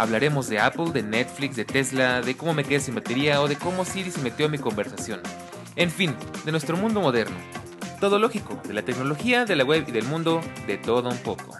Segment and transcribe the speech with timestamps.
[0.00, 3.56] Hablaremos de Apple, de Netflix, de Tesla, de cómo me quedé sin batería o de
[3.56, 5.20] cómo Siri se metió en mi conversación.
[5.76, 7.36] En fin, de nuestro mundo moderno.
[8.00, 11.54] Todo lógico, de la tecnología, de la web y del mundo, de todo un poco.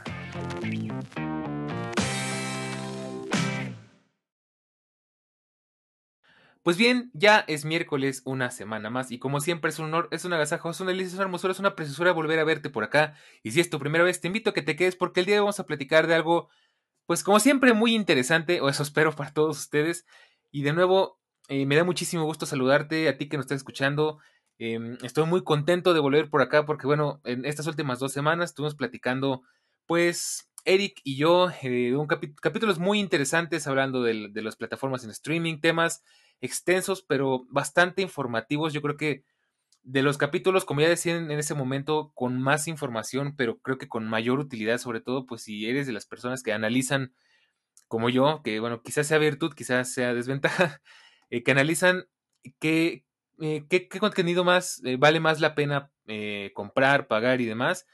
[6.63, 10.25] Pues bien, ya es miércoles, una semana más, y como siempre es un honor, es
[10.25, 12.85] un agasajo, es una delicia, es una hermosura, es una preciosura volver a verte por
[12.85, 13.15] acá.
[13.43, 15.35] Y si es tu primera vez, te invito a que te quedes porque el día
[15.35, 16.49] de hoy vamos a platicar de algo,
[17.11, 20.07] pues como siempre, muy interesante, o eso espero para todos ustedes.
[20.53, 24.21] Y de nuevo, eh, me da muchísimo gusto saludarte, a ti que nos estás escuchando.
[24.59, 28.51] Em, estoy muy contento de volver por acá porque, bueno, en estas últimas dos semanas
[28.51, 29.43] estuvimos platicando,
[29.87, 35.11] pues, Eric y yo, eh, un capítulos muy interesantes hablando de, de las plataformas en
[35.11, 36.05] streaming, temas
[36.41, 38.73] extensos, pero bastante informativos.
[38.73, 39.25] Yo creo que
[39.83, 43.89] de los capítulos, como ya decía en ese momento, con más información, pero creo que
[43.89, 47.15] con mayor utilidad, sobre todo, pues si eres de las personas que analizan
[47.89, 50.81] como yo, que bueno, quizás sea virtud, quizás sea desventaja,
[51.31, 52.07] eh, que analizan
[52.61, 53.05] qué,
[53.41, 55.91] eh, qué, contenido más eh, vale más la pena
[56.55, 57.87] comprar, pagar y demás.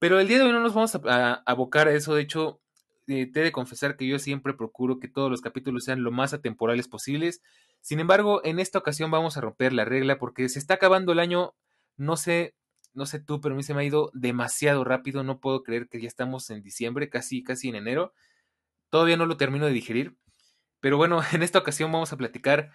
[0.00, 2.14] Pero el día de hoy no nos vamos a, abocar a eso.
[2.16, 2.60] De hecho,
[3.06, 6.32] te he de confesar que yo siempre procuro que todos los capítulos sean lo más
[6.34, 7.42] atemporales posibles.
[7.80, 11.18] Sin embargo, en esta ocasión vamos a romper la regla porque se está acabando el
[11.18, 11.54] año.
[11.96, 12.54] No sé,
[12.92, 15.22] no sé tú, pero a mí se me ha ido demasiado rápido.
[15.22, 18.12] No puedo creer que ya estamos en diciembre, casi, casi en enero.
[18.90, 20.16] Todavía no lo termino de digerir.
[20.80, 22.70] Pero bueno, en esta ocasión vamos a platicar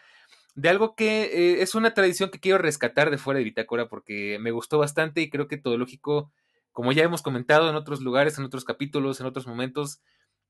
[0.56, 4.40] de algo que eh, es una tradición que quiero rescatar de fuera de Bitácora porque
[4.40, 6.32] me gustó bastante y creo que todo lógico,
[6.72, 10.02] como ya hemos comentado en otros lugares, en otros capítulos, en otros momentos,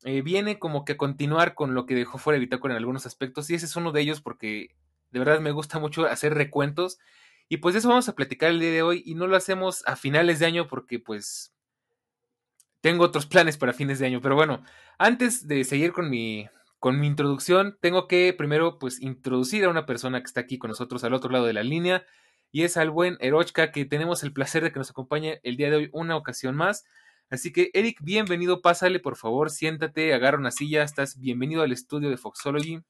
[0.04, 3.06] eh, viene como que a continuar con lo que dejó fuera de Bitácora en algunos
[3.06, 4.76] aspectos, y ese es uno de ellos porque
[5.12, 7.00] de verdad me gusta mucho hacer recuentos,
[7.48, 9.96] y pues eso vamos a platicar el día de hoy, y no lo hacemos a
[9.96, 11.54] finales de año porque pues
[12.82, 14.64] tengo otros planes para fines de año, pero bueno,
[14.98, 16.48] antes de seguir con mi,
[16.80, 20.70] con mi introducción, tengo que primero pues introducir a una persona que está aquí con
[20.70, 22.06] nosotros al otro lado de la línea,
[22.52, 25.70] y es al buen Erochka, que tenemos el placer de que nos acompañe el día
[25.70, 26.86] de hoy una ocasión más.
[27.30, 32.10] Así que, Eric, bienvenido, pásale, por favor, siéntate, agarra una silla, estás bienvenido al estudio
[32.10, 32.82] de Foxology.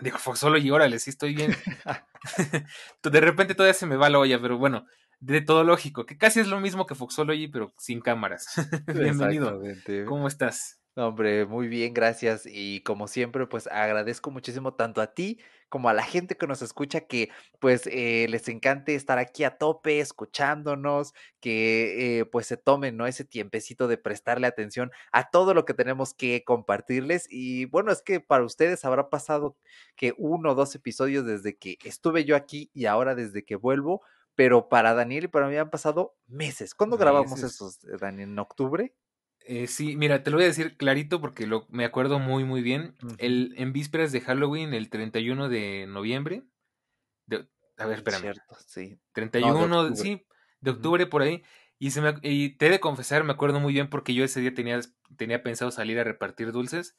[0.00, 1.54] Digo, Foxology, órale, sí estoy bien.
[3.02, 4.86] de repente todavía se me va la olla, pero bueno,
[5.20, 8.46] de todo lógico, que casi es lo mismo que Foxology, pero sin cámaras.
[8.86, 9.60] bienvenido.
[10.06, 10.80] ¿Cómo estás?
[10.94, 12.42] hombre, muy bien, gracias.
[12.44, 16.62] Y como siempre, pues agradezco muchísimo tanto a ti como a la gente que nos
[16.62, 22.56] escucha, que pues eh, les encante estar aquí a tope, escuchándonos, que eh, pues se
[22.56, 23.06] tomen, ¿no?
[23.06, 27.26] Ese tiempecito de prestarle atención a todo lo que tenemos que compartirles.
[27.30, 29.56] Y bueno, es que para ustedes habrá pasado
[29.96, 34.02] que uno o dos episodios desde que estuve yo aquí y ahora desde que vuelvo.
[34.34, 36.72] Pero para Daniel y para mí han pasado meses.
[36.72, 38.28] ¿Cuándo grabamos esos, Daniel?
[38.28, 38.94] ¿En octubre?
[39.50, 42.60] Eh, sí, mira, te lo voy a decir clarito porque lo, me acuerdo muy, muy
[42.60, 42.94] bien.
[43.16, 46.42] el, en vísperas de Halloween, el 31 de noviembre.
[47.24, 47.48] De,
[47.78, 48.20] a ver, espérame.
[48.20, 49.00] Cierto, sí.
[49.12, 50.26] 31, de sí,
[50.60, 51.42] de octubre por ahí.
[51.78, 54.40] Y, se me, y te he de confesar, me acuerdo muy bien porque yo ese
[54.40, 54.80] día tenía,
[55.16, 56.98] tenía pensado salir a repartir dulces.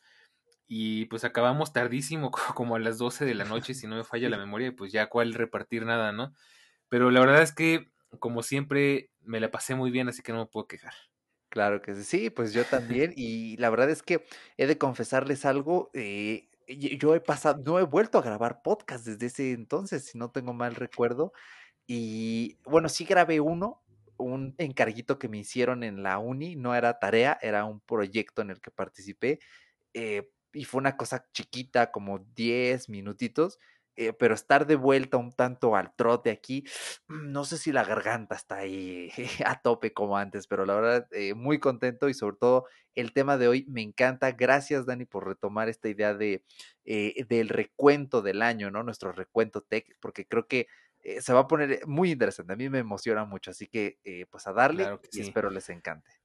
[0.66, 4.28] Y pues acabamos tardísimo, como a las 12 de la noche, si no me falla
[4.28, 6.34] la memoria, pues ya cuál repartir nada, ¿no?
[6.88, 10.40] Pero la verdad es que, como siempre, me la pasé muy bien, así que no
[10.40, 10.96] me puedo quejar.
[11.50, 13.14] Claro que sí, sí, pues yo también.
[13.16, 14.26] Y la verdad es que
[14.58, 15.90] he de confesarles algo.
[15.94, 20.30] Eh, yo he pasado, no he vuelto a grabar podcast desde ese entonces, si no
[20.32, 21.34] tengo mal recuerdo.
[21.88, 23.84] Y bueno, sí grabé uno,
[24.18, 28.52] un encarguito que me hicieron en la uni, no era tarea, era un proyecto en
[28.52, 29.40] el que participé.
[29.94, 33.60] Eh, y fue una cosa chiquita, como 10 minutitos,
[34.02, 36.64] eh, pero estar de vuelta un tanto al trote aquí,
[37.10, 39.12] no sé si la garganta está ahí
[39.46, 42.66] a tope como antes, pero la verdad, eh, muy contento y sobre todo
[42.96, 44.32] el tema de hoy me encanta.
[44.32, 46.46] Gracias, Dani, por retomar esta idea de,
[46.86, 48.84] eh, del recuento del año, ¿no?
[48.84, 50.68] Nuestro recuento tech, porque creo que
[51.20, 52.54] se va a poner muy interesante.
[52.54, 54.00] A mí me emociona mucho, así que
[54.30, 56.19] pues a darle y espero les encante.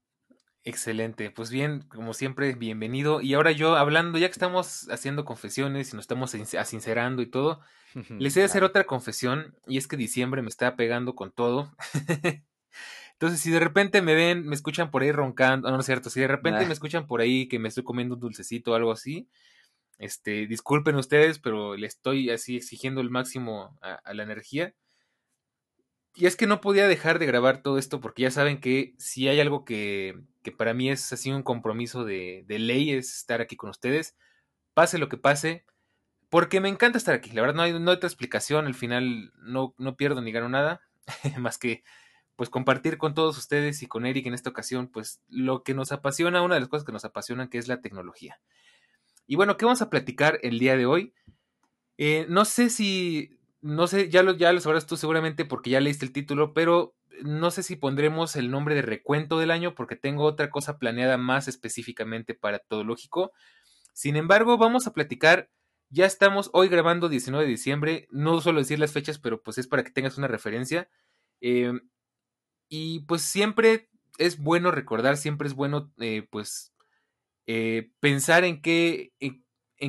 [0.66, 3.20] Excelente, pues bien, como siempre, bienvenido.
[3.20, 7.61] Y ahora yo hablando, ya que estamos haciendo confesiones y nos estamos sincerando y todo,
[8.19, 11.76] les he de hacer otra confesión y es que diciembre me está pegando con todo.
[13.12, 16.08] Entonces, si de repente me ven, me escuchan por ahí roncando, no, no es cierto,
[16.08, 18.90] si de repente me escuchan por ahí que me estoy comiendo un dulcecito o algo
[18.90, 19.28] así,
[19.99, 24.75] Este, disculpen ustedes, pero le estoy así exigiendo el máximo a, la energía.
[26.14, 29.28] Y es que no podía dejar de grabar todo esto porque ya saben que si
[29.28, 33.40] hay algo que, que para mí es así un compromiso de, de, ley es estar
[33.40, 34.16] aquí con ustedes,
[34.75, 35.64] pase lo que pase,
[36.28, 37.31] porque me encanta estar aquí.
[37.32, 40.49] La verdad no hay, no hay otra explicación, al final no, no pierdo ni gano
[40.49, 40.82] nada,
[41.38, 41.82] más que
[42.37, 45.93] pues compartir con todos ustedes y con Eric en esta ocasión, pues lo que nos
[45.93, 48.40] apasiona, una de las cosas que nos apasionan, que es la tecnología.
[49.26, 51.14] Y bueno, ¿qué vamos a platicar el día de hoy?
[51.96, 55.81] Eh, no sé si, no sé, ya lo, ya lo sabrás tú seguramente porque ya
[55.81, 59.96] leíste el título, pero no sé si pondremos el nombre de recuento del año porque
[59.96, 63.32] tengo otra cosa planeada más específicamente para todo lógico.
[63.94, 65.50] Sin embargo, vamos a platicar,
[65.88, 69.66] ya estamos hoy grabando 19 de diciembre, no suelo decir las fechas, pero pues es
[69.66, 70.90] para que tengas una referencia.
[71.40, 71.72] Eh,
[72.69, 73.88] y pues siempre
[74.19, 76.75] es bueno recordar, siempre es bueno eh, pues
[77.46, 79.14] eh, pensar en qué,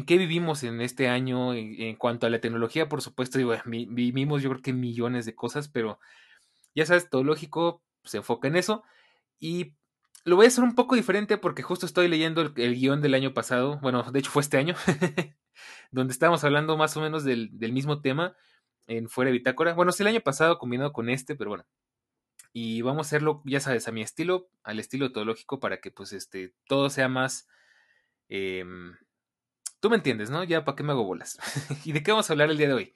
[0.03, 4.49] qué vivimos en este año en, cuanto a la tecnología, por supuesto, digo, vivimos yo
[4.49, 5.99] creo que millones de cosas, pero
[6.73, 8.83] ya sabes, todo lógico se enfoca en eso.
[9.39, 9.75] Y
[10.25, 13.33] lo voy a hacer un poco diferente porque justo estoy leyendo el, guion del año
[13.33, 14.75] pasado, bueno, de hecho fue este año,
[15.91, 18.35] donde estábamos hablando más o menos del, del mismo tema
[18.87, 19.73] en Fuera de Bitácora.
[19.73, 21.65] Bueno, es el año pasado combinado con este, pero bueno,
[22.57, 26.13] y vamos a hacerlo, ya sabes, a mi estilo, al estilo teológico, para que pues
[26.13, 27.47] este, todo sea más...
[28.29, 28.95] Em,
[29.85, 30.43] tú me entiendes, ¿no?
[30.43, 31.37] Ya, ¿para qué me hago bolas?
[31.85, 32.95] ¿Y de qué vamos a hablar el día de hoy?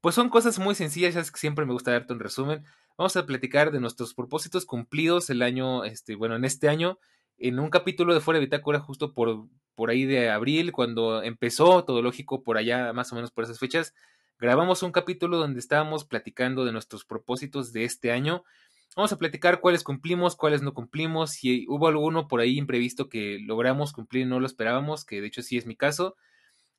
[0.00, 2.64] Pues son cosas muy sencillas, ya que siempre me gusta darte un resumen.
[2.96, 7.00] Vamos a platicar de nuestros propósitos cumplidos el año, este, bueno, en este año,
[7.38, 11.84] en un capítulo de Fuera de Bitácora, justo por, por ahí de abril, cuando empezó
[11.84, 13.92] todo lógico, por allá, más o menos por esas fechas,
[14.38, 18.44] grabamos un capítulo donde estábamos platicando de nuestros propósitos de este año
[18.94, 23.38] Vamos a platicar cuáles cumplimos, cuáles no cumplimos, si hubo alguno por ahí imprevisto que
[23.40, 26.16] logramos cumplir no lo esperábamos, que de hecho sí es mi caso.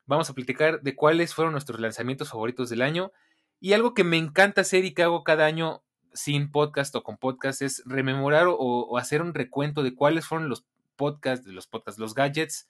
[0.05, 3.11] Vamos a platicar de cuáles fueron nuestros lanzamientos favoritos del año.
[3.59, 5.81] Y algo que me encanta hacer y que hago cada año
[6.13, 10.65] sin podcast o con podcast es rememorar o, hacer un recuento de cuáles fueron los
[10.95, 12.69] podcasts, los podcasts, los gadgets,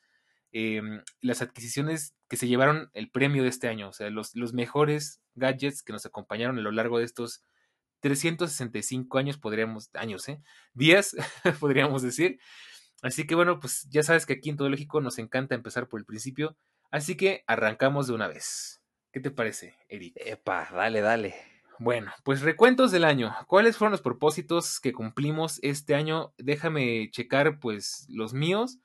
[0.53, 4.53] em, las adquisiciones que se llevaron el premio de este año, o sea, los, los
[4.53, 7.43] mejores gadgets que nos acompañaron a lo largo de estos
[8.03, 10.41] 365 años, podríamos, años, ¿eh?
[10.73, 11.15] Días,
[11.61, 12.37] podríamos decir.
[13.01, 16.01] Así que bueno, pues ya sabes que aquí en Todo Lógico nos encanta empezar por
[16.01, 16.57] el principio.
[16.91, 18.81] Así que arrancamos de una vez.
[19.13, 20.15] ¿Qué te parece, Eric?
[20.17, 21.33] Epa, dale, dale.
[21.79, 23.33] Bueno, pues recuentos del año.
[23.47, 26.33] ¿Cuáles fueron los propósitos que cumplimos este año?
[26.37, 28.79] Déjame checar, pues, los míos.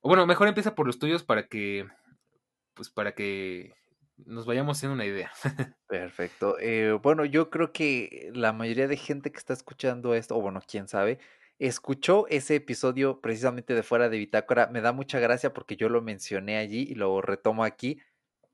[0.00, 1.86] O bueno, mejor empieza por los tuyos para que,
[2.74, 3.72] pues, para que
[4.26, 5.30] nos vayamos haciendo una idea.
[5.88, 6.58] Perfecto.
[6.60, 10.60] Eh, bueno, yo creo que la mayoría de gente que está escuchando esto, o bueno,
[10.66, 11.18] quién sabe,
[11.58, 14.68] escuchó ese episodio precisamente de fuera de Bitácora.
[14.68, 18.00] Me da mucha gracia porque yo lo mencioné allí y lo retomo aquí.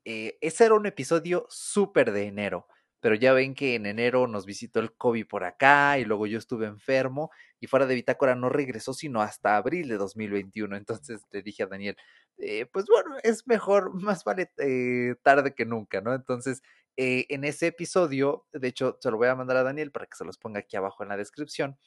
[0.05, 2.67] Eh, ese era un episodio súper de enero,
[2.99, 6.37] pero ya ven que en enero nos visitó el COVID por acá y luego yo
[6.37, 10.75] estuve enfermo y fuera de Bitácora no regresó sino hasta abril de 2021.
[10.77, 11.97] Entonces le dije a Daniel,
[12.37, 16.13] eh, pues bueno, es mejor, más vale eh, tarde que nunca, ¿no?
[16.13, 16.61] Entonces,
[16.97, 20.15] eh, en ese episodio, de hecho, se lo voy a mandar a Daniel para que
[20.17, 21.77] se los ponga aquí abajo en la descripción,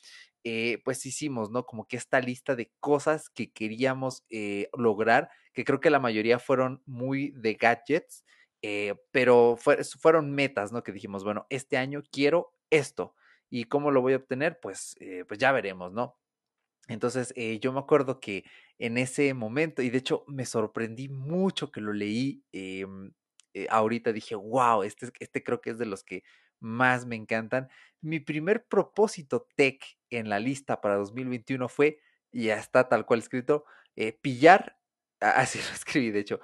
[0.85, 1.67] pues hicimos, ¿no?
[1.67, 4.25] Como que esta lista de cosas que queríamos
[4.77, 8.25] lograr, que creo que la mayoría fueron muy de gadgets,
[9.11, 9.57] pero
[10.01, 10.83] fueron metas, ¿no?
[10.83, 13.15] Que dijimos, bueno, este año quiero esto.
[13.51, 14.59] ¿Y cómo lo voy a obtener?
[14.61, 16.17] Pues, pues ya veremos, ¿no?
[16.89, 18.45] Entonces, eh, yo me acuerdo que
[18.79, 23.13] en ese momento, y de hecho me sorprendí mucho que lo leí, em,
[23.55, 26.25] eh, ahorita dije, wow, este, este creo que es de los que
[26.61, 27.69] más me encantan.
[28.01, 32.01] Mi primer propósito tech en la lista para 2021 fue,
[32.33, 33.65] y ya está tal cual escrito,
[33.95, 34.79] eh, pillar,
[35.21, 36.41] así lo escribí, de hecho,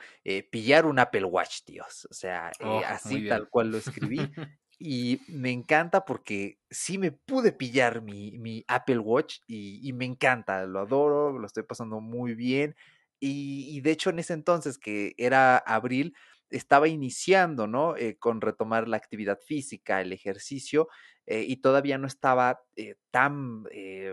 [0.50, 2.06] pillar un Apple Watch, Dios.
[2.10, 4.18] O sea, oh, así tal cual lo escribí.
[4.78, 10.66] Y me encanta porque sí me pude pillar mi, mi Apple Watch y, me encanta,
[10.66, 12.74] lo adoro, lo estoy pasando muy bien.
[13.20, 16.14] Y, de hecho en ese entonces, que era abril,
[16.50, 17.96] estaba iniciando, ¿no?
[17.96, 20.88] Eh, con retomar la actividad física, el ejercicio,
[21.26, 23.64] eh, y todavía no estaba eh, tan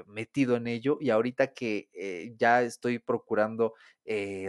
[0.07, 0.97] metido en ello.
[1.01, 1.89] Y ahorita que
[2.37, 3.73] ya estoy procurando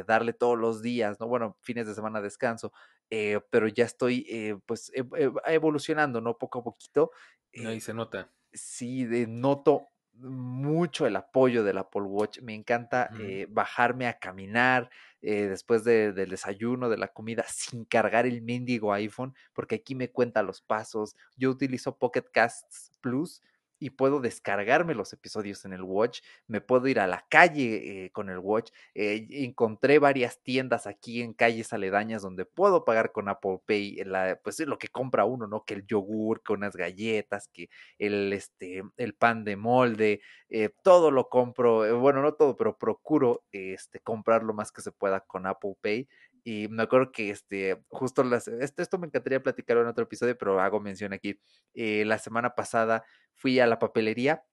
[0.06, 1.26] darle todos los días, ¿no?
[1.26, 2.72] Bueno, fines de semana descanso,
[3.14, 4.90] eh, pero ya estoy eh, pues
[5.46, 6.38] evolucionando, ¿no?
[6.38, 7.10] Poco a poquito.
[7.66, 8.30] Ahí se nota.
[8.54, 12.40] Sí, de, noto mucho el apoyo del Apple Watch.
[12.40, 13.10] Me encanta
[13.50, 14.88] bajarme a caminar
[15.20, 20.42] después del desayuno, de la comida, sin cargar el mendigo iPhone, porque aquí me cuenta
[20.42, 21.14] los pasos.
[21.36, 23.42] Yo utilizo Pocket Casts Plus
[23.82, 28.10] y puedo descargarme los episodios en el Watch, me puedo ir a la calle eh,
[28.12, 28.70] con el Watch.
[28.94, 34.38] Eh, encontré varias tiendas aquí en calles aledañas donde puedo pagar con Apple Pay, la,
[34.44, 35.64] pues lo que compra uno, ¿no?
[35.64, 41.10] Que el yogur, que unas galletas, que el, este, el pan de molde, eh, todo
[41.10, 45.44] lo compro, bueno, no todo, pero procuro este, comprar lo más que se pueda con
[45.46, 46.08] Apple Pay.
[46.44, 50.36] Y me acuerdo que este, justo las, esto, esto me encantaría platicar en otro episodio,
[50.36, 51.38] pero hago mención aquí.
[51.74, 54.44] Eh, la semana pasada fui a la papelería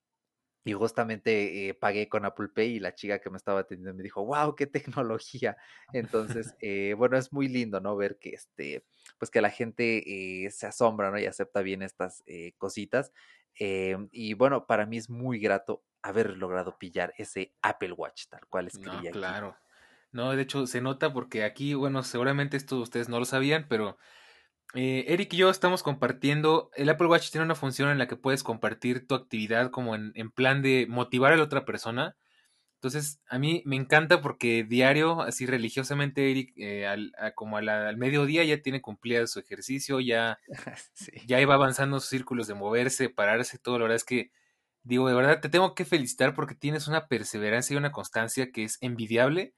[0.65, 4.03] y justamente eh, pagué con Apple Pay y la chica que me estaba atendiendo me
[4.03, 5.57] dijo, wow, qué tecnología.
[5.93, 7.95] Entonces, eh, bueno, es muy lindo, ¿no?
[7.95, 8.85] Ver que este,
[9.17, 11.17] pues que la gente se asombra, ¿no?
[11.17, 12.23] Y acepta bien estas
[12.57, 13.11] cositas.
[13.57, 18.67] y bueno, para mí es muy grato haber logrado pillar ese Apple Watch, tal cual
[18.67, 19.11] escribía.
[19.11, 19.57] No, claro.
[20.11, 23.97] No, de hecho se nota porque aquí, bueno, seguramente esto ustedes no lo sabían, pero
[24.75, 26.71] eh, Eric y yo estamos compartiendo.
[26.75, 30.11] El Apple Watch tiene una función en la que puedes compartir tu actividad como en,
[30.15, 32.15] en plan de motivar a la otra persona.
[32.75, 38.43] Entonces, a mí me encanta porque diario, así religiosamente, Eric, eh, al, como al mediodía
[38.45, 40.39] ya tiene cumplida su ejercicio, ya,
[41.27, 43.79] ya iba avanzando sus círculos de moverse, pararse, todo.
[43.79, 44.31] La verdad es que,
[44.83, 48.63] digo, de verdad te tengo que felicitar porque tienes una perseverancia y una constancia que
[48.63, 49.55] es envidiable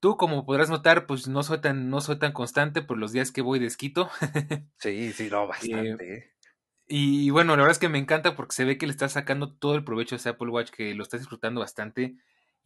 [0.00, 3.32] Tú, como podrás notar, pues no soy tan, no soy tan constante por los días
[3.32, 4.10] que voy de esquito.
[4.78, 6.34] sí, sí, no, eh, bastante.
[6.88, 9.52] y, bueno, la verdad es que me encanta porque se ve que le estás sacando
[9.52, 12.16] todo el provecho a ese Apple Watch, que lo estás disfrutando bastante.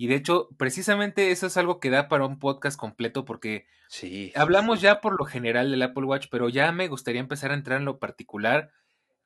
[0.00, 4.32] Y de hecho, precisamente eso es algo que da para un podcast completo porque sí,
[4.34, 7.80] hablamos ya por lo general del Apple Watch, pero ya me gustaría empezar a entrar
[7.80, 8.70] en lo particular.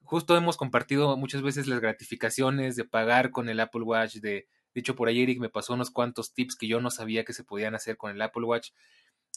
[0.03, 4.49] Justo hemos compartido muchas veces las gratificaciones de pagar con el Apple Watch, de
[4.81, 7.45] hecho, por ahí Eric me pasó unos cuantos tips que yo no sabía que se
[7.45, 8.71] podían hacer con el Apple Watch.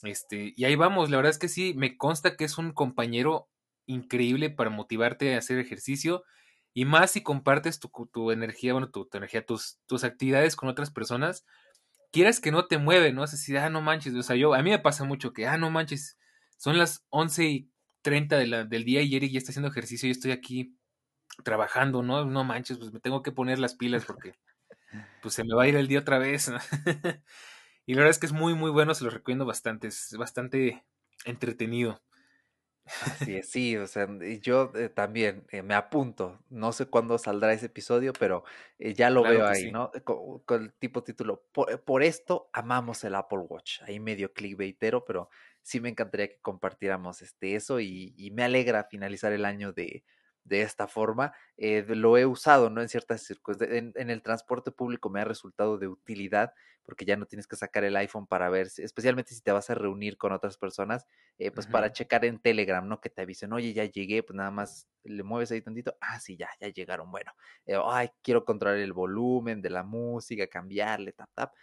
[0.04, 3.50] Este, y ahí vamos, la verdad es que sí, me consta que es un compañero
[3.86, 6.24] increíble para motivarte a hacer ejercicio.
[6.74, 10.92] Y más si compartes tu, tu energía, bueno, tu, energía, tus, tus actividades con otras
[10.92, 11.46] personas,
[12.12, 13.24] quieras que no te mueve, ¿no?
[13.24, 15.58] Es decir, ah, no manches, o sea, yo, a mí me pasa mucho que, ah,
[15.58, 16.18] no manches,
[16.58, 17.72] son las 11 y
[18.04, 20.78] 30 de la, del día y Eric ya está haciendo ejercicio y estoy aquí
[21.44, 22.26] trabajando, ¿no?
[22.26, 24.36] No manches, pues me tengo que poner las pilas porque
[25.22, 26.52] pues se me va a ir el día otra vez.
[27.86, 30.84] y la verdad es que es muy, muy bueno, se lo recomiendo bastante, es bastante
[31.26, 32.02] entretenido.
[33.02, 34.08] Así es, sí, o sea,
[34.42, 38.44] yo eh, también eh, me apunto, no sé cuándo saldrá ese episodio, pero
[38.80, 39.92] eh, ya lo veo ahí, ¿no?
[40.06, 45.30] Con, el tipo título, por, esto amamos el Apple Watch, ahí medio clickbaitero, pero
[45.62, 50.06] sí me encantaría que compartiéramos este, eso y, y me alegra finalizar el año de,
[50.48, 51.34] de esta forma.
[51.58, 52.82] Eh, lo he usado, ¿no?
[52.82, 53.94] En ciertas circunstancias.
[53.96, 57.84] En, el transporte público me ha resultado de utilidad porque ya no tienes que sacar
[57.84, 61.06] el iPhone para ver, especialmente si te vas a reunir con otras personas,
[61.38, 63.02] eh, pues para checar en Telegram, ¿no?
[63.02, 66.38] Que te avisen, oye, ya llegué, pues nada más le mueves ahí tantito, ah, sí,
[66.38, 67.34] ya, ya llegaron, bueno,
[67.66, 71.54] eh, ay, quiero controlar el volumen de la música, cambiarle, tap, tap.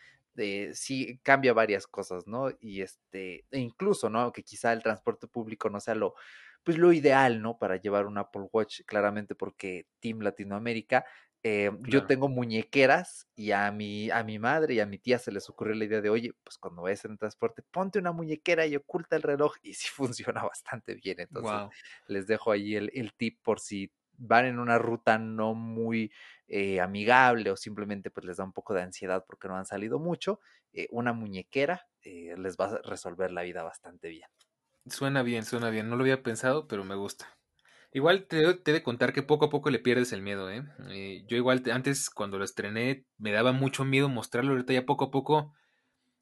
[0.74, 2.50] sí cambia varias cosas, ¿no?
[2.60, 4.30] Y este, e incluso, ¿no?
[4.30, 6.16] Que quizá el transporte público no sea lo,
[6.64, 7.58] pues lo ideal, ¿no?
[7.58, 11.04] Para llevar un Apple Watch, claramente porque Team Latinoamérica,
[11.46, 15.30] eh, yo tengo muñequeras y a mi, a mi madre y a mi tía se
[15.30, 18.76] les ocurrió la idea de, oye, pues cuando vayas en transporte, ponte una muñequera y
[18.76, 21.20] oculta el reloj y sí funciona bastante bien.
[21.20, 21.68] Entonces,
[22.08, 26.10] les dejo ahí el, el, tip por si van en una ruta no muy
[26.48, 29.98] eh, amigable o simplemente pues les da un poco de ansiedad porque no han salido
[29.98, 30.40] mucho,
[30.72, 34.28] eh, una muñequera les va a resolver la vida bastante bien.
[34.86, 35.88] Suena bien, suena bien.
[35.88, 37.34] No lo había pensado, pero me gusta.
[37.92, 40.64] Igual te, he de contar que poco a poco le pierdes el miedo, ¿eh?
[40.88, 45.04] eh yo igual antes cuando lo estrené me daba mucho miedo mostrarlo, ahorita ya poco
[45.04, 45.54] a poco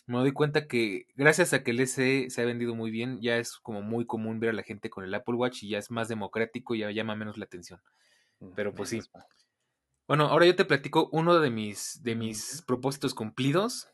[0.06, 3.38] me doy cuenta que gracias a que el SE se ha vendido muy bien, ya
[3.38, 5.90] es como muy común ver a la gente con el Apple Watch y ya es
[5.90, 7.80] más democrático y ya llama menos la atención.
[8.40, 9.00] Mm, pero pues sí.
[10.06, 13.88] Bueno, ahora yo te platico uno de mis, de mis propósitos cumplidos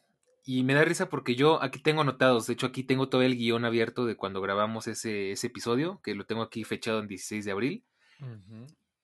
[0.49, 3.37] y me da risa porque yo aquí tengo anotados, de hecho aquí tengo todo el
[3.37, 7.45] guion abierto de cuando grabamos ese, ese episodio, que lo tengo aquí fechado en 16
[7.45, 7.85] de abril.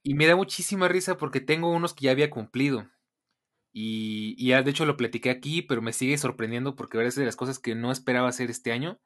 [0.03, 2.89] Y me da muchísima risa porque tengo unos que ya había cumplido.
[3.75, 7.27] Y, y ya de hecho lo platiqué aquí, pero me sigue sorprendiendo porque es de
[7.27, 8.99] las cosas que no esperaba hacer este año.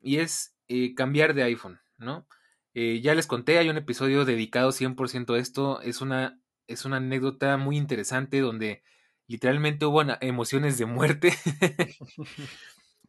[0.00, 2.26] Y es eh, cambiar de iPhone, ¿no?
[2.72, 5.82] Eh, ya les conté, hay un episodio dedicado 100% a esto.
[5.82, 8.82] Es una, es una anécdota muy interesante donde
[9.30, 11.32] literalmente hubo emociones de muerte.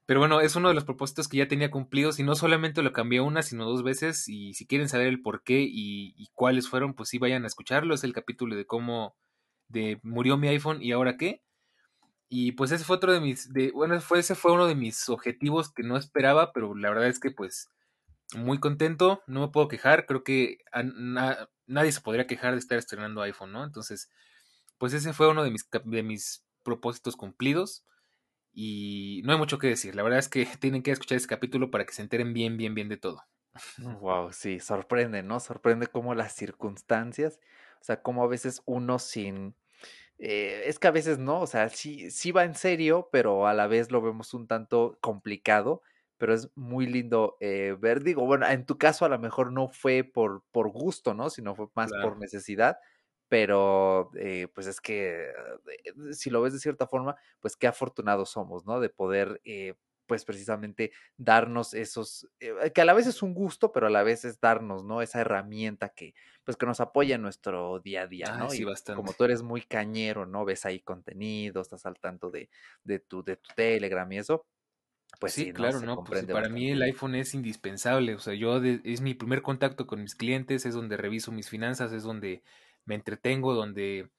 [0.06, 2.94] Pero bueno, es uno de los propósitos que ya tenía cumplidos y no solamente lo
[2.94, 4.30] cambié una, sino dos veces.
[4.30, 7.96] Y si quieren saber el por qué y, cuáles fueron, pues sí vayan a escucharlo.
[7.96, 9.16] Es el capítulo de cómo
[9.68, 11.42] de murió mi iPhone y ahora qué.
[12.30, 15.10] Y pues ese fue otro de mis, de, bueno, fue, ese fue uno de mis
[15.10, 17.70] objetivos que no esperaba, pero la verdad es que pues
[18.36, 20.60] muy contento, no me puedo quejar, creo que
[21.66, 23.64] nadie se podría quejar de estar estrenando iPhone, ¿no?
[23.64, 24.10] Entonces,
[24.82, 27.86] pues ese fue uno de mis, de mis propósitos cumplidos.
[28.52, 29.94] Y no hay mucho que decir.
[29.94, 32.74] La verdad es que tienen que escuchar ese capítulo para que se enteren bien, bien,
[32.74, 33.22] bien de todo.
[33.78, 35.40] Wow, sí, sorprende, ¿no?
[35.40, 37.40] Sorprende cómo las circunstancias,
[37.80, 39.56] o sea, cómo a veces uno sin,
[40.18, 43.54] eh, es que a veces no, o sea, sí, sí va en serio, pero a
[43.54, 45.84] la vez lo vemos un tanto complicado,
[46.18, 49.68] pero es muy lindo eh, ver, digo, bueno, en tu caso a lo mejor no
[49.68, 51.30] fue por, por gusto, ¿no?
[51.30, 52.78] Sino fue más por necesidad,
[53.32, 55.32] pero eh, pues es que
[56.12, 58.82] si lo ves de cierta forma, pues qué afortunados somos, ¿no?
[58.82, 59.40] De poder
[60.06, 64.04] pues precisamente darnos esos, eh, que a la vez es un gusto, pero a la
[64.04, 65.02] vez es darnos, ¿no?
[65.02, 68.54] Esa herramienta que, pues que nos apoya en nuestro día a día, ¿no?
[68.54, 68.98] y bastante.
[68.98, 70.44] como tú eres muy cañero, ¿no?
[70.44, 72.50] Ves ahí contenido, estás al tanto de,
[72.84, 74.46] de, tu, de tu Telegram y eso,
[75.18, 76.04] pues sí, claro, ¿no?
[76.04, 80.02] Pues para mí el iPhone es indispensable, o sea, yo es mi primer contacto con
[80.02, 82.44] mis clientes, es donde reviso mis finanzas, es donde
[82.86, 84.10] me entretengo, donde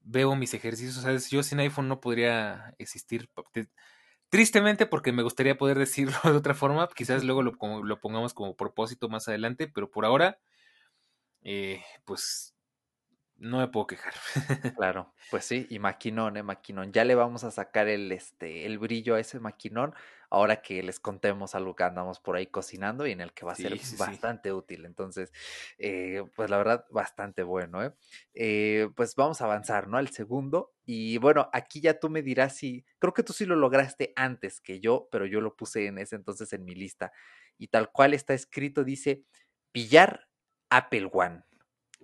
[0.00, 3.28] veo mis ejercicios, o sea, yo sin iPhone no podría existir.
[4.28, 7.52] Tristemente, porque me gustaría poder decirlo de otra forma, quizás luego lo,
[7.82, 10.38] lo pongamos como propósito más adelante, pero por ahora,
[11.42, 12.54] eh, pues
[13.36, 14.14] no me puedo quejar.
[14.76, 16.92] Claro, pues sí, y maquinón, eh, maquinón.
[16.92, 19.94] Ya le vamos a sacar el, este, el brillo a ese maquinón
[20.32, 23.52] ahora que les contemos algo que andamos por ahí cocinando y en el que va
[23.52, 24.86] a ser bastante útil.
[24.86, 25.30] Entonces,
[25.76, 27.92] eh, pues la verdad, bastante bueno, ¿eh?
[28.32, 28.88] ¿eh?
[28.96, 29.98] Pues vamos a avanzar, ¿no?
[29.98, 30.72] Al segundo.
[30.86, 34.62] Y bueno, aquí ya tú me dirás si, creo que tú sí lo lograste antes
[34.62, 37.12] que yo, pero yo lo puse en ese entonces en mi lista.
[37.58, 39.24] Y tal cual está escrito, dice,
[39.70, 40.28] pillar
[40.70, 41.42] Apple One.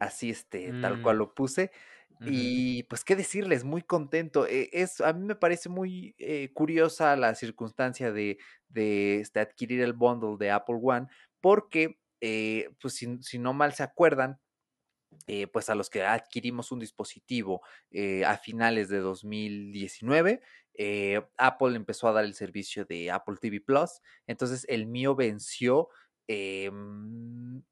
[0.00, 1.18] Así, este, tal cual mm.
[1.18, 1.70] lo puse.
[2.20, 4.46] Y pues qué decirles, muy contento.
[4.46, 9.80] E, es, a mí me parece muy eh, curiosa la circunstancia de, de este, adquirir
[9.80, 11.06] el bundle de Apple One,
[11.40, 14.40] porque, eh, pues si, si, no mal se acuerdan,
[15.26, 17.62] eh, pues a los que adquirimos un dispositivo
[18.26, 20.42] a finales de 2019,
[21.36, 24.00] Apple empezó a dar el servicio de Apple TV Plus.
[24.26, 25.88] Entonces el mío venció
[26.26, 27.62] em,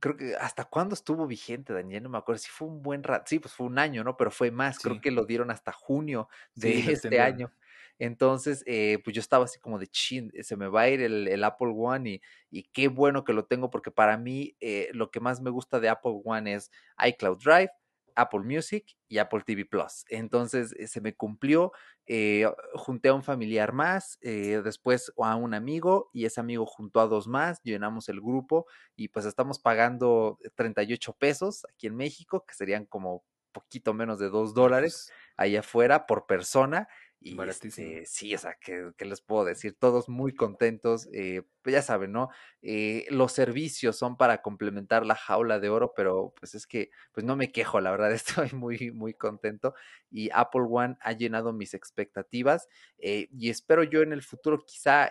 [0.00, 3.24] creo que hasta cuándo estuvo vigente, Daniel, no me acuerdo, si fue un buen rato,
[3.26, 4.16] sí, pues fue un año, ¿no?
[4.16, 7.52] Pero fue más, creo que lo dieron hasta junio de este año.
[7.98, 11.44] Entonces, eh, pues yo estaba así como de chin, se me va a ir el,
[11.44, 15.18] Apple One y, y, qué bueno que lo tengo porque para mí eh, lo que
[15.18, 16.70] más me gusta de Apple One es
[17.04, 17.70] iCloud Drive,
[18.18, 20.04] Apple Music y Apple TV Plus.
[20.08, 21.72] Entonces eh, se me cumplió,
[22.06, 27.00] eh, junté a un familiar más, eh, después a un amigo y ese amigo juntó
[27.00, 32.44] a dos más, llenamos el grupo y pues estamos pagando 38 pesos aquí en México,
[32.46, 36.88] que serían como poquito menos de dos dólares ahí afuera por persona
[37.20, 39.76] y este, sí, o sea, ¿qué, les puedo decir?
[39.78, 41.08] Todos muy contentos.
[41.12, 42.28] Eh, pues ya saben, ¿no?
[42.62, 47.26] Eh, los servicios son para complementar la jaula de oro, pero pues es que, pues
[47.26, 48.12] no me quejo, la verdad,
[48.48, 49.74] estoy muy, muy contento.
[50.10, 55.10] Y Apple One ha llenado mis expectativas eh, y espero yo en el futuro quizá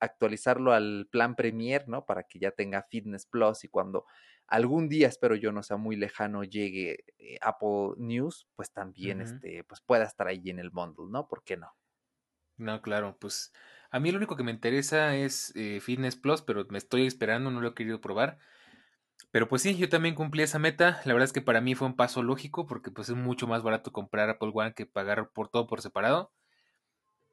[0.00, 2.04] actualizarlo al plan Premier, ¿no?
[2.06, 4.06] Para que ya tenga Fitness Plus y cuando
[4.46, 9.64] algún día, espero yo no sea muy lejano, llegue eh, Apple News, pues también este,
[9.64, 11.28] pues pueda estar ahí en el bundle, ¿no?
[11.28, 11.72] ¿Por qué no?
[12.56, 13.52] No, claro, pues
[13.90, 17.50] a mí lo único que me interesa es eh, Fitness Plus, pero me estoy esperando,
[17.50, 18.38] no lo he querido probar.
[19.30, 21.00] Pero pues sí, yo también cumplí esa meta.
[21.04, 23.62] La verdad es que para mí fue un paso lógico porque pues es mucho más
[23.62, 26.32] barato comprar Apple One que pagar por todo por separado.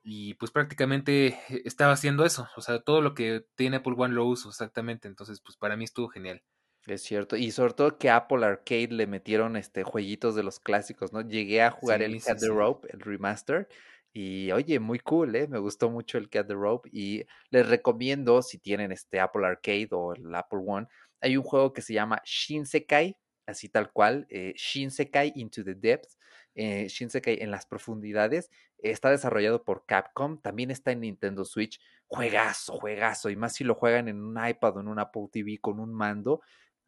[0.10, 2.48] Y pues prácticamente eh, estaba haciendo eso.
[2.56, 5.10] O sea, todo lo que tiene Apple One lo uso exactamente.
[5.10, 6.42] Entonces pues para mí estuvo genial.
[6.86, 11.12] Es cierto, y sobre todo que Apple Arcade le metieron este jueguitos de los clásicos,
[11.12, 11.20] ¿no?
[11.20, 13.68] Llegué a jugar el Cat the Rope, el remaster,
[14.14, 15.50] y oye, muy cool, ¿eh?
[15.50, 19.90] Me gustó mucho el Cat the Rope y les recomiendo si tienen este Apple Arcade
[19.92, 20.88] o el Apple One,
[21.20, 26.18] hay un juego que se llama Shinsekai, así tal cual, eh, Shinsekai Into the Depths,
[26.58, 32.74] eh, Shinsekai en las profundidades, está desarrollado por Capcom, también está en Nintendo Switch, juegazo,
[32.74, 35.80] juegazo, y más si lo juegan en un iPad o en un Apple TV con
[35.80, 36.42] un mando,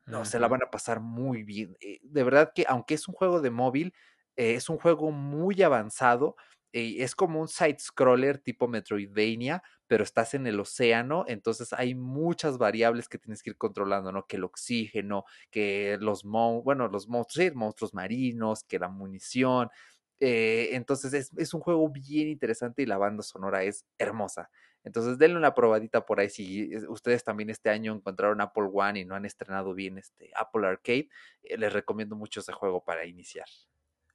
[0.10, 1.78] no, se la van a pasar muy bien.
[1.82, 3.94] Eh, de verdad que aunque es un juego de móvil,
[4.36, 6.36] eh, es un juego muy avanzado.
[6.74, 12.60] Eh, es como un side-scroller tipo Metroidvania, pero estás en el océano, entonces hay muchas
[12.60, 14.28] variables que tienes que ir controlando, ¿no?
[14.28, 19.70] Que el oxígeno, que los, bueno, los monstruos, monstruos marinos, que la munición.
[20.20, 24.52] entonces es, un juego bien interesante y la banda sonora es hermosa.
[24.84, 26.30] Entonces, denle una probadita por ahí.
[26.30, 30.68] Si ustedes también este año encontraron Apple One y no han estrenado bien este Apple
[30.68, 31.10] Arcade,
[31.44, 33.48] eh, les recomiendo mucho ese juego para iniciar.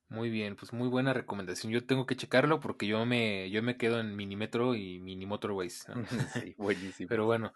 [0.09, 1.73] Muy bien, pues muy buena recomendación.
[1.73, 5.87] Yo tengo que checarlo porque yo me, yo me quedo en Minimetro y Mini Motorways.
[6.35, 7.09] sí, buenísimo.
[7.09, 7.53] Pero bueno,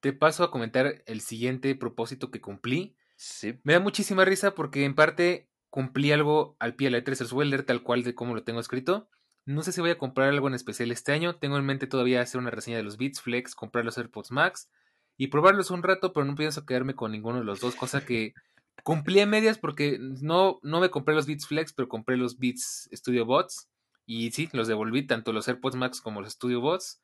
[0.00, 2.96] te paso a comentar el siguiente propósito que cumplí.
[3.16, 3.58] Sí.
[3.64, 7.24] Me da muchísima risa porque en parte cumplí algo al pie de la letra, se
[7.24, 9.08] los voy a leer tal cual de como lo tengo escrito.
[9.44, 11.36] No sé si voy a comprar algo en especial este año.
[11.36, 14.70] Tengo en mente todavía hacer una reseña de los Beats Flex, comprar los AirPods Max
[15.16, 18.34] y probarlos un rato, pero no pienso quedarme con ninguno de los dos, cosa que
[18.82, 22.88] cumplí a medias porque no, no me compré los Beats Flex, pero compré los Beats
[22.92, 23.68] Studio Bots.
[24.06, 27.02] Y sí, los devolví, tanto los AirPods Max como los Studio Bots.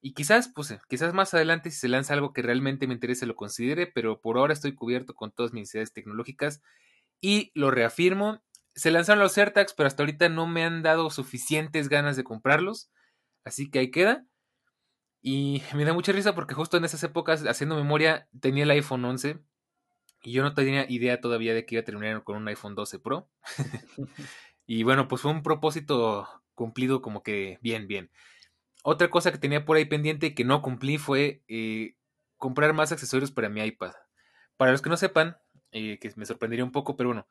[0.00, 3.26] Y quizás, pues, eh, quizás más adelante si se lanza algo que realmente me interese
[3.26, 6.60] lo considere, pero por ahora estoy cubierto con todas mis necesidades tecnológicas
[7.20, 8.42] y lo reafirmo.
[8.74, 12.90] Se lanzaron los AirTags, pero hasta ahorita no me han dado suficientes ganas de comprarlos,
[13.44, 14.26] así que ahí queda.
[15.22, 19.04] Y me da mucha risa porque justo en esas épocas, haciendo memoria, tenía el iPhone
[19.06, 19.38] 11
[20.24, 22.98] y yo no tenía idea todavía de que iba a terminar con un iPhone 12
[22.98, 23.28] Pro.
[24.66, 28.10] y bueno, pues fue un propósito cumplido como que bien, bien.
[28.82, 31.96] Otra cosa que tenía por ahí pendiente y que no cumplí fue eh,
[32.36, 33.92] comprar más accesorios para mi iPad.
[34.56, 35.36] Para los que no sepan,
[35.72, 37.26] eh, que me sorprendería un poco, pero bueno,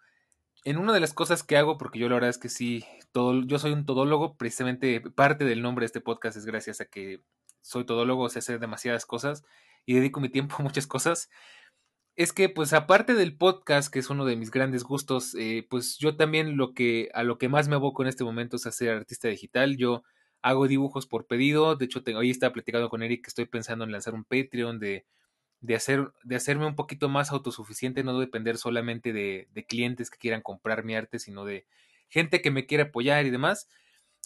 [0.65, 3.41] en una de las cosas que hago, porque yo la verdad es que sí, todo,
[3.43, 7.21] yo soy un todólogo, precisamente parte del nombre de este podcast es gracias a que
[7.61, 9.43] soy todólogo, sé hacer demasiadas cosas
[9.85, 11.29] y dedico mi tiempo a muchas cosas.
[12.15, 15.97] Es que, pues, aparte del podcast, que es uno de mis grandes gustos, eh, pues
[15.97, 18.91] yo también lo que, a lo que más me aboco en este momento es hacer
[18.91, 19.77] artista digital.
[19.77, 20.03] Yo
[20.43, 21.75] hago dibujos por pedido.
[21.75, 25.05] De hecho, hoy estaba platicando con Eric que estoy pensando en lanzar un Patreon de,
[25.61, 30.19] de, hacer, de hacerme un poquito más autosuficiente, no depender solamente de, de, clientes que
[30.19, 31.65] quieran comprar mi arte, sino de
[32.09, 33.67] gente que me quiera apoyar y demás.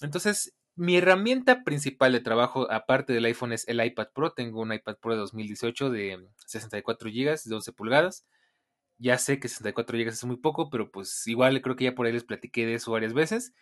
[0.02, 4.32] Entonces, mi herramienta principal de trabajo, aparte del iPhone, es el iPad Pro.
[4.32, 8.26] Tengo un iPad Pro de 2018 de 64 GB, de 12 pulgadas.
[9.00, 12.08] Ya sé que 64 GB es muy poco, pero pues igual creo que ya por
[12.08, 13.54] ahí les platiqué de eso varias veces.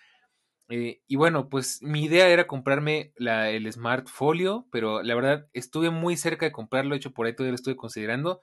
[0.70, 5.92] Eh, y bueno, pues mi idea era comprarme el Smart Folio, pero la verdad estuve
[5.92, 8.42] muy cerca de comprarlo, de hecho por ahí todavía lo estuve considerando,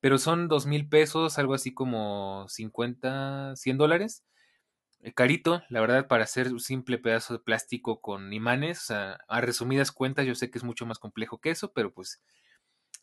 [0.00, 4.24] pero son dos mil pesos, algo así como 50, 100 dólares.
[5.00, 9.18] Eh, carito, la verdad, para hacer un simple pedazo de plástico con imanes, o sea,
[9.28, 12.22] a resumidas cuentas, yo sé que es mucho más complejo que eso, pero pues,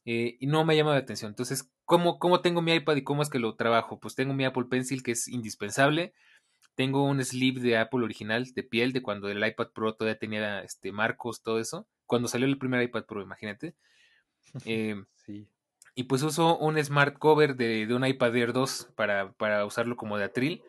[0.06, 1.32] eh, y no me llama la atención.
[1.32, 4.00] Entonces, ¿cómo, ¿cómo tengo mi iPad y cómo es que lo trabajo?
[4.00, 6.14] Pues tengo mi Apple Pencil, que es indispensable
[6.76, 10.62] tengo un sleeve de Apple original, de piel, de cuando el iPad Pro todavía tenía
[10.62, 11.88] este, marcos, todo eso.
[12.06, 13.76] Cuando salió el primer iPad Pro, imagínate.
[14.66, 15.48] Em, sí.
[15.96, 19.96] Y pues uso un smart cover de, de un iPad Air 2 para, para, usarlo
[19.96, 20.64] como de atril.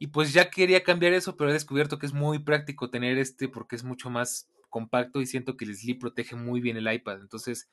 [0.00, 3.48] Y pues ya quería cambiar eso, pero he descubierto que es muy práctico tener este
[3.48, 7.20] porque es mucho más compacto y siento que el sleeve protege muy bien el iPad.
[7.20, 7.68] Entonces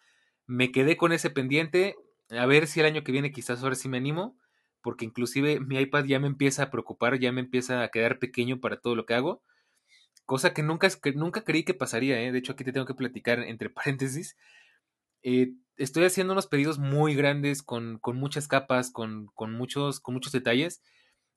[0.46, 1.96] me quedé con ese pendiente.
[2.30, 4.38] A ver si el año que viene quizás ahora sí me animo
[4.88, 8.60] porque inclusive mi iPad ya me empieza a preocupar, ya me empieza a quedar pequeño
[8.60, 9.42] para todo lo que hago,
[10.26, 12.32] cosa que nunca, nunca creí que pasaría, ¿eh?
[12.32, 14.38] de hecho aquí te tengo que platicar entre paréntesis.
[15.24, 20.14] Eh, estoy haciendo unos pedidos muy grandes con, con muchas capas, con, con, muchos, con
[20.14, 20.82] muchos detalles.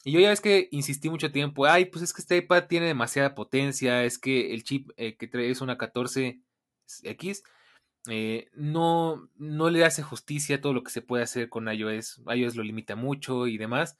[0.04, 2.86] Y yo ya ves que insistí mucho tiempo, ay, pues es que este iPad tiene
[2.86, 7.42] demasiada potencia, es que el chip eh, que trae es una 14X,
[8.08, 12.22] eh, no, no le hace justicia a todo lo que se puede hacer con iOS.
[12.34, 13.98] iOS lo limita mucho y demás.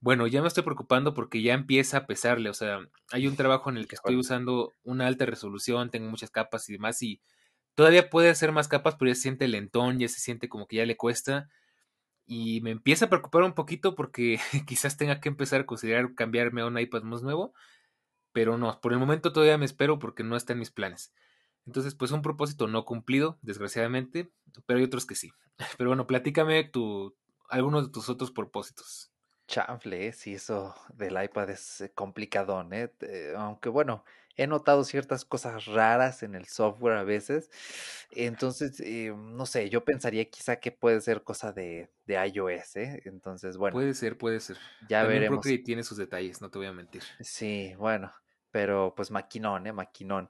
[0.00, 2.50] Bueno, ya me estoy preocupando porque ya empieza a pesarle.
[2.50, 2.80] O sea,
[3.10, 6.74] hay un trabajo en el que estoy usando una alta resolución, tengo muchas capas y
[6.74, 7.20] demás, y
[7.74, 10.76] todavía puede hacer más capas, pero ya se siente lentón, ya se siente como que
[10.76, 11.48] ya le cuesta.
[12.30, 16.60] Y me empieza a preocupar un poquito porque quizás tenga que empezar a considerar cambiarme
[16.60, 17.54] a un iPad más nuevo.
[18.32, 21.12] Pero no, por el momento todavía me espero porque no está en mis planes.
[21.66, 24.30] Entonces, pues un propósito no cumplido, desgraciadamente,
[24.66, 25.32] pero hay otros que sí.
[25.78, 27.16] Pero bueno, platícame tu,
[27.48, 29.10] algunos de tus otros propósitos.
[29.48, 32.92] Chanfle, sí, eso del iPad es eh, complicadón, ¿eh?
[33.36, 34.04] Aunque bueno,
[34.38, 37.50] he notado ciertas cosas raras en el software a veces.
[38.12, 43.02] Entonces, eh, no sé, yo pensaría quizá que puede ser cosa de, de iOS, ¿eh?
[43.04, 43.74] Entonces, bueno.
[43.74, 44.56] Puede ser, puede ser.
[44.88, 45.38] Ya También veremos.
[45.38, 47.02] Procreate tiene sus detalles, no te voy a mentir.
[47.20, 48.12] Sí, bueno,
[48.52, 49.72] pero pues maquinón, ¿eh?
[49.72, 50.28] Maquinón.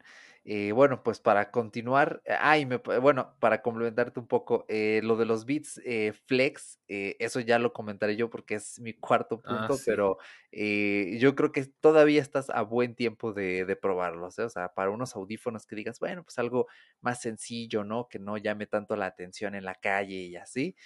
[0.51, 5.27] Eh, bueno, pues para continuar, ay, me, bueno, para complementarte un poco, eh, lo de
[5.27, 9.83] los bits eh, flex, eso ya lo comentaré yo porque es mi cuarto Ah, punto,
[9.83, 9.85] sí.
[9.85, 10.17] pero
[10.51, 15.15] yo creo que todavía estás a buen tiempo de, de probarlos, o sea, para unos
[15.17, 16.67] audífonos que digas, bueno, pues algo
[17.03, 18.09] más sencillo, ¿no?
[18.09, 20.77] Que no llame tanto la atención en la calle y así,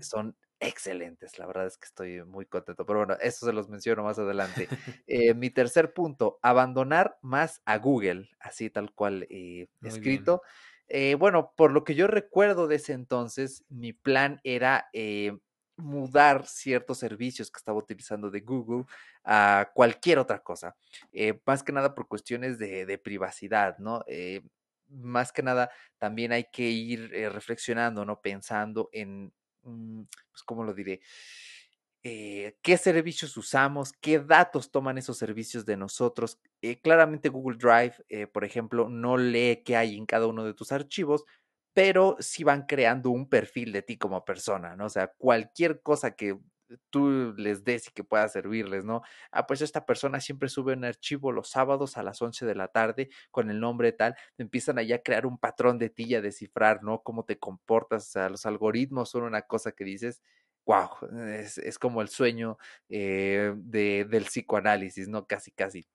[0.00, 1.38] son excelentes.
[1.38, 2.86] La verdad es que estoy muy contento.
[2.86, 4.68] Pero bueno, eso se los menciono más adelante.
[5.06, 10.42] Eh, mi tercer punto, abandonar más a Google, así tal cual eh, escrito.
[10.88, 14.88] Eh, bueno, por lo que yo recuerdo de ese entonces, mi plan era
[15.76, 18.84] mudar ciertos servicios que estaba utilizando de Google
[19.24, 20.76] a cualquier otra cosa.
[21.44, 24.04] Más que nada por cuestiones de, de privacidad, ¿no?
[24.88, 28.20] Más que nada, también hay que ir reflexionando, ¿no?
[28.22, 31.00] Pensando en pues, ¿cómo lo diré?
[32.04, 36.40] Eh, qué servicios usamos, qué datos toman esos servicios de nosotros.
[36.60, 40.54] Eh, claramente Google Drive, eh, por ejemplo, no lee qué hay en cada uno de
[40.54, 41.24] tus archivos,
[41.74, 44.86] pero sí van creando un perfil de ti como persona, ¿no?
[44.86, 46.36] O sea, cualquier cosa que
[46.90, 49.02] tú les des y que pueda servirles, ¿no?
[49.30, 52.68] Ah, pues esta persona siempre sube un archivo los sábados a las 11 de la
[52.68, 56.20] tarde con el nombre tal, empiezan allá a crear un patrón de ti y a
[56.22, 57.02] descifrar, ¿no?
[57.02, 60.22] Cómo te comportas, o sea, los algoritmos son una cosa que dices,
[60.66, 60.88] wow,
[61.26, 62.58] es, como el sueño
[62.88, 65.26] eh, de, del psicoanálisis, ¿no?
[65.26, 65.86] Casi, casi.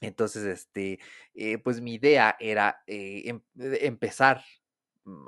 [0.00, 1.00] Entonces, este,
[1.34, 4.44] eh, pues mi idea era eh, em, empezar,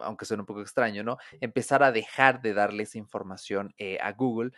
[0.03, 1.19] aunque suene un poco extraño, ¿no?
[1.41, 4.53] Empezar a dejar de darle esa información a Google.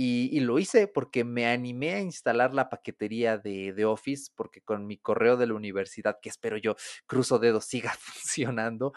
[0.00, 4.86] Y, lo hice porque me animé a instalar la paquetería de, de, Office, porque con
[4.86, 8.92] mi correo de la universidad, que espero yo, cruzo dedos, siga funcionando,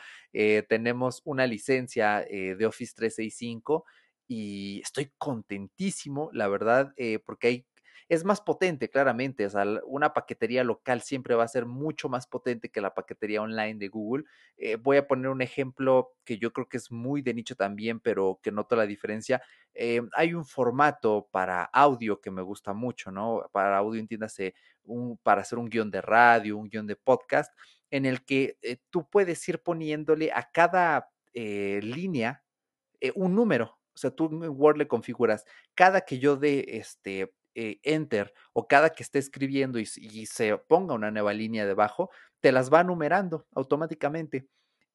[0.70, 3.84] tenemos una licencia de Office 365
[4.34, 7.66] y estoy contentísimo, la verdad, eh, porque hay,
[8.12, 9.46] es más potente, claramente.
[9.46, 13.42] O sea, una paquetería local siempre va a ser mucho más potente que la paquetería
[13.42, 14.26] online de Google.
[14.58, 18.02] Eh, voy a poner un ejemplo que yo creo que es muy de nicho también,
[18.02, 19.42] pero que noto la diferencia.
[19.74, 23.50] Eh, hay un formato para audio que me gusta mucho, ¿no?
[23.54, 24.56] Para audio, entiéndase,
[25.24, 27.58] para hacer un guion de radio, un guion de podcast,
[27.92, 28.58] en el que
[28.90, 32.44] tú puedes ir poniéndole a cada línea
[33.16, 35.46] un número, o sea, tú en Word le configuras
[35.76, 40.94] cada que yo dé este eh, enter o cada que esté escribiendo y, se ponga
[40.94, 42.10] una nueva línea debajo,
[42.40, 44.48] te las va numerando automáticamente.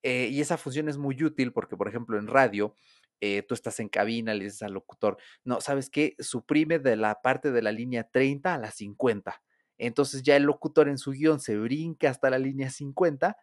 [0.03, 2.75] Eh, y esa función es muy útil porque, por ejemplo, en radio,
[3.21, 6.15] eh, tú estás en cabina, le dices al locutor, no, ¿sabes qué?
[6.19, 9.43] Suprime de la parte de la línea 30 a la 50.
[9.79, 13.37] Entonces ya el locutor en su guion se brinca hasta la línea 50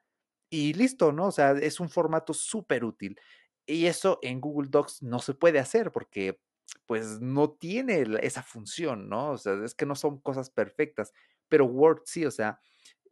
[0.50, 1.28] y listo, ¿no?
[1.28, 3.20] O sea, es un formato súper útil.
[3.66, 6.40] Y eso en Google Docs no se puede hacer porque
[6.86, 9.32] pues no tiene esa función, ¿no?
[9.32, 11.14] O sea, es que no son cosas perfectas,
[11.50, 12.60] pero Word sí, o sea,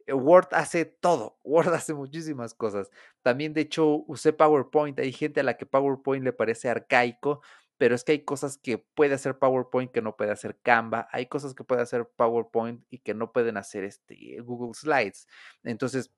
[0.06, 2.90] eh, Word hace todo, Word hace muchísimas cosas.
[3.22, 7.40] También, de hecho, usé PowerPoint, hay gente a la que PowerPoint le parece arcaico,
[7.78, 11.26] pero es que hay cosas que puede hacer PowerPoint que no puede hacer Canva, hay
[11.26, 15.26] cosas que puede hacer PowerPoint y que no pueden hacer este Google Slides.
[15.64, 16.12] Entonces,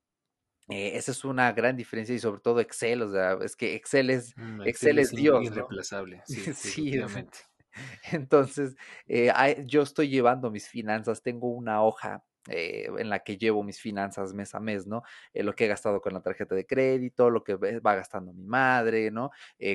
[0.68, 4.11] eh, esa es una gran diferencia y sobre todo Excel, o sea, es que Excel
[4.11, 5.44] es, mm, Excel, es Dios.
[5.44, 6.92] Irreemplazable, sí, sí,
[8.12, 9.33] Entonces, eh,
[9.66, 14.33] yo estoy llevando mis finanzas, tengo una hoja eh, en la que llevo mis finanzas
[14.33, 15.03] mes a mes, ¿no?
[15.35, 19.11] lo que he gastado con la tarjeta de crédito, lo que va gastando mi madre,
[19.11, 19.31] ¿no?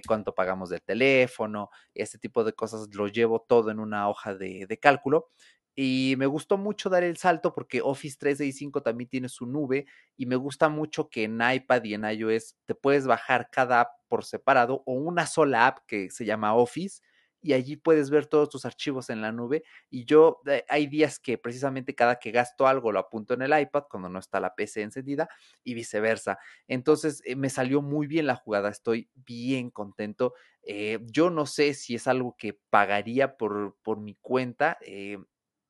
[0.08, 4.66] cuánto pagamos del teléfono, este tipo de cosas lo llevo todo en una hoja de,
[4.68, 5.30] de cálculo
[5.76, 9.86] y me gustó mucho dar el salto porque Office 365 también tiene su nube
[10.18, 13.90] y me gusta mucho que en iPad y en iOS te puedes bajar cada app
[14.08, 17.02] por separado o una sola app que se llama Office
[17.42, 19.64] y allí puedes ver todos tus archivos en la nube.
[19.90, 23.58] Y yo eh, hay días que precisamente cada que gasto algo lo apunto en el
[23.58, 25.30] iPad cuando no está la PC encendida
[25.64, 26.38] y viceversa.
[26.68, 30.34] Entonces eh, me salió muy bien la jugada, estoy bien contento.
[30.64, 34.78] Eh, yo no sé si es algo que pagaría por, por mi cuenta.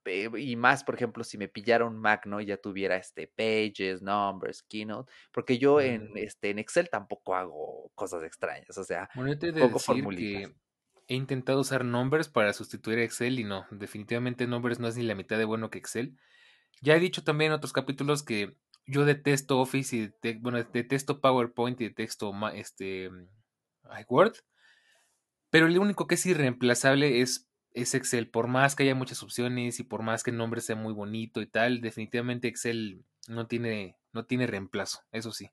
[0.10, 2.42] Eh, y más, por ejemplo, si me pillara un Mac, ¿no?
[2.42, 8.24] Ya tuviera este Pages, Numbers, Keynote, porque yo en, este, en Excel tampoco hago cosas
[8.24, 10.54] extrañas, o sea, bueno, te de decir que
[11.08, 15.04] he intentado usar Numbers para sustituir a Excel y no, definitivamente Numbers no es ni
[15.04, 16.18] la mitad de bueno que Excel.
[16.82, 21.82] Ya he dicho también en otros capítulos que yo detesto Office y bueno, detesto PowerPoint
[21.82, 23.10] y detesto este
[24.08, 24.34] Word,
[25.50, 28.30] pero lo único que es irreemplazable es es Excel.
[28.30, 31.42] Por más que haya muchas opciones y por más que el nombre sea muy bonito
[31.42, 35.50] y tal, definitivamente Excel no tiene, no tiene reemplazo, eso sí.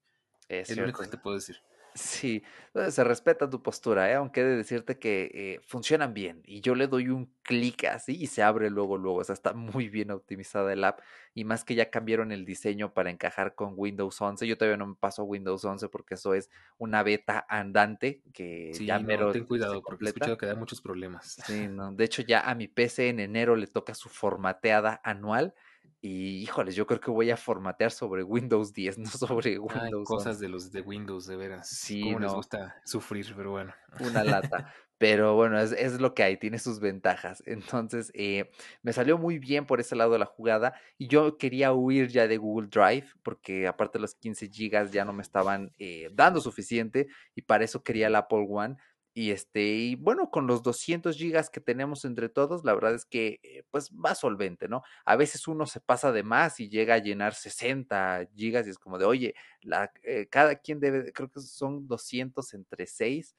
[0.49, 1.57] Es, lo único que te puedo decir.
[1.97, 2.43] Sí,
[2.91, 4.15] se respeta tu postura, ¿eh?
[4.15, 8.17] aunque he de decirte que eh, funcionan bien y yo le doy un clic así
[8.21, 11.01] y se abre luego, luego, o sea, está muy bien optimizada el app
[11.35, 14.87] y más que ya cambiaron el diseño para encajar con Windows 11, yo todavía no
[14.89, 19.33] me paso a Windows 11 porque eso es una beta andante que ya mero...
[19.33, 21.39] ten cuidado porque he escuchado que da muchos problemas.
[21.47, 25.55] Sí, no, de hecho ya a mi PC en enero le toca su formateada anual
[26.01, 30.07] y híjoles, yo creo que voy a formatear sobre Windows 10, no sobre Windows.
[30.07, 31.69] cosas de los de Windows, de veras.
[31.69, 32.27] Sí, Cómo no.
[32.27, 33.75] les gusta sufrir, pero bueno.
[34.01, 34.73] Una lata.
[34.99, 37.43] Pero bueno, es, es, lo que hay, tiene sus ventajas.
[37.47, 38.51] Entonces, eh,
[38.83, 40.75] me salió muy bien por ese lado de la jugada.
[40.97, 45.13] Y yo quería huir ya de Google Drive, porque aparte los 15 gigas ya no
[45.13, 47.09] me estaban eh, dando suficiente.
[47.35, 48.77] Y para eso quería el Apple One.
[49.19, 53.07] Y este, y bueno, con los 200 gigas que tenemos entre todos, la verdad es
[53.07, 54.83] que eh, pues va solvente, ¿no?
[55.07, 58.79] A veces uno se pasa de más y llega a llenar 60 gigas y es
[58.79, 63.35] como de, oye, la, eh, cada quien debe, creo que son 200 entre 6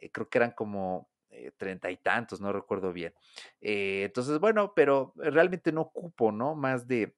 [0.00, 1.10] eh, creo que eran como
[1.58, 3.12] treinta y tantos, no recuerdo bien.
[3.60, 6.54] Entonces, bueno, pero realmente no ocupo, ¿no?
[6.54, 7.14] Más de,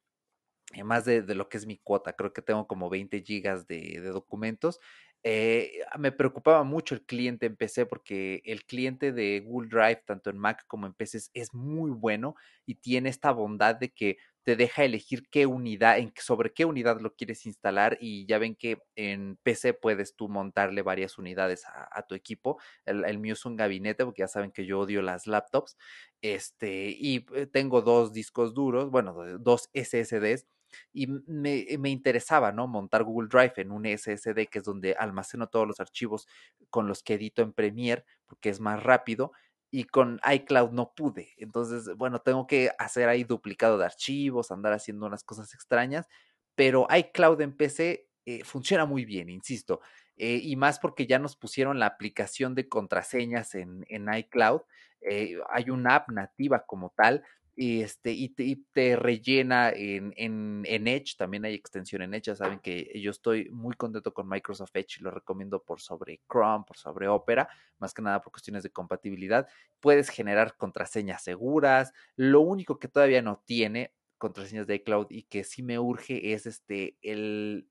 [0.84, 2.14] más de, lo que es mi cuota.
[2.14, 4.80] Creo que tengo como 20 gigas de documentos
[5.22, 10.30] eh, me preocupaba mucho el cliente en PC porque el cliente de Google Drive, tanto
[10.30, 14.56] en Mac como en PC, es muy bueno y tiene esta bondad de que te
[14.56, 18.78] deja elegir qué unidad, en, sobre qué unidad lo quieres instalar y ya ven que
[18.96, 22.58] en PC puedes tú montarle varias unidades a, a tu equipo.
[22.86, 25.76] El, el, mío es un gabinete porque ya saben que yo odio las laptops.
[26.22, 30.46] Este, y eh, tengo dos discos duros, bueno, dos SSDs
[30.92, 32.66] y me, me, interesaba, ¿no?
[32.66, 36.26] Montar Google Drive en un SSD, que es donde almaceno todos los archivos
[36.70, 39.32] con los que edito en Premiere, porque es más rápido,
[39.70, 41.34] y con iCloud no pude.
[41.36, 46.08] Entonces, bueno, tengo que hacer ahí duplicado de archivos, andar haciendo unas cosas extrañas,
[46.54, 49.80] pero iCloud en PC eh, funciona muy bien, insisto.
[50.16, 54.62] Eh, y más porque ya nos pusieron la aplicación de contraseñas en, en iCloud.
[55.00, 57.24] Eh, hay una app nativa como tal
[57.62, 58.30] y, este, y,
[58.72, 63.10] te, rellena en, en, en, Edge, también hay extensión en Edge, ya saben que yo
[63.10, 67.92] estoy muy contento con Microsoft Edge, lo recomiendo por sobre Chrome, por sobre Opera, más
[67.92, 69.46] que nada por cuestiones de compatibilidad.
[69.78, 75.44] Puedes generar contraseñas seguras, lo único que todavía no tiene contraseñas de iCloud y que
[75.44, 77.68] sí me urge es este el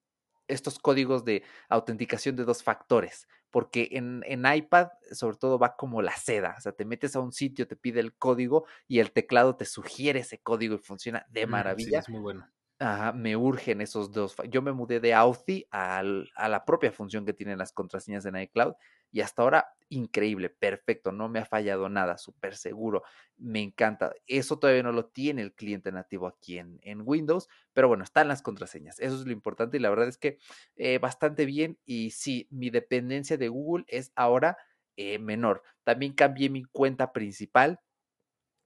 [0.50, 6.02] estos códigos de autenticación de dos factores, porque en, en, iPad sobre todo va como
[6.02, 9.12] la seda, o sea, te metes a un sitio, te pide el código y el
[9.12, 11.90] teclado te sugiere ese código y funciona de maravilla.
[11.90, 12.48] Sí, es muy bueno.
[12.82, 14.38] Ajá, me urgen esos dos.
[14.50, 18.38] Yo me mudé de Authy al, a la propia función que tienen las contraseñas en
[18.38, 18.74] iCloud
[19.12, 23.04] y hasta ahora increíble, perfecto, no me ha fallado nada, súper seguro,
[23.38, 24.14] me encanta.
[24.28, 28.28] Eso todavía no lo tiene el cliente nativo aquí en, en, Windows, pero bueno, están
[28.28, 30.38] las contraseñas, eso es lo importante y la verdad es que
[30.76, 34.58] eh, bastante bien y sí, mi dependencia de Google es ahora
[34.96, 35.64] eh, menor.
[35.84, 37.80] También cambié mi cuenta principal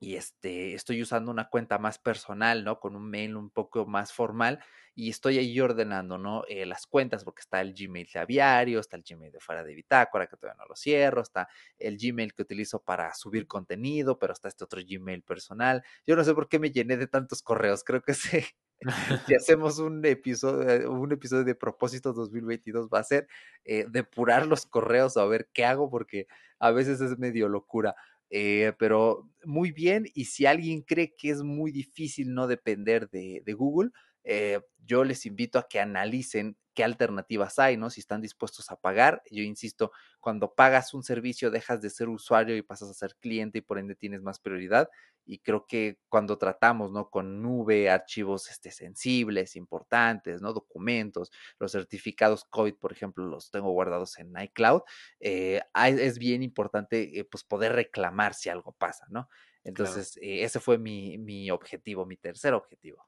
[0.03, 2.81] y este, estoy usando una cuenta más personal, ¿no?
[2.81, 4.59] Con un mail un poco más formal
[4.93, 6.43] y estoy ahí ordenando, ¿no?
[6.49, 9.73] Eh, las cuentas porque está el Gmail de aviario, está el Gmail de fuera de
[9.73, 11.47] bitácora que todavía no lo cierro, está
[11.79, 15.83] el Gmail que utilizo para subir contenido, pero está este otro Gmail personal.
[16.05, 18.45] Yo no sé por qué me llené de tantos correos, creo que si
[19.37, 23.29] hacemos un episodio, un episodio de propósitos 2022 va a ser
[23.63, 26.27] eh, depurar los correos a ver qué hago porque
[26.59, 27.95] a veces es medio locura.
[28.35, 33.43] Eh, pero muy bien, y si alguien cree que es muy difícil no depender de,
[33.45, 33.91] de Google,
[34.23, 37.89] eh, yo les invito a que analicen qué alternativas hay, ¿no?
[37.89, 39.21] Si están dispuestos a pagar.
[39.29, 43.59] Yo insisto, cuando pagas un servicio dejas de ser usuario y pasas a ser cliente
[43.59, 44.89] y por ende tienes más prioridad.
[45.25, 47.09] Y creo que cuando tratamos, ¿no?
[47.09, 50.51] Con nube, archivos este, sensibles, importantes, ¿no?
[50.51, 54.81] Documentos, los certificados COVID, por ejemplo, los tengo guardados en iCloud.
[55.19, 59.29] Eh, es bien importante, eh, pues, poder reclamar si algo pasa, ¿no?
[59.63, 60.27] Entonces, claro.
[60.27, 63.07] eh, ese fue mi, mi objetivo, mi tercer objetivo.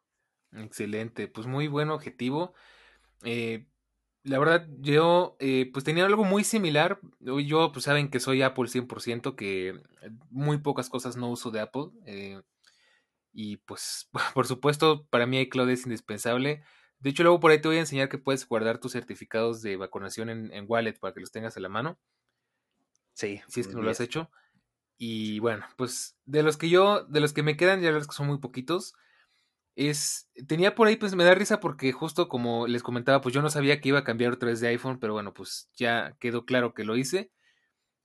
[0.55, 2.53] Excelente, pues muy buen objetivo.
[3.23, 3.67] Eh,
[4.23, 6.99] la verdad, yo eh, pues tenía algo muy similar.
[7.19, 9.81] Yo pues saben que soy Apple 100%, que
[10.29, 11.89] muy pocas cosas no uso de Apple.
[12.05, 12.41] Eh,
[13.31, 16.63] y pues por supuesto para mí iCloud es indispensable.
[16.99, 19.75] De hecho luego por ahí te voy a enseñar que puedes guardar tus certificados de
[19.75, 21.99] vacunación en, en Wallet para que los tengas a la mano.
[23.13, 23.41] Sí.
[23.47, 24.31] Si es que no lo has hecho.
[24.97, 28.15] Y bueno, pues de los que yo, de los que me quedan, ya los que
[28.15, 28.95] son muy poquitos
[29.75, 33.41] es tenía por ahí pues me da risa porque justo como les comentaba pues yo
[33.41, 36.45] no sabía que iba a cambiar otra vez de iPhone pero bueno pues ya quedó
[36.45, 37.31] claro que lo hice.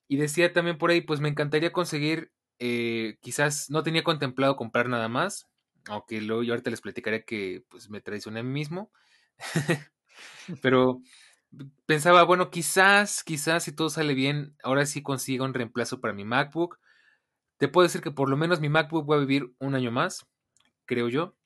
[0.09, 4.89] Y decía también por ahí pues me encantaría conseguir eh, quizás no tenía contemplado comprar
[4.89, 5.49] nada más
[5.89, 8.93] aunque luego yo ahorita les platicaré que pues me traicioné a mí mismo.
[10.63, 11.03] Pero
[11.87, 16.25] pensaba bueno quizás quizás si todo sale bien ahora sí consiga un reemplazo para mi
[16.25, 16.79] MacBook.
[17.59, 20.27] Te puedo decir que por lo menos mi MacBook va a vivir un año más
[20.87, 21.37] creo yo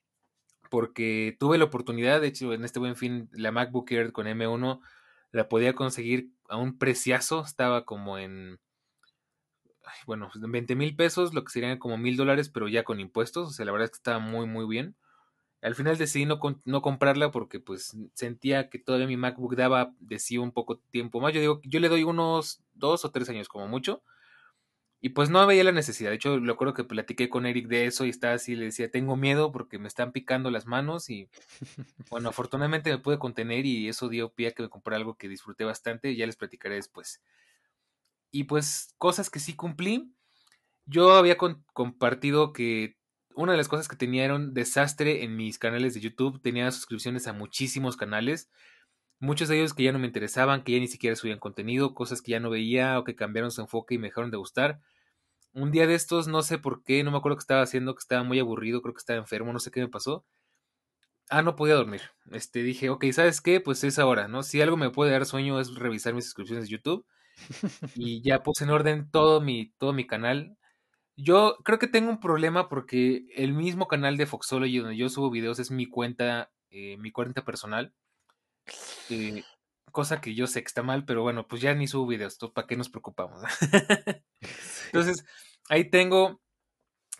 [0.69, 4.79] porque tuve la oportunidad, de hecho, en este buen fin, la MacBook Air con M1
[5.31, 8.59] la podía conseguir a un preciazo, estaba como en,
[10.05, 13.51] bueno, 20 mil pesos, lo que serían como mil dólares, pero ya con impuestos, o
[13.51, 14.95] sea, la verdad es que estaba muy, muy bien.
[15.61, 20.19] Al final decidí no, no comprarla porque pues sentía que todavía mi MacBook daba de
[20.39, 21.33] un poco tiempo más.
[21.33, 24.03] Yo digo, yo le doy unos dos o tres años como mucho
[25.05, 26.09] y pues no veía la necesidad.
[26.09, 28.89] De hecho, lo acuerdo que platiqué con Eric de eso y estaba así, le decía,
[28.89, 31.29] tengo miedo porque me están picando las manos y
[32.09, 35.29] bueno, afortunadamente me pude contener y eso dio pie a que me comprara algo que
[35.29, 37.21] disfruté bastante y ya les platicaré después.
[38.31, 40.11] Y pues cosas que sí cumplí.
[40.87, 42.97] Yo había compartido que
[43.35, 46.41] una de las cosas que tenía era un desastre en mis canales de YouTube.
[46.41, 48.49] Tenía suscripciones a muchísimos canales
[49.19, 52.21] muchos de ellos que ya no me interesaban, que ya ni siquiera subían contenido, cosas
[52.21, 54.79] que ya no veía o que cambiaron su enfoque y me dejaron de gustar.
[55.55, 57.99] Un día de estos, no sé por qué, no me acuerdo qué estaba haciendo, que
[57.99, 60.23] estaba muy aburrido, creo que estaba enfermo, no sé qué me pasó.
[61.29, 62.01] Ah, no podía dormir.
[62.31, 63.59] Este, dije, ok, ¿sabes qué?
[63.59, 64.43] Pues es ahora, ¿no?
[64.43, 67.05] Si algo me puede dar sueño es revisar mis suscripciones de YouTube.
[67.95, 70.57] Y ya puse en orden todo mi, todo mi canal.
[71.17, 75.31] Yo creo que tengo un problema porque el mismo canal de Foxology donde yo subo
[75.31, 77.93] videos es mi cuenta, eh, mi cuenta personal.
[79.09, 79.43] Eh,
[79.95, 82.67] cosa que yo sé que está mal, pero bueno, pues ya ni subo videos, ¿para
[82.67, 83.41] qué nos preocupamos?
[84.87, 85.25] Entonces,
[85.69, 86.41] ahí tengo,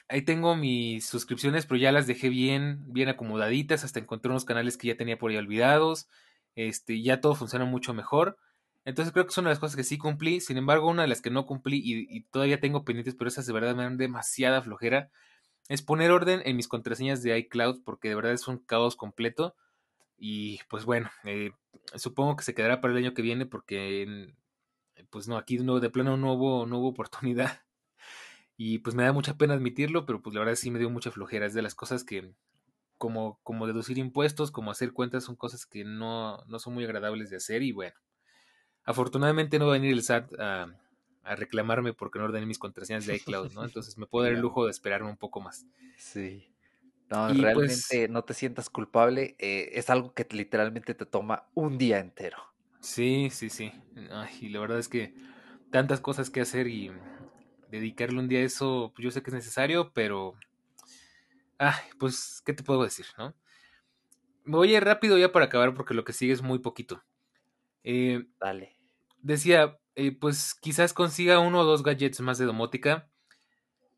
[0.10, 4.78] ahí tengo mis suscripciones, pero ya las dejé bien, bien acomodaditas, hasta encontré unos canales
[4.78, 6.10] que ya tenía por ahí olvidados,
[6.56, 8.38] este, ya todo funciona mucho mejor.
[8.84, 11.08] Entonces creo que es una de las cosas que sí cumplí, sin embargo, una de
[11.08, 13.98] las que no cumplí y, y todavía tengo pendientes, pero esas de verdad me dan
[13.98, 15.10] demasiada flojera,
[15.70, 19.56] es poner orden en mis contraseñas de iCloud, porque de verdad es un caos completo.
[20.18, 21.52] Y pues bueno, eh,
[21.96, 24.34] supongo que se quedará para el año que viene porque
[25.10, 27.62] pues no, aquí no, de plano no hubo, no hubo oportunidad.
[28.58, 31.12] Y pues me da mucha pena admitirlo, pero pues la verdad sí me dio mucha
[31.12, 31.46] flojera.
[31.46, 32.34] Es de las cosas que,
[32.98, 37.30] como, como deducir impuestos, como hacer cuentas, son cosas que no, no son muy agradables
[37.30, 37.64] de hacer.
[37.64, 37.98] Y bueno,
[38.86, 40.74] afortunadamente no va a venir el SAT a,
[41.26, 43.64] a reclamarme porque no ordené mis contraseñas de iCloud, ¿no?
[43.66, 45.66] Entonces me puedo dar el lujo de esperarme un poco más.
[45.98, 46.48] Sí.
[47.10, 49.36] No, pues realmente no te sientas culpable.
[49.40, 52.38] Eh, es algo que literalmente te toma un día entero.
[52.80, 53.72] Sí, sí, sí.
[54.42, 55.14] y la verdad es que
[55.72, 56.92] tantas cosas que hacer y
[57.70, 60.36] dedicarle un día a eso, pues yo sé que es necesario, pero...
[61.58, 63.34] Ay, pues, ¿qué te puedo decir, no?
[64.44, 67.04] Me voy a ir rápido ya para acabar porque lo que sigue es muy poquito.
[67.84, 68.78] Eh, Dale.
[69.22, 73.10] Decía, eh, pues quizás consiga uno o dos gadgets más de domótica.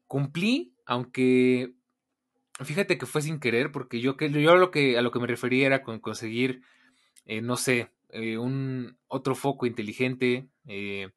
[0.08, 1.77] Cumplí, aunque
[2.60, 5.68] Fíjate que fue sin querer, porque yo, yo lo que, a lo que me refería
[5.68, 6.62] era con conseguir,
[7.26, 11.10] eh, no sé, eh, un otro foco inteligente eh,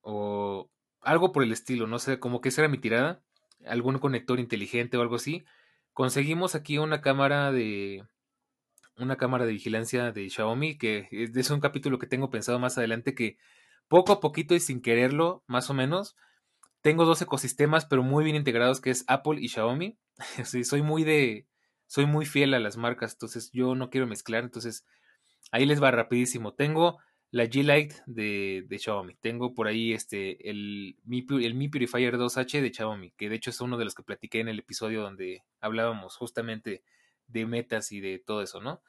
[0.00, 0.68] o
[1.02, 3.22] algo por el estilo, no sé, como que esa era mi tirada,
[3.64, 5.44] algún conector inteligente o algo así.
[5.92, 8.04] Conseguimos aquí una cámara de
[8.96, 13.14] una cámara de vigilancia de Xiaomi, que es un capítulo que tengo pensado más adelante
[13.14, 13.38] que
[13.88, 16.16] poco a poquito y sin quererlo, más o menos,
[16.82, 19.98] tengo dos ecosistemas, pero muy bien integrados, que es Apple y Xiaomi.
[20.44, 21.46] sí, soy muy de.
[21.86, 24.44] Soy muy fiel a las marcas, entonces yo no quiero mezclar.
[24.44, 24.86] Entonces,
[25.50, 26.54] ahí les va rapidísimo.
[26.54, 26.98] Tengo
[27.32, 29.14] la G-Lite de, de, Xiaomi.
[29.16, 33.50] Tengo por ahí este, el, Mi, el Mi Purifier 2H de Xiaomi, que de hecho
[33.50, 36.82] es uno de los que platiqué en el episodio donde hablábamos justamente
[37.26, 38.82] de metas y de todo eso, ¿no?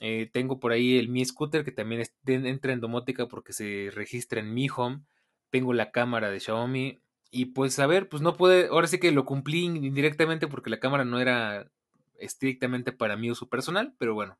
[0.00, 4.40] Eh, tengo por ahí el Mi Scooter que también entra en domótica porque se registra
[4.40, 5.02] en Mi Home.
[5.50, 7.00] Tengo la cámara de Xiaomi.
[7.36, 10.78] Y pues a ver, pues no puede, ahora sí que lo cumplí indirectamente porque la
[10.78, 11.68] cámara no era
[12.16, 14.38] estrictamente para mi uso personal, pero bueno,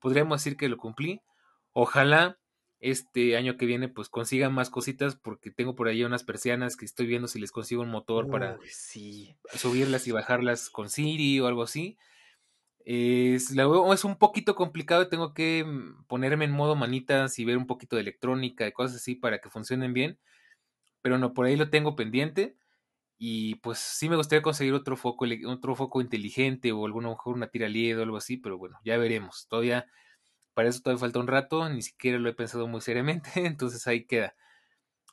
[0.00, 1.22] podríamos decir que lo cumplí.
[1.72, 2.40] Ojalá
[2.80, 6.84] este año que viene pues consiga más cositas porque tengo por ahí unas persianas que
[6.84, 8.58] estoy viendo si les consigo un motor para
[9.54, 11.96] subirlas y bajarlas con Siri o algo así.
[12.84, 17.68] Es, es un poquito complicado, tengo que mm, ponerme en modo manitas y ver un
[17.68, 20.18] poquito de electrónica y cosas así para que funcionen bien
[21.02, 22.56] pero no, por ahí lo tengo pendiente.
[23.18, 27.48] Y pues sí me gustaría conseguir otro foco, otro foco inteligente o alguna mejor una
[27.48, 29.46] tira LED o algo así, pero bueno, ya veremos.
[29.48, 29.86] Todavía,
[30.54, 34.06] para eso todavía falta un rato, ni siquiera lo he pensado muy seriamente, entonces ahí
[34.06, 34.34] queda.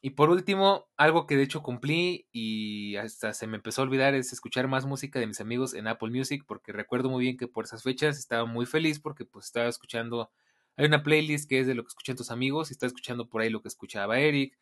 [0.02, 4.16] Y por último, algo que de hecho cumplí y hasta se me empezó a olvidar
[4.16, 7.50] es escuchar más música de mis amigos en Apple Music, porque recuerdo muy bien que
[7.50, 10.32] por esas fechas estaba muy feliz porque pues estaba escuchando,
[10.78, 13.42] hay una playlist que es de lo que escuchan tus amigos y estaba escuchando por
[13.42, 14.58] ahí lo que escuchaba Eric,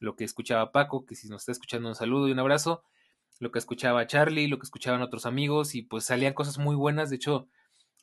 [0.00, 2.82] lo que escuchaba Paco, que si nos está escuchando un saludo y un abrazo,
[3.38, 7.10] lo que escuchaba Charlie, lo que escuchaban otros amigos y pues salían cosas muy buenas,
[7.10, 7.48] de hecho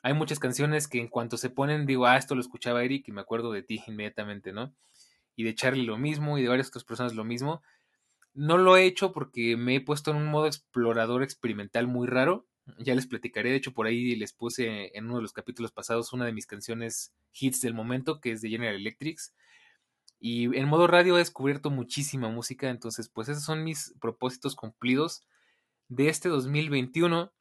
[0.02, 3.12] hay muchas canciones que en cuanto se ponen digo, ah, esto lo escuchaba Eric y
[3.12, 4.74] me acuerdo de ti inmediatamente, ¿no?
[5.34, 7.62] Y de Charlie lo mismo y de varias otras personas lo mismo.
[8.34, 12.46] No lo he hecho porque me he puesto en un modo explorador experimental muy raro.
[12.78, 16.12] Ya les platicaré, de hecho por ahí les puse en uno de los capítulos pasados
[16.12, 19.32] una de mis canciones hits del momento, que es de General Electrics.
[20.20, 25.22] Y en modo radio he descubierto muchísima música, entonces pues esos son mis propósitos cumplidos
[25.88, 27.32] de este 2021.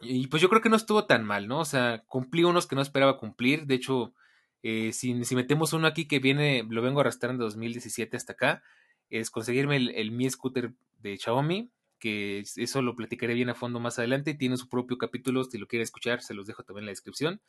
[0.00, 1.60] Y pues yo creo que no estuvo tan mal, ¿no?
[1.60, 3.66] O sea, cumplí unos que no esperaba cumplir.
[3.66, 4.14] De hecho,
[4.62, 8.62] eh, si, metemos uno aquí que viene, lo vengo arrastrando de 2017 hasta acá,
[9.10, 13.78] es conseguirme el, el Mi Scooter de Xiaomi, que eso lo platicaré bien a fondo
[13.78, 14.34] más adelante.
[14.34, 17.40] Tiene su propio capítulo, si lo quiere escuchar, se los dejo también en la descripción.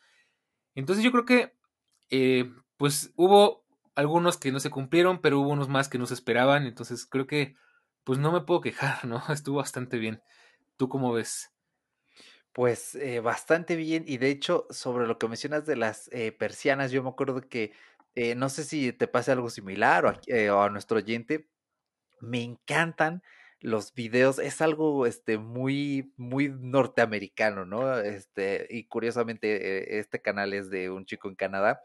[0.75, 1.53] Entonces yo creo que,
[2.09, 3.62] eh, pues hubo
[3.95, 7.27] algunos que no se cumplieron, pero hubo unos más que no se esperaban, entonces creo
[7.27, 7.55] que
[8.03, 9.23] pues no me puedo quejar, ¿no?
[9.29, 10.21] Estuvo bastante bien.
[10.77, 11.51] ¿Tú cómo ves?
[12.51, 16.91] Pues eh, bastante bien y de hecho sobre lo que mencionas de las eh, persianas,
[16.91, 17.73] yo me acuerdo que
[18.15, 21.49] eh, no sé si te pasa algo similar o a, eh, o a nuestro oyente,
[22.21, 23.23] me encantan
[23.59, 27.97] los videos, es algo este, muy, muy norteamericano, ¿no?
[27.99, 31.81] Este, y curiosamente, este canal es de un chico en Canadá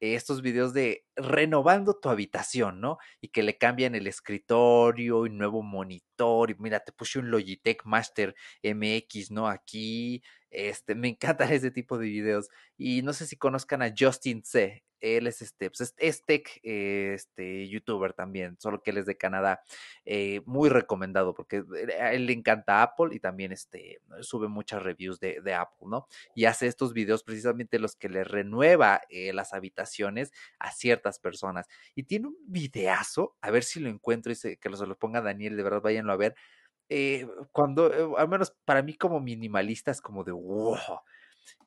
[0.00, 2.98] estos videos de renovando tu habitación, ¿no?
[3.20, 6.50] Y que le cambian el escritorio y nuevo monitor.
[6.50, 9.48] Y mira, te puse un Logitech Master MX, ¿no?
[9.48, 12.48] Aquí, este, me encantan ese tipo de videos.
[12.76, 14.82] Y no sé si conozcan a Justin C.
[15.00, 19.16] Él es este, pues es, tech, eh, este, youtuber también, solo que él es de
[19.16, 19.62] Canadá.
[20.04, 21.64] Eh, muy recomendado porque
[22.00, 26.06] a él le encanta Apple y también este, sube muchas reviews de, de Apple, ¿no?
[26.34, 31.66] Y hace estos videos precisamente los que le renueva eh, las habitaciones a ciertas personas.
[31.94, 35.20] Y tiene un videazo, a ver si lo encuentro y se, que se lo ponga
[35.20, 36.34] Daniel, de verdad váyanlo a ver.
[36.88, 40.76] Eh, cuando, eh, al menos para mí como minimalista, es como de wow.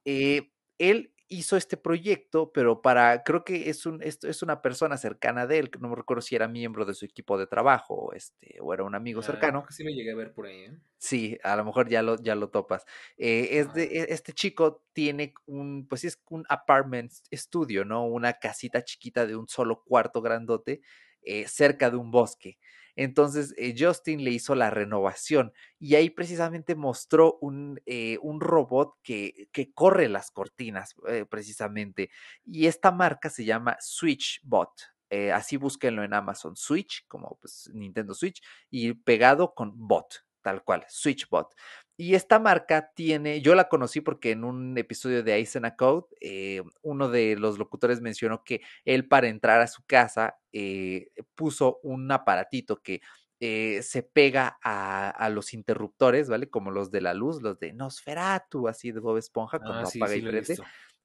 [0.05, 4.97] Eh, él hizo este proyecto, pero para, creo que es, un, es, es, una persona
[4.97, 8.57] cercana de él, no me recuerdo si era miembro de su equipo de trabajo este,
[8.61, 9.65] o era un amigo Ah, cercano.
[9.65, 10.77] que sí lo llegué a ver por ahí, ¿eh?
[10.97, 12.85] Sí, a lo mejor ya lo, ya lo topas.
[13.17, 18.05] Eh, es de, este chico tiene un, pues es un apartment studio, ¿no?
[18.05, 20.81] Una casita chiquita de un solo cuarto grandote
[21.25, 22.57] eh, cerca de un bosque.
[22.95, 28.99] Entonces eh, Justin le hizo la renovación y ahí precisamente mostró un, eh, un robot
[29.01, 30.95] que, que, corre las cortinas,
[31.29, 32.11] precisamente.
[32.45, 34.93] Y esta marca se llama SwitchBot.
[35.31, 40.85] Así búsquenlo en Amazon, Switch, como pues Nintendo Switch, y pegado con bot, tal cual,
[40.89, 41.53] SwitchBot.
[41.95, 46.63] Y esta marca tiene, yo la conocí porque en un episodio de Aizen Code, eh,
[46.81, 52.11] uno de los locutores mencionó que él para entrar a su casa eh, puso un
[52.11, 53.01] aparatito que
[53.39, 56.49] eh, se pega a, a, los interruptores, ¿vale?
[56.49, 59.99] Como los de la luz, los de Nosferatu, así de Bob Esponja, cuando ah, sí,
[59.99, 60.53] apaga sí y prende.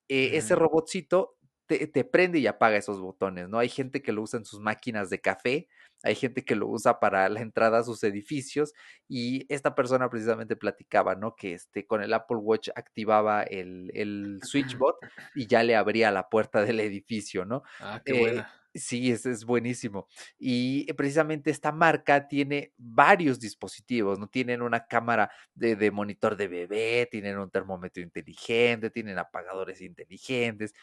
[0.09, 0.31] Eh.
[0.37, 1.37] Ese robotcito
[1.67, 3.59] te, te, prende y apaga esos botones, ¿no?
[3.59, 5.69] Hay gente que lo usa en sus máquinas de café,
[6.03, 8.73] hay gente que lo usa para la entrada a sus edificios
[9.09, 11.35] y esta persona precisamente platicaba, ¿no?
[11.37, 14.97] Que este, con el Apple Watch activaba el, el SwitchBot
[15.35, 17.63] y ya le abría la puerta del edificio, ¿no?
[17.81, 18.43] Ah, qué buena.
[18.75, 20.09] Eh, sí, es, es buenísimo.
[20.39, 24.29] Y precisamente esta marca tiene varios dispositivos, ¿no?
[24.29, 30.75] Tienen una cámara de, de monitor de bebé, tienen un termómetro inteligente, tienen apagadores inteligentes,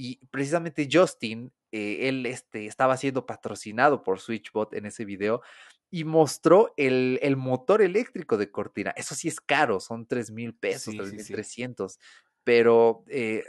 [0.00, 5.42] y precisamente Justin, eh, él este, estaba siendo patrocinado por SwitchBot en ese video
[5.90, 8.94] y mostró el, el, motor eléctrico de Cortina.
[8.96, 11.92] Eso sí es caro, son 3 mil pesos, sí, 3 mil sí, 300.
[11.92, 11.98] Sí.
[12.42, 13.44] Pero eh,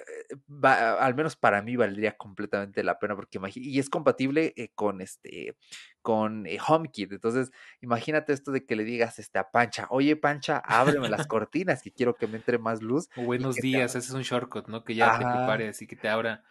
[0.49, 5.01] va, al menos para mí valdría completamente la pena porque y es compatible eh, con
[5.01, 5.55] este
[6.01, 7.11] con eh, HomeKit.
[7.13, 11.81] Entonces, imagínate esto de que le digas este, a Pancha, oye Pancha, ábreme las cortinas
[11.81, 13.09] que quiero que me entre más luz.
[13.15, 14.83] O buenos días, ese es un shortcut, ¿no?
[14.83, 15.19] Que ya Ajá.
[15.19, 16.43] te prepares y que te abra.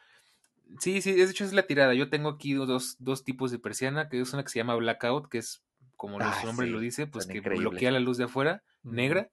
[0.78, 1.94] Sí, sí, de hecho es la tirada.
[1.94, 5.28] Yo tengo aquí dos, dos tipos de persiana, que es una que se llama blackout,
[5.28, 5.62] que es
[5.96, 7.68] como ah, su nombre sí, lo dice, pues que increíble.
[7.68, 9.30] bloquea la luz de afuera, negra.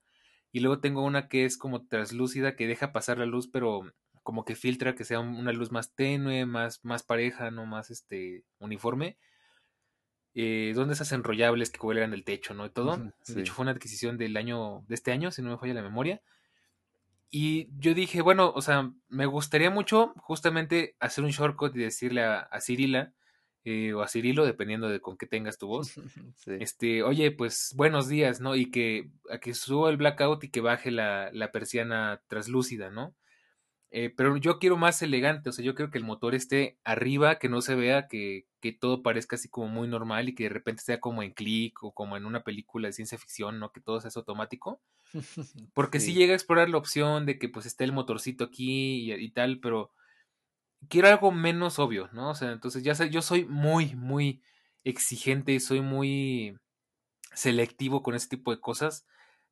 [0.58, 3.94] Y luego tengo una que es como translúcida, que deja pasar la luz, pero
[4.24, 8.44] como que filtra que sea una luz más tenue, más, más pareja, no más este
[8.58, 9.20] uniforme.
[10.34, 12.66] Eh, donde esas enrollables que cuelgan del techo, ¿no?
[12.66, 13.14] Y todo.
[13.22, 13.36] Sí.
[13.36, 15.84] De hecho, fue una adquisición del año, de este año, si no me falla la
[15.84, 16.24] memoria.
[17.30, 22.24] Y yo dije, bueno, o sea, me gustaría mucho justamente hacer un shortcut y decirle
[22.24, 23.14] a, a Cirila
[23.70, 25.90] eh, o a Cirilo, dependiendo de con qué tengas tu voz,
[26.38, 26.52] sí.
[26.62, 28.56] este, oye, pues buenos días, ¿no?
[28.56, 33.14] Y que, a que suba el blackout y que baje la, la persiana translúcida, ¿no?
[33.92, 37.40] Eh, pero yo quiero más elegante, o sea, yo quiero que el motor esté arriba,
[37.40, 40.50] que no se vea, que, que todo parezca así como muy normal y que de
[40.50, 43.74] repente sea como en click o como en una película de ciencia ficción, ¿no?
[43.74, 44.82] Que todo sea automático.
[45.74, 46.08] Porque sí.
[46.08, 49.32] sí llega a explorar la opción de que pues esté el motorcito aquí y, y,
[49.32, 49.92] tal, pero
[50.90, 52.32] quiero algo menos obvio, ¿no?
[52.32, 54.42] O sea, entonces ya sé, yo soy muy, muy
[54.84, 56.58] exigente y soy muy
[57.34, 59.06] selectivo con ese tipo de cosas,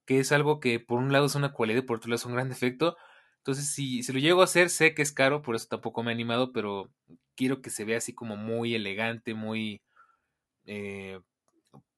[0.05, 2.25] que es algo que por un lado es una cualidad y por otro lado es
[2.25, 2.97] un gran defecto.
[3.39, 6.11] Entonces, si, si lo llego a hacer, sé que es caro, por eso tampoco me
[6.11, 6.91] he animado, pero
[7.35, 9.81] quiero que se vea así como muy elegante, muy...
[10.65, 11.19] Eh,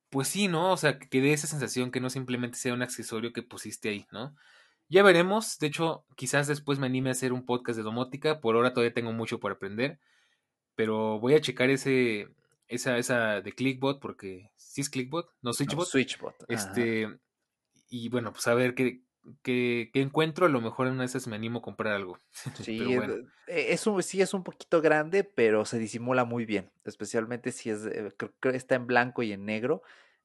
[0.09, 0.71] pues sí, ¿no?
[0.71, 4.07] O sea, que dé esa sensación que no simplemente sea un accesorio que pusiste ahí,
[4.11, 4.35] ¿no?
[4.89, 8.55] Ya veremos, de hecho, quizás después me anime a hacer un podcast de domótica, por
[8.55, 9.99] ahora todavía tengo mucho por aprender,
[10.75, 12.29] pero voy a checar ese,
[12.67, 15.79] esa, esa de Clickbot, porque sí es Clickbot, no Switchbot.
[15.79, 16.35] No, Switchbot.
[16.47, 17.19] Este,
[17.89, 19.01] y bueno, pues a ver qué,
[19.41, 22.17] que, que, encuentro, a lo mejor en una de esas me animo a comprar algo.
[22.63, 23.27] Sí, bueno.
[23.47, 27.87] es un, sí es un poquito grande, pero se disimula muy bien, especialmente si es,
[28.17, 29.81] creo que está en blanco y en negro.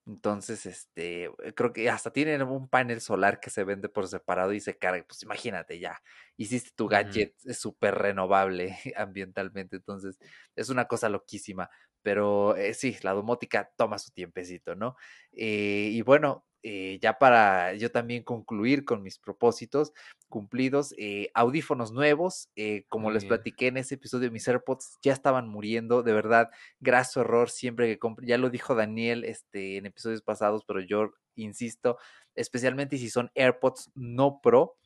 [0.06, 4.52] Entonces, este, eh, creo que hasta tienen un panel solar que se vende por separado
[4.52, 5.04] y se carga.
[5.06, 6.02] Pues imagínate ya,
[6.36, 9.76] hiciste tu gadget súper renovable ambientalmente.
[9.76, 10.18] Entonces,
[10.56, 11.70] es una cosa loquísima.
[12.02, 14.96] Pero eh, sí, la domótica toma su tiempecito, ¿no?
[15.32, 19.92] Eh, y bueno, eh, ya para yo también concluir con mis propósitos
[20.28, 25.48] cumplidos, eh, audífonos nuevos, eh, como les platiqué en ese episodio, mis AirPods ya estaban
[25.48, 26.50] muriendo, de verdad,
[26.80, 31.10] graso error siempre que compro, ya lo dijo Daniel este, en episodios pasados, pero yo
[31.34, 31.98] insisto,
[32.34, 34.76] especialmente si son AirPods no Pro,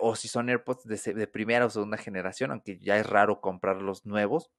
[0.00, 3.76] o si son AirPods de, de, primera o segunda generación, aunque ya es raro comprar
[3.82, 4.50] los nuevos,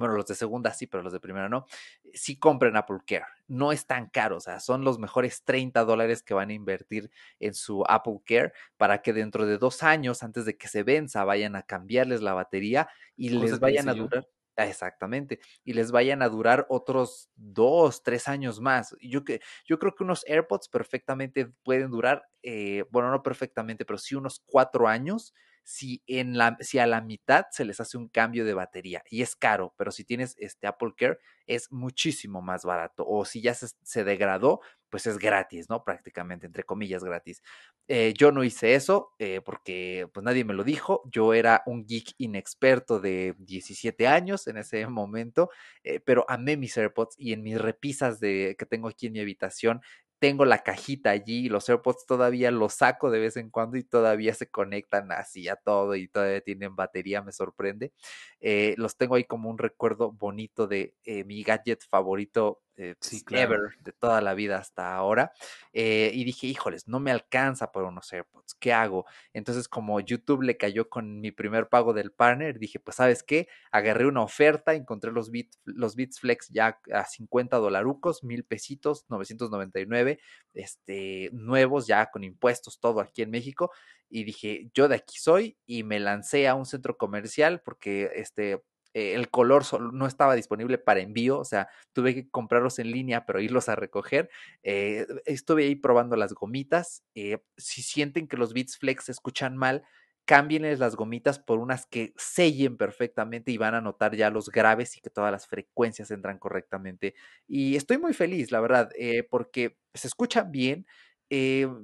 [0.00, 1.66] bueno, los de segunda sí, pero los de primera no,
[2.14, 3.26] sí compren Apple Care.
[3.48, 7.10] No es tan caro, o sea, son los mejores 30 dólares que van a invertir
[7.38, 11.24] en su Apple Care para que dentro de dos años, antes de que se venza,
[11.24, 14.26] vayan a cambiarles la batería y les vayan a durar.
[14.56, 15.40] Exactamente.
[15.64, 18.96] Y les vayan a durar otros dos, tres años más.
[19.00, 23.98] Yo, que, yo creo que unos AirPods perfectamente pueden durar, eh, bueno, no perfectamente, pero
[23.98, 28.44] sí unos cuatro años si, en la, a la mitad se les hace un cambio
[28.44, 33.04] de batería y es caro, pero si tienes este Apple Care es muchísimo más barato
[33.06, 35.84] o si ya se, degradó, pues es gratis, ¿no?
[35.84, 37.42] Prácticamente, entre comillas, gratis.
[37.88, 41.86] Eh, yo no hice eso eh, porque pues nadie me lo dijo, yo era un
[41.86, 45.50] geek inexperto de 17 años en ese momento,
[45.82, 49.20] eh, pero amé mis AirPods y en mis repisas de, que tengo aquí en mi
[49.20, 49.80] habitación
[50.20, 54.34] tengo la cajita allí, los AirPods todavía los saco de vez en cuando y todavía
[54.34, 57.92] se conectan así a todo y todavía tienen batería, me sorprende.
[58.40, 63.22] Eh, los tengo ahí como un recuerdo bonito de eh, mi gadget favorito eh, sí,
[63.32, 65.32] ever de toda la vida hasta ahora.
[65.74, 69.04] Eh, y dije, híjoles, no me alcanza por unos AirPods, ¿qué hago?
[69.34, 73.48] Entonces, como YouTube le cayó con mi primer pago del partner, dije, pues, ¿sabes qué?
[73.70, 75.30] Agarré una oferta, encontré los,
[75.64, 80.18] los Beats Flex ya a 50 dolarucos, mil pesitos, 999,
[80.54, 83.72] este, nuevos ya con impuestos, todo aquí en México.
[84.08, 88.62] Y dije, yo de aquí soy y me lancé a un centro comercial porque este,
[88.92, 93.24] eh, el color no estaba disponible para envío, o sea, tuve que comprarlos en línea,
[93.24, 94.30] pero irlos a recoger.
[94.62, 97.04] Eh, estuve ahí probando las gomitas.
[97.14, 99.84] Eh, si sienten que los Beats Flex se escuchan mal,
[100.24, 104.96] cámbienles las gomitas por unas que sellen perfectamente y van a notar ya los graves
[104.96, 107.14] y que todas las frecuencias entran correctamente.
[107.46, 108.90] Y estoy muy feliz, la verdad,
[109.30, 110.86] porque se escuchan bien.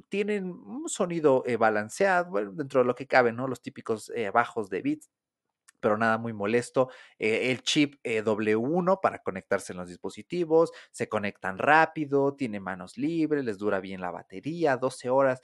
[0.09, 3.49] tienen un sonido balanceado, bueno, dentro de lo que cabe, ¿no?
[3.49, 5.11] Los típicos bajos de beats,
[5.81, 6.91] pero nada muy molesto.
[7.19, 12.99] Eh, el chip eh, W1 para conectarse en los dispositivos, se conectan rápido, tiene manos
[12.99, 15.41] libres, les dura bien la batería, 12 horas.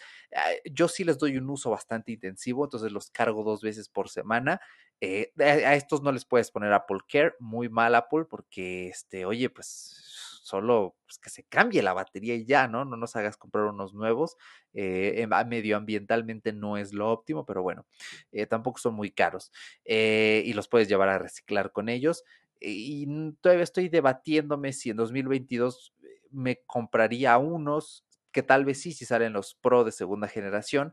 [0.64, 4.60] yo sí les doy un uso bastante intensivo, entonces los cargo dos veces por semana.
[5.04, 9.50] Eh, a estos no les puedes poner Apple Care, muy mal Apple, porque, este, oye,
[9.50, 10.11] pues
[10.42, 12.84] solo pues, que se cambie la batería y ya, ¿no?
[12.84, 14.36] No nos hagas comprar unos nuevos.
[14.74, 17.86] Eh, medioambientalmente no es lo óptimo, pero bueno,
[18.32, 19.52] eh, tampoco son muy caros
[19.84, 22.24] eh, y los puedes llevar a reciclar con ellos.
[22.60, 23.06] Y
[23.40, 25.94] todavía estoy debatiéndome si en 2022
[26.30, 30.92] me compraría unos que tal vez sí, si salen los Pro de segunda generación,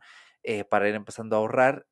[0.69, 1.85] para ir empezando a ahorrar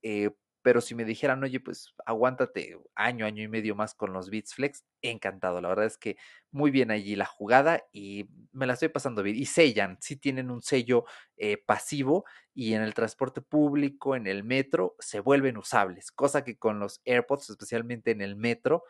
[0.67, 4.53] pero si me dijeran, oye, pues aguántate año, año y medio más con los Beats
[4.53, 5.61] Flex, encantado.
[5.61, 6.17] La verdad es que
[6.51, 9.37] muy bien allí la jugada y me la estoy pasando bien.
[9.37, 11.05] Y sellan, sí tienen un sello
[11.37, 16.57] eh, pasivo y en el transporte público, en el metro, se vuelven usables, cosa que
[16.57, 18.83] con los AirPods, especialmente en el metro,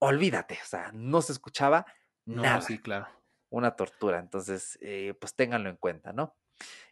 [0.00, 1.86] olvídate, o sea, no se escuchaba
[2.24, 2.60] nada.
[2.60, 3.06] Sí, claro.
[3.50, 6.34] Una tortura, entonces, eh, pues ténganlo en cuenta, ¿no?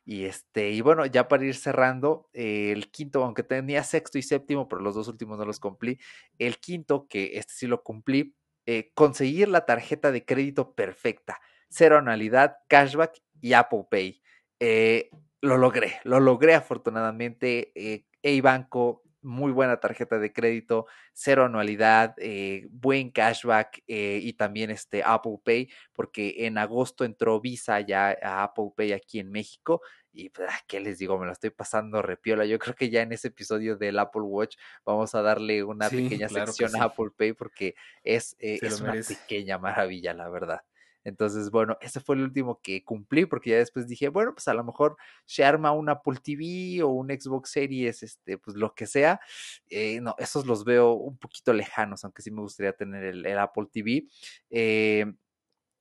[0.04, 4.68] Y este, y bueno, ya para ir cerrando, el quinto, aunque tenía sexto y séptimo,
[4.68, 5.98] pero los dos últimos no los cumplí.
[6.38, 8.34] El quinto, que este sí lo cumplí,
[8.66, 14.22] eh, conseguir la tarjeta de crédito perfecta, cero anualidad, cashback y Apple Pay.
[14.60, 15.10] Eh,
[15.40, 17.72] lo logré, lo logré afortunadamente.
[17.74, 24.70] Eh, banco muy buena tarjeta de crédito, cero anualidad, eh, buen cashback eh, y también
[24.70, 29.80] este Apple Pay, porque en agosto entró Visa ya a Apple Pay aquí en México.
[30.12, 31.18] Y pues, ah, ¿qué les digo?
[31.18, 32.44] Me lo estoy pasando repiola.
[32.44, 36.28] Yo creo que ya en ese episodio del Apple Watch vamos a darle una pequeña
[36.28, 40.62] sección a Apple Pay porque es, eh, es una pequeña maravilla, la verdad.
[41.08, 44.54] Entonces, bueno, ese fue el último que cumplí porque ya después dije, bueno, pues a
[44.54, 48.86] lo mejor se arma un Apple TV o un Xbox Series, este, pues lo que
[48.86, 49.20] sea.
[49.68, 53.66] Eh, no, esos los veo un poquito lejanos, aunque sí me gustaría tener el, Apple
[53.72, 54.06] TV.
[54.50, 55.06] Eh,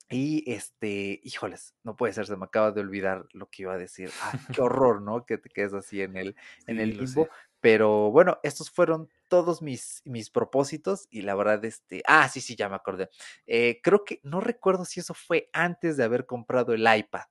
[0.09, 3.78] y este, híjoles, no puede ser, se me acaba de olvidar lo que iba a
[3.78, 4.09] decir.
[4.21, 5.25] Ah, qué horror, ¿no?
[5.25, 7.28] Que te quedes así en el, en el limbo.
[7.59, 12.55] Pero bueno, estos fueron todos mis, mis propósitos y la verdad, este, ah, sí, sí,
[12.55, 13.09] ya me acordé.
[13.45, 17.25] Eh, creo que, no recuerdo si eso fue antes de haber comprado el iPad.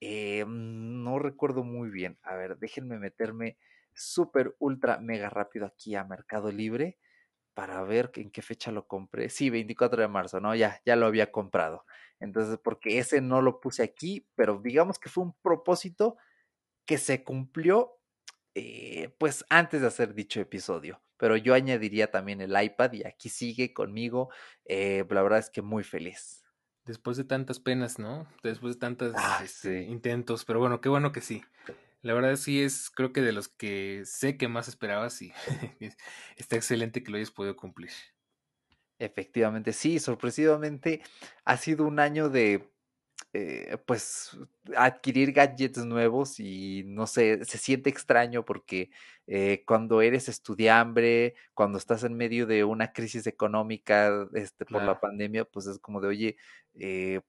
[0.00, 2.18] Eh, no recuerdo muy bien.
[2.22, 3.56] A ver, déjenme meterme
[3.94, 6.98] súper, ultra, mega rápido aquí a Mercado Libre
[7.54, 9.30] para ver en qué fecha lo compré.
[9.30, 10.54] Sí, 24 de marzo, ¿no?
[10.54, 11.84] Ya, ya lo había comprado.
[12.20, 16.16] Entonces, porque ese no lo puse aquí, pero digamos que fue un propósito
[16.86, 17.98] que se cumplió
[18.54, 21.03] eh, pues antes de hacer dicho episodio.
[21.16, 24.30] Pero yo añadiría también el iPad y aquí sigue conmigo.
[24.64, 26.42] Eh, la verdad es que muy feliz.
[26.84, 28.26] Después de tantas penas, ¿no?
[28.42, 29.90] Después de tantos Ah, este, sí.
[29.90, 31.42] intentos, pero bueno, qué bueno que sí.
[32.02, 35.32] La verdad sí es, creo que de los que sé que más esperabas y
[35.80, 35.96] es-
[36.36, 37.90] está excelente que lo hayas podido cumplir.
[38.98, 41.02] Efectivamente, sí, sorpresivamente
[41.44, 42.72] ha sido un año de,
[43.34, 44.38] eh, pues,
[44.76, 48.90] adquirir gadgets nuevos y no sé, se siente extraño porque
[49.26, 55.00] eh, cuando eres estudiambre, cuando estás en medio de una crisis económica, este, por la
[55.00, 56.36] pandemia, pues es como de, oye,
[56.78, 57.20] eh,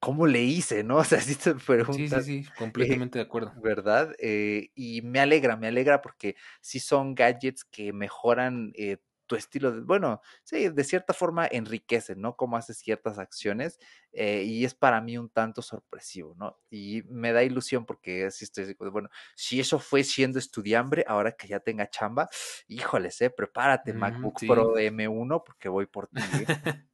[0.00, 0.96] ¿cómo le hice, no?
[0.98, 1.54] O sea, si te
[1.88, 3.54] Sí, sí, preguntas, sí, eh, completamente de acuerdo.
[3.54, 4.14] ¿verdad?
[4.18, 9.72] Eh, y me alegra, me alegra porque sí son gadgets que mejoran eh, tu estilo
[9.72, 12.36] de, bueno, sí, de cierta forma enriquecen, ¿no?
[12.36, 13.78] Cómo haces ciertas acciones
[14.12, 16.58] eh, y es para mí un tanto sorpresivo, ¿no?
[16.70, 21.48] Y me da ilusión porque sí estoy, bueno, si eso fue siendo estudiambre, ahora que
[21.48, 22.28] ya tenga chamba,
[22.68, 24.46] híjoles, eh, prepárate, Mm, MacBook sí.
[24.46, 26.52] Pro M1 porque voy por ti, ¿eh?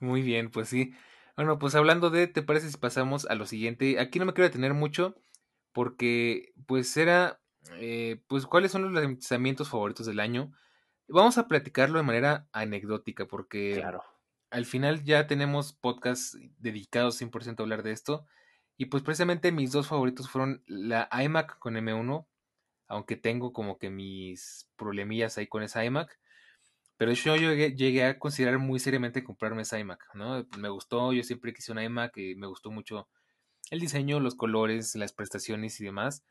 [0.00, 0.94] Muy bien, pues sí.
[1.36, 3.98] Bueno, pues hablando de, ¿te parece si pasamos a lo siguiente?
[4.00, 5.16] Aquí no me quiero detener mucho
[5.72, 7.42] porque pues era,
[7.78, 10.52] eh, pues cuáles son los lanzamientos favoritos del año.
[11.12, 14.02] Vamos a platicarlo de manera anecdótica porque Claro.
[14.50, 18.26] al final ya tenemos podcasts dedicados 100% a hablar de esto.
[18.78, 22.26] Y pues precisamente mis dos favoritos fueron la iMac con M1,
[22.88, 26.18] aunque tengo como que mis problemillas ahí con esa iMac.
[26.96, 30.46] Pero yo llegué, llegué a considerar muy seriamente comprarme esa iMac, ¿no?
[30.58, 33.08] Me gustó, yo siempre quise una iMac y me gustó mucho
[33.70, 36.24] el diseño, los colores, las prestaciones y demás.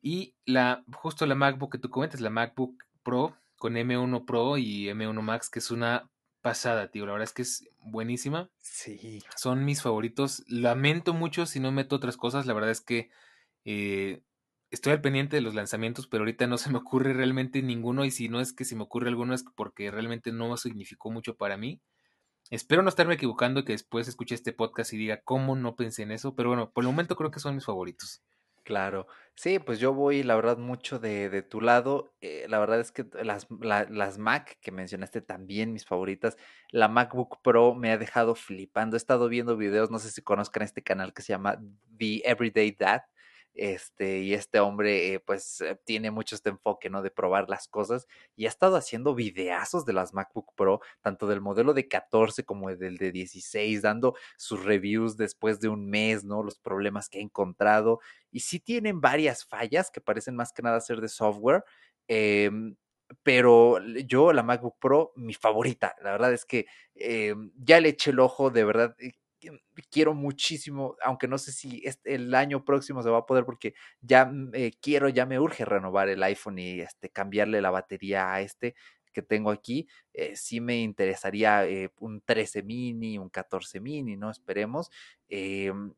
[0.00, 4.90] Y la, justo la MacBook que tú comentas, la MacBook Pro con M1 Pro y
[4.90, 6.10] M1 Max, que es una
[6.42, 7.06] pasada, tío.
[7.06, 8.50] La verdad es que es buenísima.
[8.60, 9.22] Sí.
[9.36, 10.44] Son mis favoritos.
[10.48, 12.44] Lamento mucho si no meto otras cosas.
[12.44, 13.08] La verdad es que
[13.64, 14.20] eh,
[14.70, 18.04] estoy al pendiente de los lanzamientos, pero ahorita no se me ocurre realmente ninguno.
[18.04, 21.34] Y si no es que se me ocurre alguno, es porque realmente no significó mucho
[21.34, 21.80] para mí.
[22.50, 26.02] Espero no estarme equivocando y que después escuche este podcast y diga cómo no pensé
[26.02, 26.34] en eso.
[26.34, 28.22] Pero bueno, por el momento creo que son mis favoritos.
[28.64, 29.06] Claro.
[29.34, 32.14] Sí, pues yo voy, la verdad, mucho de, de tu lado.
[32.22, 36.36] Eh, la verdad es que las, la- las Mac que mencionaste también, mis favoritas.
[36.70, 38.96] La MacBook Pro me ha dejado flipando.
[38.96, 41.58] He estado viendo videos, no sé si conozcan este canal que se llama
[41.98, 43.02] The Everyday Dad.
[43.54, 47.02] Este, y este hombre, eh, pues, eh, tiene mucho este enfoque, ¿no?
[47.02, 48.06] De probar las cosas.
[48.36, 52.74] Y ha estado haciendo videazos de las MacBook Pro, tanto del modelo de 14 como
[52.74, 56.42] del de 16, dando sus reviews después de un mes, ¿no?
[56.42, 58.00] Los problemas que ha encontrado
[58.30, 61.64] y sí tienen varias fallas que parecen más que nada ser de software.
[62.08, 62.76] em,
[63.22, 65.94] pero yo, la MacBook Pro, mi favorita.
[66.02, 68.96] La verdad es que em, ya le eché el ojo, de verdad.
[69.46, 73.44] Eh, Quiero muchísimo, aunque no sé si este, el año próximo se va a poder,
[73.44, 78.32] porque ya eh, quiero, ya me urge renovar el iPhone y este, cambiarle la batería
[78.32, 78.74] a este
[79.12, 79.86] que tengo aquí.
[80.12, 84.30] eh, sí me interesaría eh, un 13 mini, un 14 mini, ¿no?
[84.30, 84.90] Esperemos.
[85.28, 85.94] em,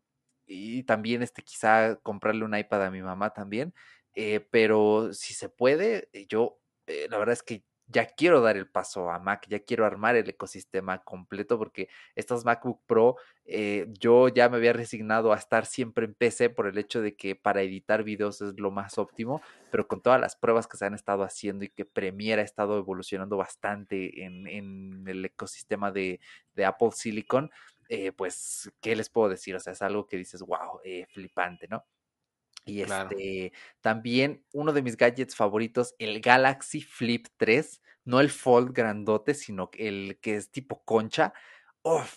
[0.47, 3.74] y también este, quizá comprarle un iPad a mi mamá también,
[4.14, 8.57] eh, pero si se puede, eh, yo eh, la verdad es que ya quiero dar
[8.57, 13.87] el paso a Mac, ya quiero armar el ecosistema completo porque estas MacBook Pro, eh,
[14.01, 17.37] yo ya me había resignado a estar siempre en PC por el hecho de que
[17.37, 20.95] para editar videos es lo más óptimo, pero con todas las pruebas que se han
[20.95, 26.20] estado haciendo y que Premiere ha estado evolucionando bastante en, en el ecosistema de,
[26.55, 27.51] de Apple Silicon,
[27.89, 29.55] eh, pues, ¿qué les puedo decir?
[29.55, 31.84] O sea, es algo que dices, wow, eh, flipante, ¿no?
[32.69, 33.14] Y Claro.
[33.14, 39.35] este, también uno de mis gadgets favoritos, el Galaxy Flip 3, no el Fold grandote,
[39.35, 41.33] sino el que es tipo concha.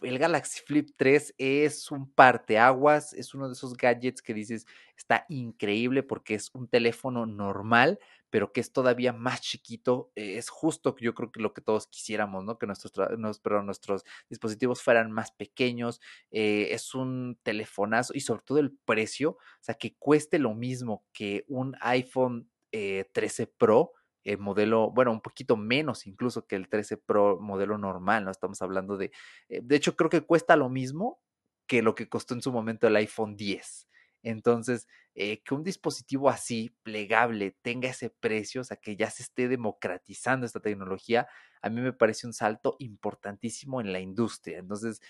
[0.01, 4.65] El Galaxy Flip 3 es un parteaguas, es uno de esos gadgets que dices,
[4.97, 7.99] está increíble porque es un teléfono normal,
[8.31, 10.11] pero que es todavía más chiquito.
[10.15, 12.57] eh, es justo yo creo que lo que todos quisiéramos, ¿no?
[12.57, 16.01] Que nuestros, nos- nuestros dispositivos fueran más pequeños.
[16.31, 21.05] eh, es un telefonazo y sobre todo el precio, o sea, que cueste lo mismo
[21.13, 23.93] que un iPhone eh, 13 Pro.
[24.29, 28.31] Eh, modelo, bueno, un poquito menos incluso que el 13 Pro modelo normal, ¿no?
[28.31, 29.11] Estamos hablando de,
[29.49, 31.19] eh, de hecho creo que cuesta lo mismo
[31.65, 33.87] que lo que costó en su momento el iPhone 10.
[34.21, 39.23] Entonces, eh, que un dispositivo así, plegable, tenga ese precio, o sea, que ya se
[39.23, 41.27] esté democratizando esta tecnología,
[41.63, 44.59] a mí me parece un salto importantísimo en la industria.
[44.59, 45.01] Entonces,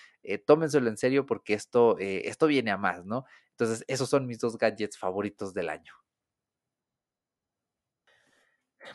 [0.45, 3.25] tómenselo en serio porque esto, eh, esto viene a más, ¿no?
[3.51, 5.93] Entonces, esos son mis dos gadgets favoritos del año.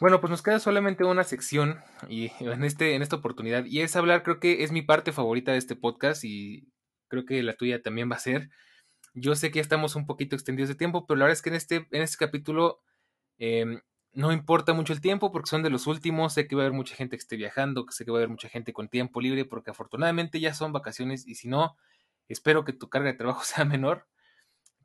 [0.00, 3.96] Bueno, pues nos queda solamente una sección y en, este, en esta oportunidad y es
[3.96, 6.68] hablar, creo que es mi parte favorita de este podcast y
[7.08, 8.50] creo que la tuya también va a ser.
[9.14, 11.50] Yo sé que ya estamos un poquito extendidos de tiempo, pero la verdad es que
[11.50, 12.82] en este, en este capítulo
[13.38, 13.80] em,
[14.12, 16.32] no importa mucho el tiempo porque son de los últimos.
[16.34, 18.30] Sé que va a haber mucha gente que esté viajando, sé que va a haber
[18.30, 21.76] mucha gente con tiempo libre porque afortunadamente ya son vacaciones y si no,
[22.28, 24.08] espero que tu carga de trabajo sea menor.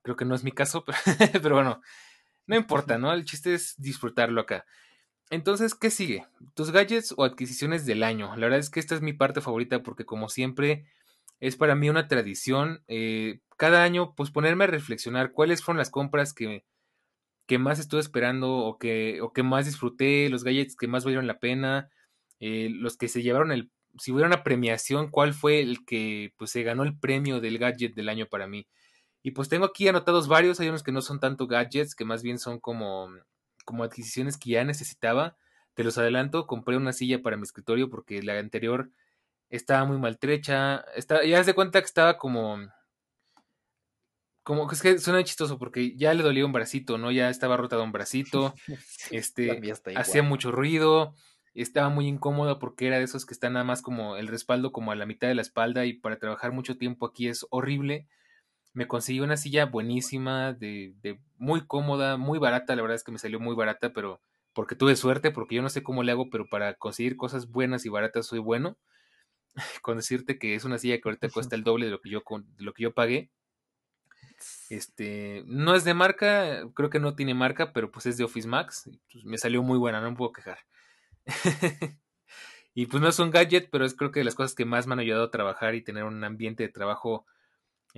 [0.04, 0.86] Creo que no es mi caso,
[1.18, 1.82] pero, pero bueno,
[2.46, 3.14] no importa, ¿no?
[3.14, 4.66] El chiste es disfrutarlo acá.
[5.30, 6.26] Entonces, ¿qué sigue?
[6.56, 8.36] Tus gadgets o adquisiciones del año.
[8.36, 10.86] La verdad es que esta es mi parte favorita porque como siempre
[11.40, 12.84] es para mí una tradición.
[12.88, 16.66] Eh, cada año, pues ponerme a reflexionar cuáles fueron las compras que,
[17.46, 21.28] que más estuve esperando o que, o que más disfruté, los gadgets que más valieron
[21.28, 21.90] la pena,
[22.40, 23.72] eh, los que se llevaron el...
[23.98, 27.96] Si hubiera una premiación, ¿cuál fue el que pues se ganó el premio del gadget
[27.96, 28.68] del año para mí?
[29.24, 32.24] Y pues tengo aquí anotados varios, hay unos que no son tanto gadgets, que más
[32.24, 33.10] bien son como
[33.70, 35.38] como adquisiciones que ya necesitaba.
[35.76, 38.90] Te los adelanto, compré una silla para mi escritorio porque la anterior
[39.52, 40.84] estaba muy maltrecha.
[40.96, 42.58] Está, ya se cuenta que estaba como.
[44.42, 47.12] Como es que suena chistoso porque ya le dolía un bracito, ¿no?
[47.12, 48.56] Ya estaba rotado un bracito.
[49.12, 49.62] este
[49.96, 51.14] hacía mucho ruido.
[51.54, 54.92] Estaba muy incómoda porque era de esos que están nada más como el respaldo como
[54.92, 58.08] a la mitad de la espalda y para trabajar mucho tiempo aquí es horrible
[58.74, 63.12] me conseguí una silla buenísima, de, de, muy cómoda, muy barata, la verdad es que
[63.12, 64.22] me salió muy barata, pero
[64.54, 67.86] porque tuve suerte, porque yo no sé cómo le hago, pero para conseguir cosas buenas
[67.86, 68.78] y baratas soy bueno.
[69.82, 72.24] Con decirte que es una silla que ahorita cuesta el doble de lo que yo,
[72.58, 73.32] de lo que yo pagué.
[74.70, 78.48] Este, no es de marca, creo que no tiene marca, pero pues es de Office
[78.48, 78.90] Max.
[79.12, 80.60] Pues me salió muy buena, no me puedo quejar.
[82.74, 84.88] y pues no es un gadget, pero es creo que de las cosas que más
[84.88, 87.26] me han ayudado a trabajar y tener un ambiente de trabajo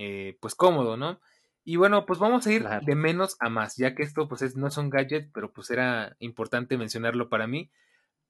[0.03, 1.19] eh, pues cómodo, ¿no?
[1.63, 4.55] Y bueno, pues vamos a ir de menos a más, ya que esto pues es,
[4.55, 7.69] no son gadgets, pero pues era importante mencionarlo para mí.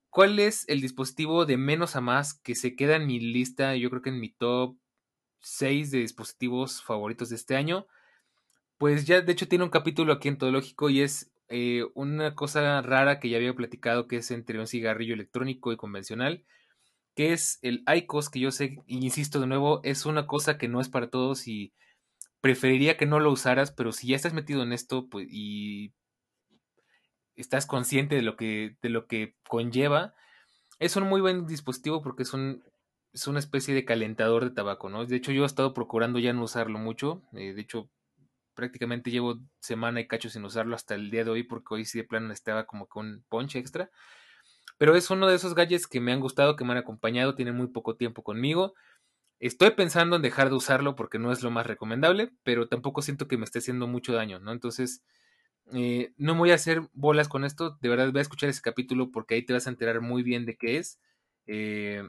[0.09, 3.89] ¿Cuál es el dispositivo de menos a más que se queda en mi lista, yo
[3.89, 4.75] creo que en mi top
[5.39, 7.87] 6 de dispositivos favoritos de este año?
[8.77, 12.81] Pues ya de hecho tiene un capítulo aquí en Todológico y es eh, una cosa
[12.81, 16.43] rara que ya había platicado que es entre un cigarrillo electrónico y convencional
[17.21, 20.81] que es el ICOS, que yo sé, insisto de nuevo, es una cosa que no
[20.81, 21.71] es para todos y
[22.41, 25.93] preferiría que no lo usaras, pero si ya estás metido en esto pues, y
[27.35, 30.15] estás consciente de lo que, de lo que conlleva,
[30.79, 32.63] es un muy buen dispositivo porque es, un,
[33.13, 35.05] es una especie de calentador de tabaco, ¿no?
[35.05, 37.91] De hecho, yo he estado procurando ya no usarlo mucho, eh, de hecho,
[38.55, 41.99] prácticamente llevo semana y cacho sin usarlo hasta el día de hoy porque hoy sí
[41.99, 43.91] de plano estaba como con un punch extra.
[44.81, 47.51] Pero es uno de esos gadgets que me han gustado, que me han acompañado, tiene
[47.51, 48.73] muy poco tiempo conmigo.
[49.39, 53.27] Estoy pensando en dejar de usarlo porque no es lo más recomendable, pero tampoco siento
[53.27, 54.51] que me esté haciendo mucho daño, ¿no?
[54.51, 55.03] Entonces,
[55.71, 59.11] eh, no voy a hacer bolas con esto, de verdad voy a escuchar ese capítulo
[59.11, 60.99] porque ahí te vas a enterar muy bien de qué es.
[61.45, 62.01] Eh,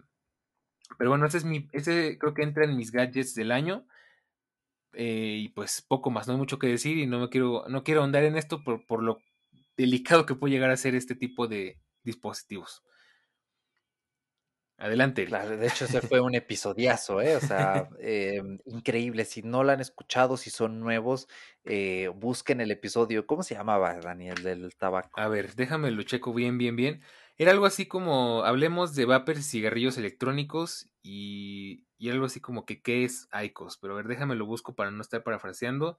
[0.97, 3.85] pero bueno, ese es mi, ese creo que entra en mis gadgets del año.
[4.95, 7.85] Eh, y pues poco más, no hay mucho que decir y no me quiero, no
[7.85, 9.19] quiero ahondar en esto por, por lo
[9.77, 12.83] delicado que puede llegar a ser este tipo de, dispositivos.
[14.83, 15.27] Adelante.
[15.27, 17.37] Claro, de hecho, ese fue un episodiazo, ¿eh?
[17.37, 19.25] O sea, em, increíble.
[19.25, 21.29] Si no lo han escuchado, si son nuevos,
[21.65, 23.25] eh, busquen el episodio.
[23.27, 25.21] ¿Cómo se llamaba, Daniel, del tabaco?
[25.21, 27.01] A ver, déjame lo checo bien, bien, bien.
[27.37, 32.67] Era algo así como, hablemos de vapers y cigarrillos electrónicos y, y algo así como
[32.67, 33.79] que, ¿qué es ICOS?
[33.79, 35.99] Pero a ver, déjame lo busco para no estar parafraseando.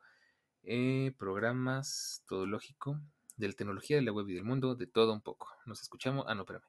[0.64, 3.00] Eh, programas, todo lógico
[3.36, 5.50] de la tecnología, de la web y del mundo, de todo un poco.
[5.66, 6.26] Nos escuchamos.
[6.28, 6.66] Ah, no, espérame.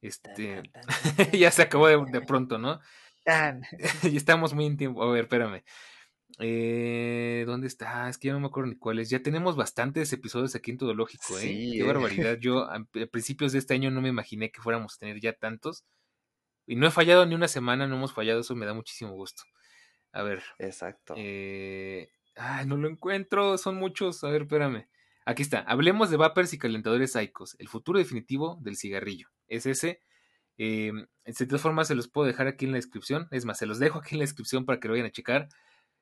[0.00, 0.62] Este.
[1.38, 2.80] ya se acabó de, pronto, ¿no?
[4.02, 5.02] y estamos muy en tiempo.
[5.02, 5.62] A ver, espérame.
[6.40, 8.08] Eh, ¿Dónde está?
[8.08, 9.10] Es que ya no me acuerdo ni cuáles.
[9.10, 11.42] Ya tenemos bastantes episodios aquí en Todo Lógico, ¿eh?
[11.42, 11.82] Qué ¿eh?
[11.82, 12.38] barbaridad.
[12.38, 15.84] Yo a, principios de este año no me imaginé que fuéramos a tener ya tantos.
[16.66, 19.42] Y no he fallado ni una semana, no hemos fallado, eso me da muchísimo gusto.
[20.12, 20.42] A ver.
[20.58, 21.14] Exacto.
[21.16, 24.22] Eh, ay, no lo encuentro, son muchos.
[24.22, 24.86] A ver, espérame.
[25.28, 25.60] Aquí está.
[25.60, 29.28] Hablemos de vapers y calentadores ICOS, el futuro definitivo del cigarrillo.
[29.46, 30.00] Es ese.
[30.56, 30.90] Eh,
[31.26, 33.28] de todas formas, se los puedo dejar aquí en la descripción.
[33.30, 35.50] Es más, se los dejo aquí en la descripción para que lo vayan a checar.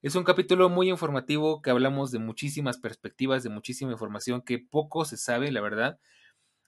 [0.01, 5.05] Es un capítulo muy informativo que hablamos de muchísimas perspectivas, de muchísima información que poco
[5.05, 5.99] se sabe, la verdad.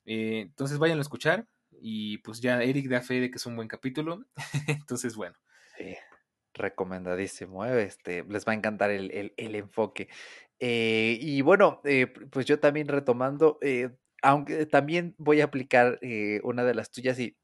[0.05, 1.47] Eh, entonces vayan a escuchar
[1.81, 4.25] y pues ya Eric da fe de que es un buen capítulo.
[4.67, 5.37] entonces, bueno.
[5.77, 5.95] Sí
[6.59, 7.85] Recomendadísimo, ¿eh?
[7.85, 10.09] este, les va a encantar el, el, enfoque.
[10.59, 13.61] Eh, y bueno, eh, pues yo también retomando,
[14.23, 16.01] aunque también voy a aplicar
[16.43, 17.37] una de las tuyas y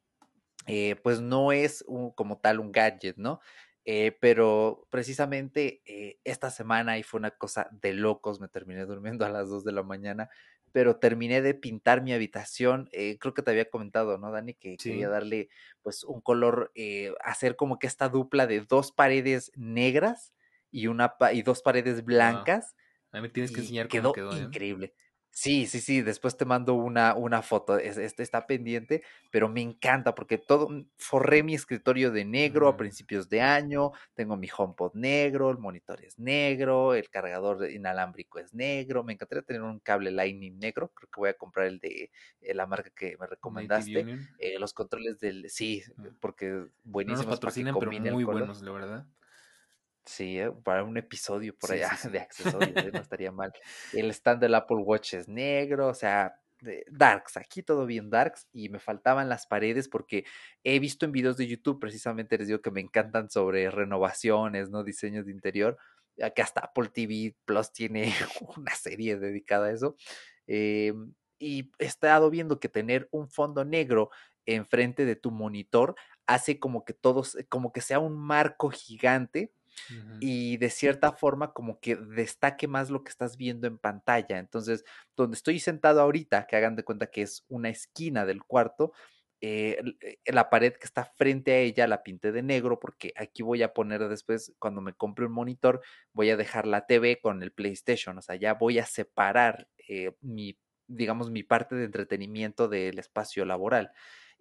[1.02, 1.84] pues no es
[2.16, 3.40] como tal un gadget, ¿no?
[3.84, 5.82] Pero precisamente
[6.24, 9.72] esta semana y fue una cosa de locos, me terminé durmiendo a las 2 de
[9.72, 10.28] la mañana,
[10.74, 14.54] pero terminé de pintar mi habitación, eh, creo que te había comentado, ¿no, Dani?
[14.54, 15.48] Que quería darle
[15.82, 20.34] pues un color, eh, hacer como que esta dupla de dos paredes negras
[20.72, 22.74] y, una pa- y dos paredes blancas
[23.12, 24.42] A mí me tienes que enseñar cómo quedó quedó, ¿eh?
[24.42, 24.94] increíble.
[25.36, 29.60] Sí, sí, sí, después te mando una, una foto, es- este está pendiente, pero me
[29.62, 34.46] encanta porque todo, mm, forré mi escritorio de negro a principios de año, tengo mi
[34.56, 39.80] HomePod negro, el monitor es negro, el cargador inalámbrico es negro, me encantaría tener un
[39.80, 43.26] cable Lightning negro, creo que voy a comprar el de eh, la marca que me
[43.26, 44.06] recomendaste,
[44.38, 46.10] eh, los controles del, sí, Ah.
[46.20, 46.46] porque
[47.06, 49.08] No nos buenísimos para que patrocinan, pero muy buenos, la verdad.
[50.06, 52.92] Sí, eh, para un episodio por Sí, allá sí, de accesorios, ¿eh?
[52.92, 53.52] No estaría mal.
[53.90, 58.48] El stand del Apple Watch es negro, o sea, de- darks, aquí todo bien darks,
[58.52, 60.24] y me faltaban las paredes porque
[60.62, 64.84] he visto en videos de YouTube, precisamente les digo que me encantan sobre renovaciones, ¿no?
[64.84, 65.78] Diseños de interior,
[66.16, 68.12] ya que hasta Apple TV Plus tiene
[68.58, 69.96] una serie dedicada a eso.
[70.46, 74.10] em, y he estado viendo que tener un fondo negro
[74.46, 75.94] enfrente de tu monitor
[76.26, 79.52] hace como que todos, como que sea un marco gigante
[80.20, 84.38] Y de cierta forma como que destaque más lo que estás viendo en pantalla.
[84.38, 84.84] Entonces,
[85.16, 88.92] donde estoy sentado ahorita, que hagan de cuenta que es una esquina del cuarto,
[89.46, 93.42] eh, eh, la pared que está frente a ella la pinté de negro porque aquí
[93.42, 95.82] voy a poner después, cuando me compre un monitor,
[96.14, 100.12] voy a dejar la TV con el PlayStation, o sea, ya voy a separar eh,
[100.22, 103.92] mi, digamos, mi parte de entretenimiento del espacio laboral.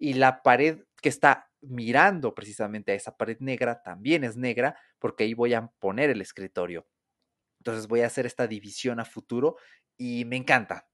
[0.04, 5.24] Y la pared que está mirando precisamente a esa pared negra también es negra porque
[5.24, 6.86] ahí voy a poner el escritorio.
[7.60, 9.56] Entonces voy a hacer esta división a futuro
[9.96, 10.88] y me encanta.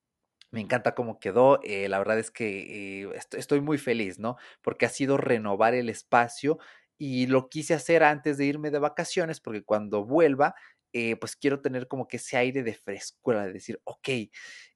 [0.52, 1.60] Me encanta cómo quedó.
[1.64, 4.36] eh, la verdad es que eh, est- estoy muy feliz, ¿no?
[4.62, 6.58] Porque ha sido renovar el espacio
[6.98, 10.54] y lo quise hacer antes de irme de vacaciones porque cuando vuelva,
[10.92, 14.08] eh, pues quiero tener como que ese aire de frescura, de decir, ok,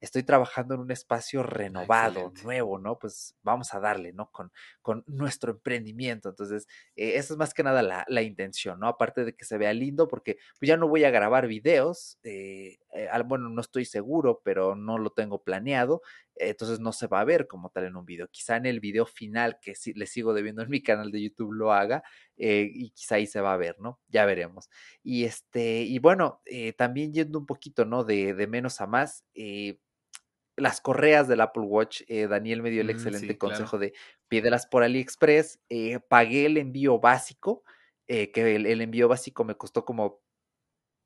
[0.00, 1.42] estoy trabajando en un espacio
[1.76, 2.42] Ah, renovado, excelente.
[2.42, 2.98] nuevo, ¿no?
[2.98, 4.30] Pues vamos a darle, ¿no?
[4.30, 4.52] Con,
[4.82, 6.28] con nuestro emprendimiento.
[6.28, 8.88] Entonces, eh, esa es más que nada la, la intención, ¿no?
[8.88, 12.78] Aparte de que se vea lindo, porque pues ya no voy a grabar videos, eh,
[13.26, 16.02] bueno, no estoy seguro, pero no lo tengo planeado,
[16.36, 18.28] entonces no se va a ver como tal en un video.
[18.28, 21.52] Quizá en el video final que sí, le sigo debiendo en mi canal de YouTube
[21.52, 22.02] lo haga
[22.36, 24.00] eh, y quizá ahí se va a ver, ¿no?
[24.08, 24.68] Ya veremos.
[25.02, 28.04] Y este, y bueno, eh, también yendo un poquito, ¿no?
[28.04, 29.80] De, de menos a más, eh,
[30.56, 33.68] las correas del Apple Watch, eh, Daniel me dio el Mm, excelente sí, claro.
[33.68, 33.94] consejo de
[34.28, 37.64] pídelas por AliExpress, eh, pagué el envío básico,
[38.08, 40.22] que el, el envío básico me costó como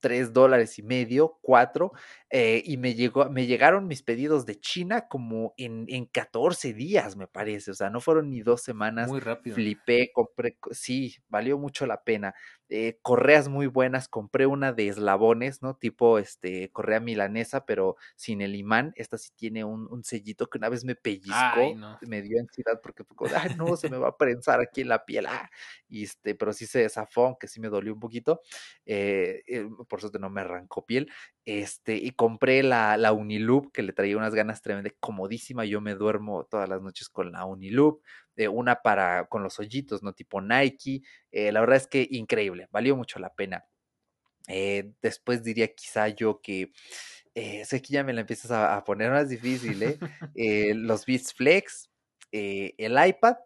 [0.00, 1.92] tres dólares y medio, cuatro,
[2.30, 7.26] y me llegó, me llegaron mis pedidos de China como en, en 14 días, me
[7.26, 9.64] parece, o sea, no fueron ni dos semanas, Muy rápido.
[9.64, 12.32] flipé, compré, co- sí, valió mucho la pena.
[12.70, 15.76] Eh, correas muy buenas, compré una de eslabones, ¿no?
[15.76, 20.58] Tipo, este, correa milanesa, pero sin el imán, esta sí tiene un, un sellito que
[20.58, 20.94] una vez me
[21.28, 21.98] Ay, pellizcó, no.
[22.00, 25.04] me dio ansiedad porque fue ay, no, se me va a prensar aquí en la
[25.06, 25.50] piel, ah",
[25.88, 28.40] y este, pero sí se zafó, aunque sí me dolió un poquito,
[28.86, 31.10] eh, eh, por suerte no me arrancó piel,
[31.44, 35.94] este, y compré la, la Uniloop, que le traía unas ganas tremendas, comodísima, yo me
[35.94, 38.02] duermo todas las noches con la Uniloop,
[38.38, 40.12] eh, una para, con los hoyitos, ¿no?
[40.14, 43.64] Tipo Nike, eh, la verdad es que increíble, valió mucho la pena.
[44.48, 46.72] Eh, después diría quizá yo que,
[47.34, 49.98] eh, sé que ya me la empiezas a, a poner más difícil, ¿eh?
[50.76, 51.90] Los Beats Flex,
[52.32, 53.36] el iPad,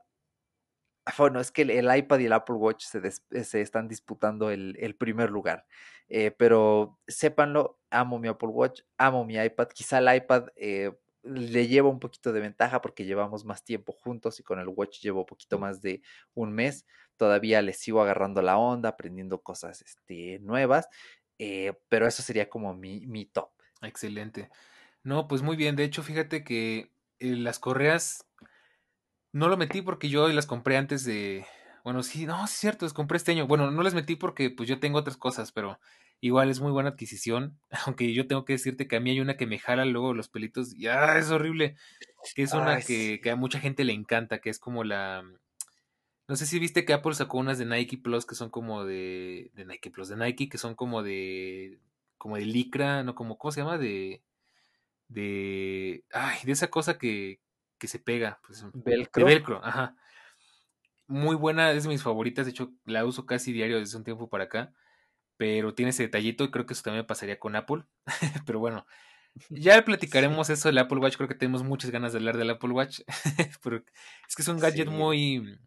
[1.04, 3.88] Ah, Bueno, es que el, el iPad y el Apple Watch se, des- se están
[3.88, 5.66] disputando el, el primer lugar.
[6.08, 9.68] Eh, pero sépanlo, amo mi Apple Watch, amo mi iPad.
[9.74, 10.92] Quizá el iPad eh,
[11.22, 15.00] le lleva un poquito de ventaja porque llevamos más tiempo juntos y con el Watch
[15.00, 16.02] llevo poquito más de
[16.34, 16.86] un mes.
[17.16, 20.88] Todavía le sigo agarrando la onda, aprendiendo cosas este, nuevas.
[21.38, 23.50] eh, pero eso sería como mi, mi top.
[23.82, 24.50] Excelente.
[25.04, 25.76] No, pues muy bien.
[25.76, 28.26] De hecho, fíjate que eh, las correas
[29.32, 31.46] no lo metí porque yo las compré antes de.
[31.84, 33.46] Bueno, sí, no, es cierto, las compré este año.
[33.46, 35.80] Bueno, no las metí porque pues yo tengo otras cosas, pero
[36.22, 37.58] igual es muy buena adquisición.
[37.86, 40.28] Aunque yo tengo que decirte que a mí hay una que me jala luego los
[40.28, 41.76] pelitos y ¡ah, es horrible!
[42.34, 43.20] Que es una Ay, que, sí.
[43.20, 45.24] que a mucha gente le encanta, que es como la.
[46.28, 49.50] No sé si viste que Apple sacó unas de Nike Plus que son como de.
[49.54, 51.80] de Nike Plus, de Nike, que son como de.
[52.16, 53.76] como de licra, no como, ¿cómo se llama?
[53.76, 54.22] De.
[55.08, 56.04] de.
[56.12, 57.40] Ay, de esa cosa que,
[57.78, 58.40] que se pega.
[58.46, 59.26] Pues, de Velcro.
[59.26, 59.96] velcro, ajá.
[61.08, 64.28] muy buena, es de mis favoritas, de hecho la uso casi diario desde un tiempo
[64.30, 64.72] para acá,
[65.42, 67.82] pero tiene ese detallito y creo que eso también pasaría con Apple,
[68.46, 68.86] pero bueno,
[69.50, 72.70] ya platicaremos eso del Apple Watch, creo que tenemos muchas ganas de hablar del Apple
[72.70, 73.00] Watch,
[73.64, 73.78] pero
[74.28, 75.58] es que es un gadget muy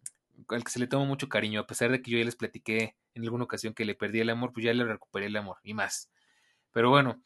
[0.48, 2.96] al que se le toma mucho cariño, a pesar de que yo ya les platiqué
[3.12, 5.74] en alguna ocasión que le perdí el amor, pues ya le recuperé el amor y
[5.74, 6.10] más.
[6.72, 7.20] Pero bueno,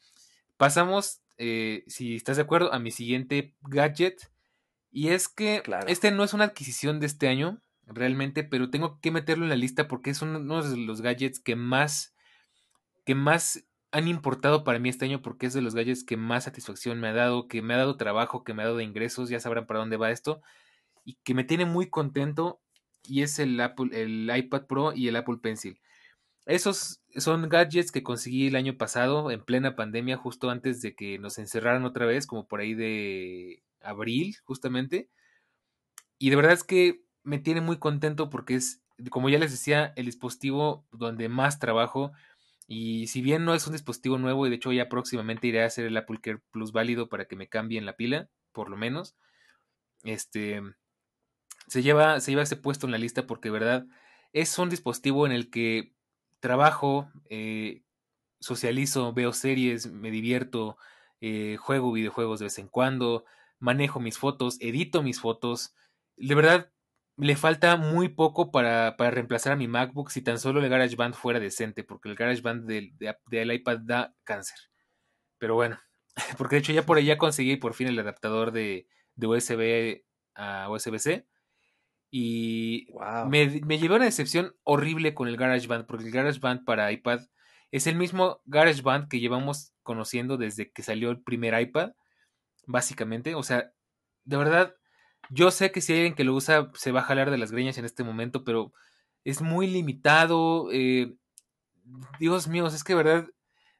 [0.57, 4.29] pasamos, eh, si estás de acuerdo, a mi siguiente gadget.
[4.91, 9.11] Y es que este no es una adquisición de este año, realmente, pero tengo que
[9.11, 12.10] meterlo en la lista porque es uno de los gadgets que más,
[13.05, 16.45] que más han importado para mí este año porque es de los gadgets que más
[16.45, 19.39] satisfacción me ha dado, que me ha dado trabajo, que me ha dado ingresos, ya
[19.39, 20.41] sabrán para dónde va esto,
[21.03, 22.61] y que me tiene muy contento
[23.07, 25.79] y es el, Apple, el iPad Pro y el Apple Pencil.
[26.45, 31.19] Esos son gadgets que conseguí el año pasado en plena pandemia, justo antes de que
[31.19, 35.09] nos encerraran otra vez, como por ahí de abril, justamente.
[36.17, 39.93] Y de verdad es que me tiene muy contento porque es, como ya les decía,
[39.95, 42.11] el dispositivo donde más trabajo.
[42.67, 45.67] Y si bien no es un dispositivo nuevo, y de hecho ya próximamente iré a
[45.67, 49.15] hacer el Apple Care Plus válido para que me cambien la pila, por lo menos.
[50.03, 50.61] Este
[51.67, 53.85] se lleva, se lleva ese puesto en la lista porque, verdad,
[54.33, 55.93] es un dispositivo en el que
[56.39, 57.83] trabajo, eh,
[58.39, 60.77] socializo, veo series, me divierto,
[61.21, 63.25] eh, juego videojuegos de vez en cuando,
[63.59, 65.75] manejo mis fotos, edito mis fotos.
[66.17, 66.71] De verdad,
[67.21, 71.13] le falta muy poco para, para reemplazar a mi MacBook si tan solo el GarageBand
[71.13, 72.93] fuera decente, porque el GarageBand del,
[73.27, 74.57] del iPad da cáncer.
[75.37, 75.79] Pero bueno,
[76.37, 80.03] porque de hecho ya por allá conseguí por fin el adaptador de, de USB
[80.33, 81.27] a USB-C
[82.09, 82.87] y
[83.27, 87.21] me, me llevé una decepción horrible con el GarageBand, porque el GarageBand para iPad
[87.69, 91.91] es el mismo GarageBand que llevamos conociendo desde que salió el primer iPad,
[92.65, 93.35] básicamente.
[93.35, 93.71] O sea,
[94.25, 94.75] de verdad,
[95.31, 97.51] yo sé que si hay alguien que lo usa se va a jalar de las
[97.51, 98.73] greñas en este momento, pero
[99.23, 100.69] es muy limitado.
[100.71, 101.15] Eh,
[102.19, 103.27] Dios mío, es que verdad,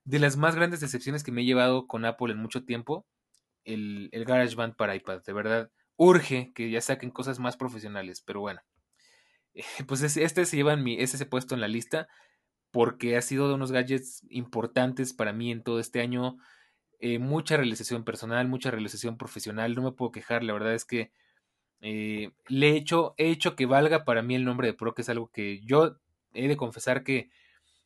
[0.05, 3.05] de las más grandes decepciones que me he llevado con Apple en mucho tiempo,
[3.65, 5.71] el, el GarageBand para iPad, de verdad
[6.03, 8.61] urge que ya saquen cosas más profesionales, pero bueno.
[9.87, 12.07] Pues este se lleva en mi, ese puesto en la lista
[12.71, 16.37] porque ha sido de unos gadgets importantes para mí en todo este año.
[16.99, 21.11] Eh, mucha realización personal, mucha realización profesional, no me puedo quejar, la verdad es que
[21.81, 25.01] eh, le he hecho, he hecho que valga para mí el nombre de Pro, que
[25.01, 25.97] es algo que yo
[26.33, 27.29] he de confesar que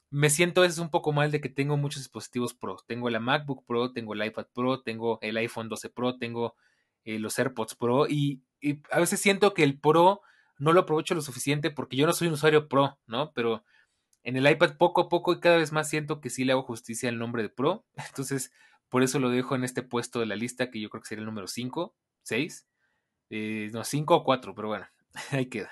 [0.09, 2.77] me siento a veces un poco mal de que tengo muchos dispositivos Pro.
[2.87, 6.55] Tengo la MacBook Pro, tengo el iPad Pro, tengo el iPhone 12 Pro, tengo
[7.03, 8.41] eh, los AirPods Pro y,
[8.91, 10.21] a veces siento que el Pro
[10.57, 13.31] no lo aprovecho lo suficiente porque yo no soy un usuario Pro, ¿no?
[13.33, 13.63] Pero
[14.23, 16.63] en el iPad poco a poco y cada vez más siento que sí le hago
[16.63, 17.85] justicia al nombre de Pro.
[18.09, 18.51] Entonces,
[18.89, 21.21] por eso lo dejo en este puesto de la lista que yo creo que sería
[21.21, 21.93] el número 5,
[22.23, 22.67] 6.
[23.30, 24.86] Eh, no, 5 o 4, pero bueno,
[25.32, 25.71] ahí queda.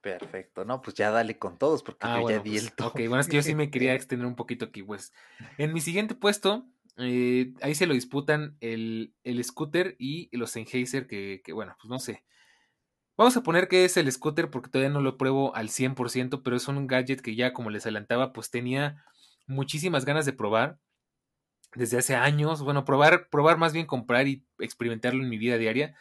[0.00, 3.00] Perfecto, no, pues ya dale con todos porque ah, yo ya di el pues, Ok,
[3.08, 5.12] bueno, es que yo sí me quería extender un poquito aquí, pues.
[5.58, 6.66] En mi siguiente puesto
[6.98, 11.88] eh, ahí se lo disputan el, el scooter y los Sennheiser, que, que, bueno, pues
[11.88, 12.24] no sé.
[13.16, 16.56] Vamos a poner que es el scooter porque todavía no lo pruebo al 100%, pero
[16.56, 19.04] es un gadget que ya, como les adelantaba, pues tenía
[19.46, 20.78] muchísimas ganas de probar
[21.74, 22.62] desde hace años.
[22.62, 25.96] Bueno, probar, probar más bien comprar y experimentarlo en mi vida diaria.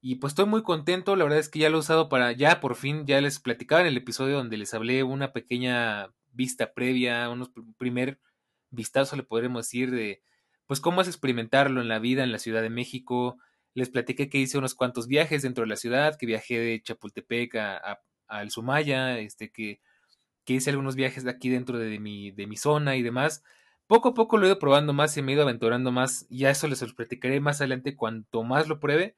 [0.00, 2.60] Y pues estoy muy contento, la verdad es que ya lo he usado para, ya
[2.60, 7.28] por fin, ya les platicaba en el episodio donde les hablé una pequeña vista previa,
[7.28, 8.20] unos primer
[8.70, 10.22] vistazo, le podremos decir, de
[10.66, 13.38] pues cómo es experimentarlo en la vida en la Ciudad de México.
[13.74, 17.56] Les platiqué que hice unos cuantos viajes dentro de la ciudad, que viajé de Chapultepec
[17.56, 19.80] a, al Sumaya, este, que,
[20.44, 23.42] que hice algunos viajes de aquí dentro de mi, de mi zona y demás.
[23.86, 26.26] Poco a poco lo he ido probando más y me he ido aventurando más.
[26.28, 29.16] Ya eso les platicaré más adelante cuanto más lo pruebe.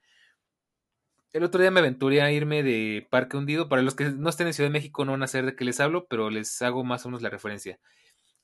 [1.32, 3.68] El otro día me aventuré a irme de Parque Hundido.
[3.68, 5.64] Para los que no estén en Ciudad de México no van a saber de qué
[5.64, 7.78] les hablo, pero les hago más o menos la referencia.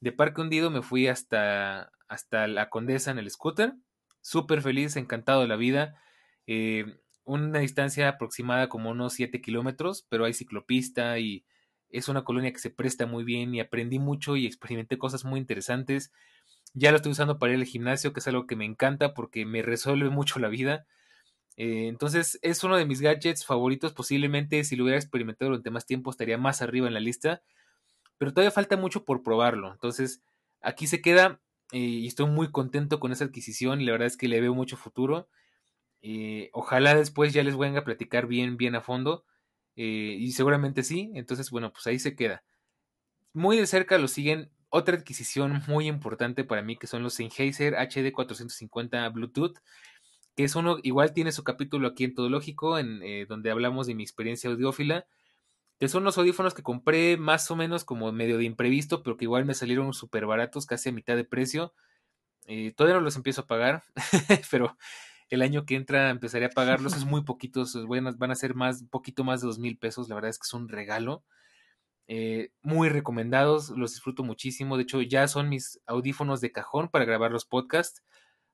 [0.00, 3.74] De Parque Hundido me fui hasta, hasta la Condesa en el scooter.
[4.20, 6.00] Súper feliz, encantado de la vida.
[6.46, 6.84] Eh,
[7.24, 11.44] una distancia aproximada como unos 7 kilómetros, pero hay ciclopista y
[11.96, 15.40] es una colonia que se presta muy bien y aprendí mucho y experimenté cosas muy
[15.40, 16.12] interesantes.
[16.74, 19.46] Ya lo estoy usando para ir al gimnasio, que es algo que me encanta porque
[19.46, 20.86] me resuelve mucho la vida.
[21.56, 23.92] Eh, entonces es uno de mis gadgets favoritos.
[23.94, 27.42] Posiblemente si lo hubiera experimentado durante más tiempo estaría más arriba en la lista
[28.18, 29.72] pero todavía falta mucho por probarlo.
[29.72, 30.22] Entonces,
[30.60, 31.40] aquí se queda
[31.72, 34.54] eh, y estoy muy contento con esa adquisición y la verdad es que le veo
[34.54, 35.28] mucho futuro.
[36.02, 39.24] Eh, ojalá después ya les venga a platicar bien, bien a fondo.
[39.76, 41.10] Eh, y seguramente sí.
[41.14, 42.44] Entonces, bueno, pues ahí se queda.
[43.32, 47.74] Muy de cerca lo siguen otra adquisición muy importante para mí que son los Sennheiser
[47.74, 49.58] HD450 Bluetooth.
[50.36, 53.86] que es uno, igual tiene su capítulo aquí en Todo Lógico, en, eh, donde hablamos
[53.86, 55.06] de mi experiencia audiófila,
[55.78, 59.26] que son los audífonos que compré más o menos como medio de imprevisto, pero que
[59.26, 61.74] igual me salieron súper baratos, casi a mitad de precio.
[62.46, 63.84] Eh, todavía no los empiezo a pagar,
[64.50, 64.76] pero
[65.30, 69.24] el año que entra empezaré a pagarlos, es muy poquitos, van a, ser más, poquito
[69.24, 71.24] más de dos mil pesos, la verdad es que es un regalo.
[72.06, 77.04] Eh, muy recomendados, los disfruto muchísimo, de hecho ya son mis audífonos de cajón para
[77.06, 78.02] grabar los podcasts.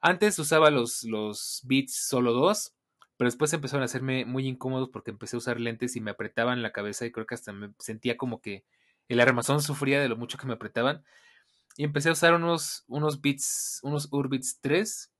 [0.00, 2.74] Antes usaba los, los Beats solo dos,
[3.16, 6.62] pero después empezaron a hacerme muy incómodos porque empecé a usar lentes y me apretaban
[6.62, 8.64] la cabeza y creo que hasta me sentía como que
[9.08, 11.04] el armazón sufría de lo mucho que me apretaban.
[11.76, 15.12] Y empecé a usar unos, unos Beats, unos Urbits 3.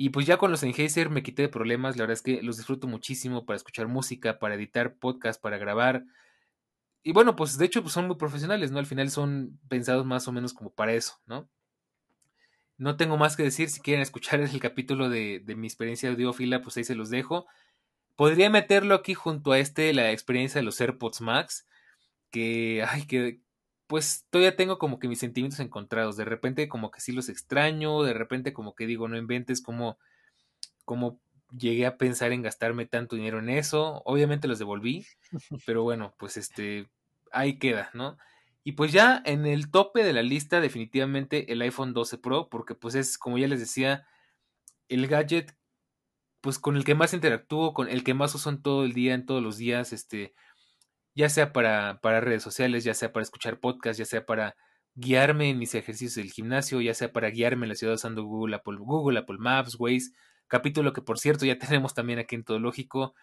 [0.00, 1.96] Y pues ya con los Sennheiser me quité de problemas.
[1.96, 6.04] La verdad es que los disfruto muchísimo para escuchar música, para editar podcast, para grabar.
[7.02, 8.78] Y bueno, pues de hecho pues son muy profesionales, ¿no?
[8.78, 11.50] Al final son pensados más o menos como para eso, ¿no?
[12.76, 13.70] No tengo más que decir.
[13.70, 17.46] Si quieren escuchar el capítulo de, mi experiencia audiófila, pues ahí se los dejo.
[18.14, 21.66] Podría meterlo aquí junto a este, la experiencia de los AirPods Max.
[22.30, 23.40] Que, ay, que,
[23.88, 26.16] pues todavía tengo como que mis sentimientos encontrados.
[26.16, 29.98] De repente como que sí los extraño, de repente como que digo, no inventes como,
[30.84, 31.20] como
[31.56, 34.02] llegué a pensar en gastarme tanto dinero en eso.
[34.04, 35.06] Obviamente los devolví,
[35.66, 36.88] pero bueno, pues este,
[37.32, 38.18] ahí queda, ¿no?
[38.62, 42.74] Y pues ya en el tope de la lista definitivamente el iPhone 12 Pro, porque
[42.74, 44.06] pues es, como ya les decía,
[44.88, 45.56] el gadget
[46.40, 49.14] pues con el que más interactúo, con el que más uso en todo el día,
[49.14, 50.34] en todos los días, este,
[51.18, 54.54] ya sea para, para redes sociales, ya sea para escuchar podcasts, ya sea para
[54.94, 58.54] guiarme en mis ejercicios del gimnasio, ya sea para guiarme en la ciudad usando Google,
[58.54, 60.12] Apple, Google, Apple Maps, Waze,
[60.46, 63.16] capítulo que por cierto ya tenemos también aquí en Todo Lógico,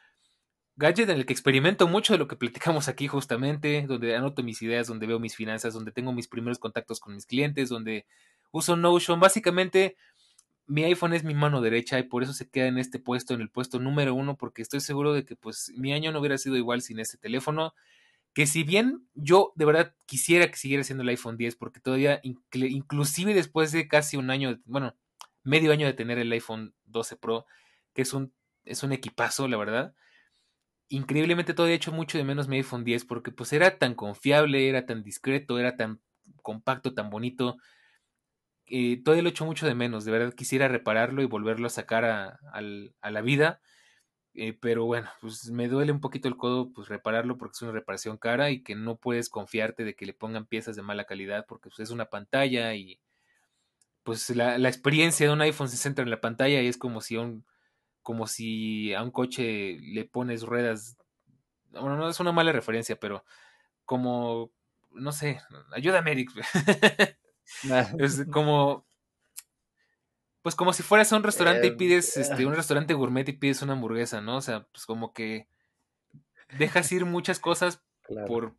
[0.76, 4.62] gadget en el que experimento mucho de lo que platicamos aquí justamente, donde anoto mis
[4.62, 8.06] ideas, donde veo mis finanzas, donde tengo mis primeros contactos con mis clientes, donde
[8.52, 9.22] uso Notion.
[9.22, 9.96] Básicamente,
[10.68, 13.42] mi iPhone es mi mano derecha y por eso se queda en este puesto, en
[13.42, 16.58] el puesto número uno, porque estoy seguro de que pues mi año no hubiera sido
[16.58, 17.74] igual sin este teléfono.
[18.34, 22.20] Que si bien yo de verdad quisiera que siguiera siendo el iPhone 10, porque todavía,
[22.52, 24.96] inclusive después de casi un año, bueno,
[25.44, 27.46] medio año de tener el iPhone 12 Pro,
[27.94, 28.34] que es un,
[28.66, 29.96] es un equipazo, la verdad
[30.90, 34.70] increíblemente todavía he hecho mucho de menos mi iPhone 10 porque pues era tan confiable,
[34.70, 36.00] era tan discreto, era tan
[36.42, 37.58] compacto, tan bonito.
[38.68, 42.06] Eh, todavía lo echo mucho de menos, de verdad quisiera repararlo y volverlo a sacar
[42.06, 43.62] a, a la vida.
[44.36, 47.72] Eh, pero bueno, pues me duele un poquito el codo pues repararlo porque es una
[47.72, 51.46] reparación cara y que no puedes confiarte de que le pongan piezas de mala calidad
[51.48, 53.00] porque pues, es una pantalla y
[54.04, 57.02] pues la, la experiencia de un iPhone se centra en la pantalla y es como
[57.02, 57.46] si un,
[58.04, 60.98] como si a un coche le pones ruedas.
[61.72, 63.26] Bueno, no es una mala referencia, pero
[63.86, 64.52] como,
[64.92, 65.42] no sé,
[65.74, 66.32] ayúdame, Eric.
[68.00, 68.86] Es como,
[70.42, 73.34] pues como si fueras a un restaurante y eh, pides, este, un restaurante gourmet y
[73.34, 74.38] pides una hamburguesa, ¿no?
[74.38, 75.48] O sea, pues como que
[76.58, 77.84] dejas ir muchas cosas
[78.28, 78.56] por,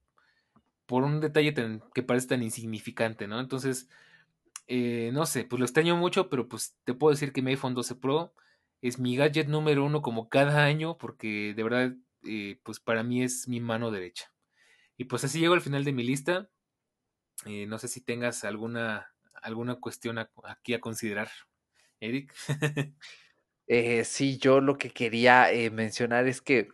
[0.86, 1.54] por un detalle
[1.94, 3.40] que parece tan insignificante, ¿no?
[3.40, 3.88] Entonces,
[4.66, 7.74] eh, no sé, pues lo extraño mucho, pero pues te puedo decir que mi iPhone
[7.74, 8.34] 12 Pro
[8.82, 11.94] es mi gadget número uno como cada año porque de verdad
[12.24, 14.32] eh, pues para mí es mi mano derecha.
[14.96, 16.48] Y pues así llego al final de mi lista.
[17.44, 21.28] Eh, no sé si tengas alguna, alguna cuestión aquí a considerar,
[22.00, 22.34] Eric.
[23.66, 26.68] eh, sí, yo lo que quería eh, mencionar es que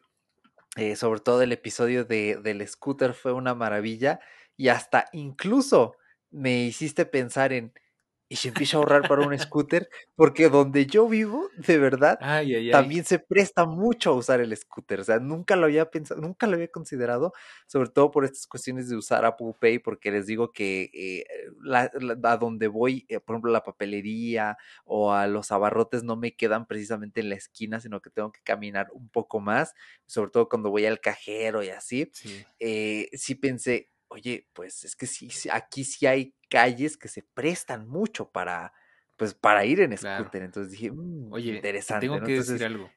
[0.97, 4.21] sobre todo el episodio de, del scooter fue una maravilla
[4.57, 5.97] y hasta incluso
[6.31, 7.75] me hiciste pensar en
[8.33, 12.19] y se empieza a ahorrar para un scooter, porque donde yo vivo, de verdad,
[12.71, 15.01] también se presta mucho a usar el scooter.
[15.01, 17.35] O sea, nunca lo había pensado, nunca lo había considerado,
[17.67, 21.25] sobre todo por estas cuestiones de usar Apple Pay, porque les digo que eh,
[22.23, 24.57] a donde voy, eh, por ejemplo, a la papelería
[24.87, 28.41] o a los abarrotes no me quedan precisamente en la esquina, sino que tengo que
[28.43, 29.75] caminar un poco más,
[30.07, 32.11] sobre todo cuando voy al cajero y así.
[32.15, 37.23] Sí, eh, sí pensé, oye, pues es que sí, aquí sí hay calles que se
[37.23, 38.73] prestan mucho para,
[39.17, 40.43] pues, para ir en scooter.
[40.43, 42.07] Entonces dije, mm, oye, interesante.
[42.07, 42.91] Tengo que decir algo.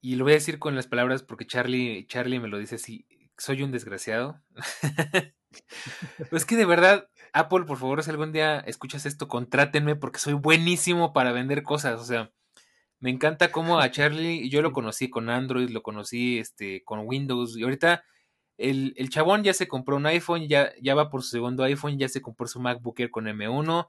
[0.00, 3.06] Y lo voy a decir con las palabras porque Charlie, Charlie me lo dice así,
[3.36, 4.40] soy un desgraciado.
[6.32, 10.32] es que de verdad, Apple, por favor, si algún día escuchas esto, contrátenme porque soy
[10.32, 12.00] buenísimo para vender cosas.
[12.00, 12.32] O sea,
[12.98, 17.56] me encanta cómo a Charlie, yo lo conocí con Android, lo conocí este, con Windows,
[17.58, 18.04] y ahorita
[18.62, 21.98] el, el, chabón ya se compró un iPhone, ya, ya va por su segundo iPhone,
[21.98, 23.88] ya se compró su MacBook Air con M1,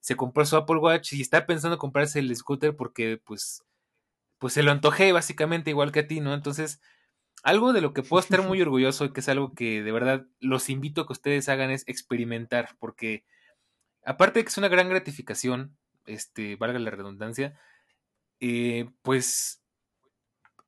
[0.00, 3.64] se compró su Apple Watch y está pensando comprarse el scooter porque pues,
[4.38, 6.34] pues se lo antojé básicamente igual que a ti, ¿no?
[6.34, 6.80] Entonces,
[7.42, 10.26] algo de lo que puedo estar muy orgulloso y que es algo que de verdad
[10.40, 13.24] los invito a que ustedes hagan es experimentar, porque
[14.04, 15.76] aparte de que es una gran gratificación,
[16.06, 17.58] este, valga la redundancia,
[18.40, 19.62] eh, pues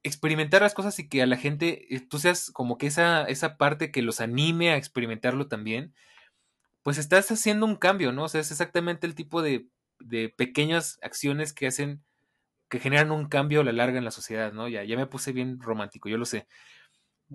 [0.02, 3.56] experimentar las cosas y que a la gente, eh, tú seas como que esa, esa
[3.56, 5.94] parte que los anime a experimentarlo también,
[6.82, 8.24] pues estás haciendo un cambio, ¿no?
[8.24, 9.68] O sea, es exactamente el tipo de,
[9.98, 12.02] de pequeñas acciones que hacen,
[12.68, 14.68] que generan un cambio a la larga en la sociedad, ¿no?
[14.68, 16.48] Ya, ya me puse bien romántico, yo lo sé.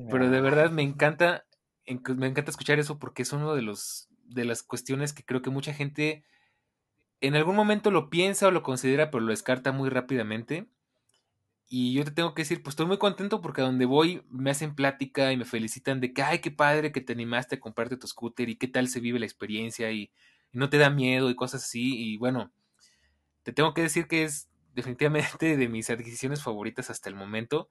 [0.10, 1.46] Pero de verdad me encanta,
[1.88, 5.50] me encanta escuchar eso porque es uno de los, de las cuestiones que creo que
[5.50, 6.26] mucha gente
[7.22, 10.68] en algún momento lo piensa o lo considera, pero lo descarta muy rápidamente.
[11.78, 14.50] Y yo te tengo que decir, pues estoy muy contento porque a donde voy me
[14.50, 17.98] hacen plática y me felicitan de que, ay, qué padre que te animaste a comprarte
[17.98, 20.10] tu scooter y qué tal se vive la experiencia y,
[20.54, 22.14] no te da miedo y cosas así.
[22.14, 22.54] Y bueno,
[23.44, 27.68] te tengo que decir que es definitivamente de mis adquisiciones favoritas hasta el momento.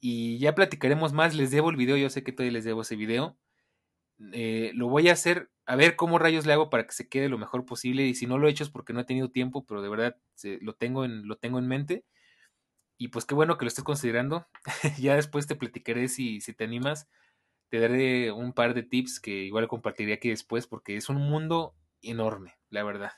[0.00, 2.96] Y ya platicaremos más, les debo el video, yo sé que todavía les debo ese
[2.96, 3.38] video.
[4.32, 7.28] Eh, lo voy a hacer, a ver cómo rayos le hago para que se quede
[7.28, 8.04] lo mejor posible.
[8.06, 10.16] Y si no lo he hecho es porque no he tenido tiempo, pero de verdad
[10.60, 12.04] lo, tengo en, lo tengo en mente.
[12.98, 14.46] Y pues qué bueno que lo estés considerando.
[14.98, 17.08] ya después te platicaré si, si te animas.
[17.70, 21.76] Te daré un par de tips que igual compartiré aquí después porque es un mundo
[22.02, 23.12] enorme, la verdad.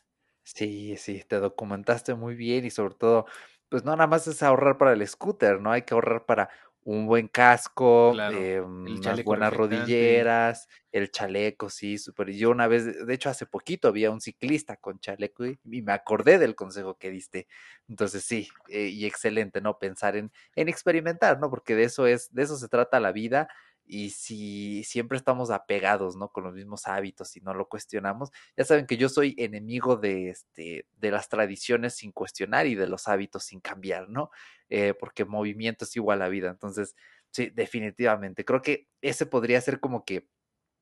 [0.44, 3.26] Sí, sí, te documentaste muy bien y sobre todo,
[3.68, 5.72] pues no nada más es ahorrar para el scooter, ¿no?
[5.72, 6.48] Hay que ahorrar para
[6.86, 12.30] un buen casco, eh, unas buenas rodilleras, el chaleco, sí, súper.
[12.30, 16.38] Yo una vez, de hecho hace poquito había un ciclista con chaleco y, me acordé
[16.38, 17.48] del consejo que diste.
[17.88, 19.80] Entonces sí, eh, y excelente, ¿no?
[19.80, 21.50] Pensar en, en experimentar, ¿no?
[21.50, 23.48] Porque de eso es, de eso se trata la vida
[23.86, 26.30] y si siempre estamos apegados, ¿no?
[26.32, 30.30] Con los mismos hábitos y no lo cuestionamos, ya saben que yo soy enemigo de,
[30.30, 34.30] este, de las tradiciones sin cuestionar y de los hábitos sin cambiar, ¿no?
[34.68, 36.50] Eh, porque movimiento es igual a vida.
[36.50, 36.94] Entonces,
[37.30, 38.44] sí, definitivamente.
[38.44, 40.28] Creo que ese podría ser como que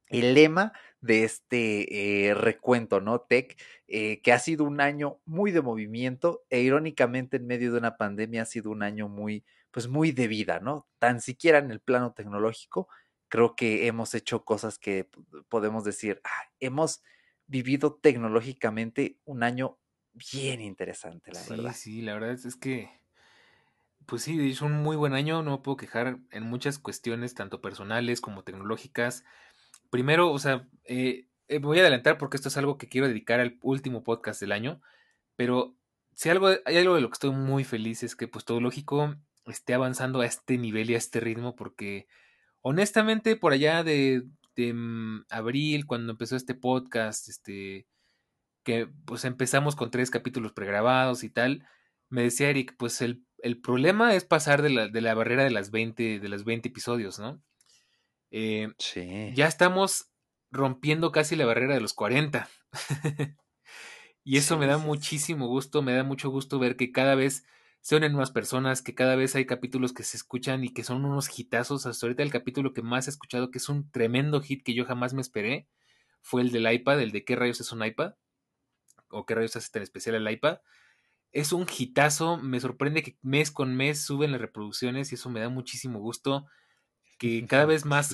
[0.08, 3.20] el lema de este eh, recuento, ¿no?
[3.20, 7.78] Tech, eh, que ha sido un año muy de movimiento e irónicamente en medio de
[7.78, 9.44] una pandemia ha sido un año muy,
[9.74, 10.86] pues muy de vida, ¿no?
[11.00, 12.86] Tan siquiera en el plano tecnológico,
[13.26, 15.08] creo que hemos hecho cosas que
[15.48, 17.02] podemos decir, ah, hemos
[17.48, 19.80] vivido tecnológicamente un año
[20.12, 21.72] bien interesante, la verdad.
[21.72, 22.88] Sí, sí, la verdad es que,
[24.06, 28.20] pues sí, es un muy buen año, no puedo quejar en muchas cuestiones, tanto personales
[28.20, 29.24] como tecnológicas.
[29.90, 33.40] Primero, o sea, eh, eh, voy a adelantar porque esto es algo que quiero dedicar
[33.40, 34.80] al último podcast del año,
[35.34, 35.74] pero
[36.14, 39.16] si algo, hay algo de lo que estoy muy feliz es que pues todo lógico
[39.46, 42.06] esté avanzando a este nivel y a este ritmo, porque
[42.60, 44.24] honestamente por allá de,
[44.56, 47.86] mm, abril, cuando empezó este podcast, este,
[48.64, 51.66] que pues empezamos con tres capítulos pregrabados y tal,
[52.08, 55.50] me decía Eric, pues el, el problema es pasar de la, de la, barrera de
[55.50, 57.42] las 20, de los 20 episodios, ¿no?
[58.30, 59.32] Eh, sí.
[59.34, 60.10] Ya estamos
[60.50, 62.48] rompiendo casi la barrera de los 40.
[64.24, 67.44] y eso me da muchísimo gusto, me da mucho gusto ver que cada vez
[67.84, 71.04] se unen más personas, que cada vez hay capítulos que se escuchan y que son
[71.04, 71.84] unos hitazos.
[71.84, 74.86] Hasta ahorita el capítulo que más he escuchado, que es un tremendo hit que yo
[74.86, 75.68] jamás me esperé,
[76.22, 78.14] fue el del iPad, el de qué rayos es un iPad,
[79.10, 80.60] o qué rayos hace tan especial el iPad.
[81.32, 85.40] Es un hitazo, me sorprende que mes con mes suben las reproducciones y eso me
[85.40, 86.46] da muchísimo gusto.
[87.18, 88.12] Que cada vez más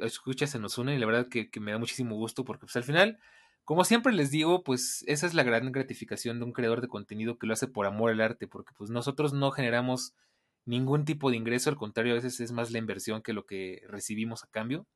[0.00, 2.76] escuchas se nos unen y la verdad que, que me da muchísimo gusto porque pues
[2.76, 3.20] al final
[3.64, 7.38] como siempre les digo, pues esa es la gran gratificación de un creador de contenido
[7.38, 10.14] que lo hace por amor al arte, porque pues nosotros no generamos
[10.64, 13.82] ningún tipo de ingreso, al contrario, a veces es más la inversión que lo que
[13.88, 14.86] recibimos a cambio.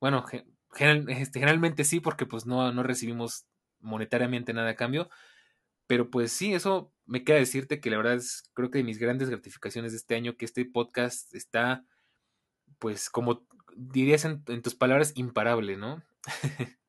[0.00, 3.46] Bueno, este, generalmente sí, porque pues no, no recibimos
[3.80, 5.10] monetariamente nada a cambio,
[5.86, 8.98] pero pues sí, eso me queda decirte que la verdad es, creo que de mis
[8.98, 11.84] grandes gratificaciones de este año, que este podcast está,
[12.78, 13.44] pues como
[13.76, 16.02] dirías en tus palabras, imparable, ¿no?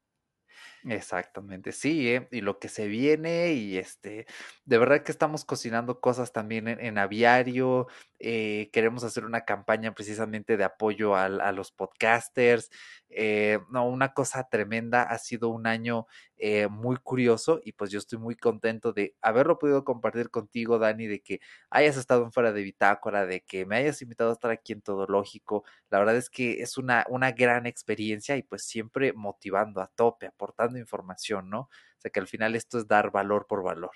[0.84, 2.28] Exactamente, sí, ¿eh?
[2.32, 4.26] y lo que se viene, y este,
[4.66, 7.88] de verdad que estamos cocinando cosas también en, aviario,
[8.24, 12.70] eh, queremos hacer una campaña precisamente de apoyo a los podcasters,
[13.10, 16.06] eh, no, una cosa tremenda, ha sido un año
[16.38, 21.08] eh, muy curioso y pues yo estoy muy contento de haberlo podido compartir contigo, Dani,
[21.08, 21.40] de que
[21.72, 24.82] hayas estado en fuera de bitácora, de que me hayas invitado a estar aquí en
[24.82, 25.64] Todo Lógico.
[25.90, 30.28] La verdad es que es una, una gran experiencia y pues siempre motivando a tope,
[30.28, 31.62] aportando información, ¿no?
[31.62, 33.92] O sea que al final esto es dar valor por valor.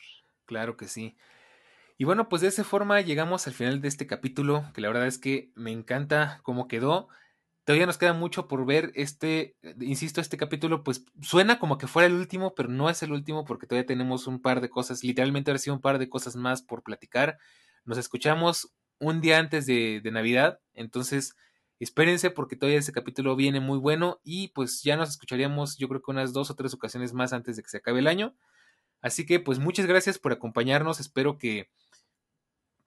[0.46, 1.16] Claro que sí.
[1.98, 5.08] Y bueno, pues de esa forma llegamos al final de este capítulo, que la verdad
[5.08, 7.08] es que me encanta cómo quedó.
[7.64, 8.92] Todavía nos queda mucho por ver.
[8.96, 13.14] Este, insisto, este capítulo, pues suena como que fuera el último, pero no es el
[13.14, 16.36] último porque todavía tenemos un par de cosas, literalmente ahora sí un par de cosas
[16.36, 17.38] más por platicar.
[17.86, 21.36] Nos escuchamos un día antes de, de Navidad, entonces
[21.80, 26.02] espérense porque todavía ese capítulo viene muy bueno y pues ya nos escucharíamos yo creo
[26.02, 28.36] que unas dos o tres ocasiones más antes de que se acabe el año.
[29.02, 31.70] Así que pues muchas gracias por acompañarnos, espero que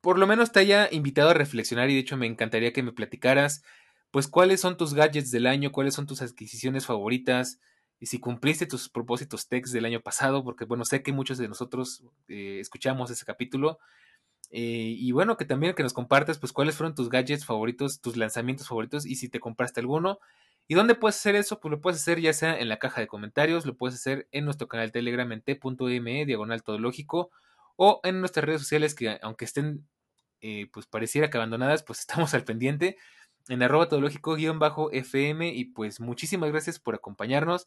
[0.01, 2.93] por lo menos te haya invitado a reflexionar y de hecho me encantaría que me
[2.93, 3.63] platicaras
[4.11, 7.61] pues cuáles son tus gadgets del año, cuáles son tus adquisiciones favoritas
[8.01, 11.49] y si cumpliste tus propósitos techs del año pasado, porque bueno, sé que muchos de
[11.49, 13.79] nosotros eh, escuchamos ese capítulo.
[14.51, 18.17] Eh, y bueno, que también que nos compartas pues cuáles fueron tus gadgets favoritos, tus
[18.17, 20.21] lanzamientos favoritos y si te compraste alguno.
[20.69, 21.61] ¿Y dónde puedes hacer eso?
[21.61, 24.45] Pues lo puedes hacer ya sea en la caja de comentarios, lo puedes hacer en
[24.45, 25.43] nuestro canal Telegram en
[26.27, 27.31] diagonal todológico,
[27.81, 29.87] o en nuestras redes sociales que aunque estén
[30.41, 32.97] eh, pues pareciera que abandonadas, pues estamos al pendiente
[33.49, 37.67] en arroba todológico-fm y pues muchísimas gracias por acompañarnos.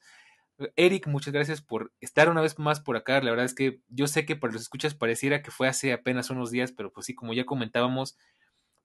[0.76, 3.20] Eric, muchas gracias por estar una vez más por acá.
[3.22, 6.30] La verdad es que yo sé que para los escuchas pareciera que fue hace apenas
[6.30, 8.18] unos días, pero pues sí, como ya comentábamos,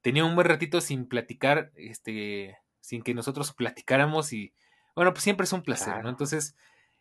[0.01, 4.55] tenía un buen ratito sin platicar, este, sin que nosotros platicáramos y
[4.95, 6.09] bueno, pues siempre es un placer, ¿no?
[6.09, 6.57] Entonces,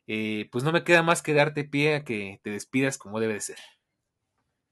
[0.08, 3.36] eh, pues no me queda más que darte pie a que te despidas como debe
[3.36, 3.60] de ser.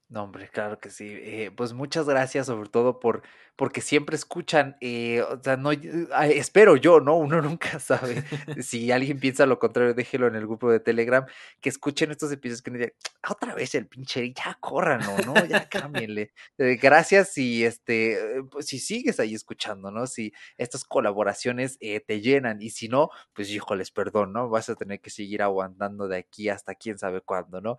[0.10, 1.08] No, hombre, claro que sí.
[1.10, 3.24] Eh, pues muchas gracias, sobre todo por
[3.56, 4.78] porque siempre escuchan.
[4.82, 7.16] Eh, o sea, no, espero yo, ¿no?
[7.16, 8.24] Uno nunca sabe.
[8.64, 11.26] si alguien piensa lo contrario, déjelo en el grupo de Telegram.
[11.62, 12.94] Que escuchen estos episodios que digan,
[13.24, 15.46] ah, otra vez el pinche, ya córranlo, ¿no?
[15.46, 16.32] Ya cámbienle.
[16.58, 20.08] Eh, gracias si este, pues, si sigues ahí escuchando, ¿no?
[20.08, 24.50] Si estas colaboraciones te llenan y si no, pues híjoles, perdón, ¿no?
[24.50, 27.78] Vas a tener que seguir aguantando de aquí hasta quién sabe cuándo, ¿no?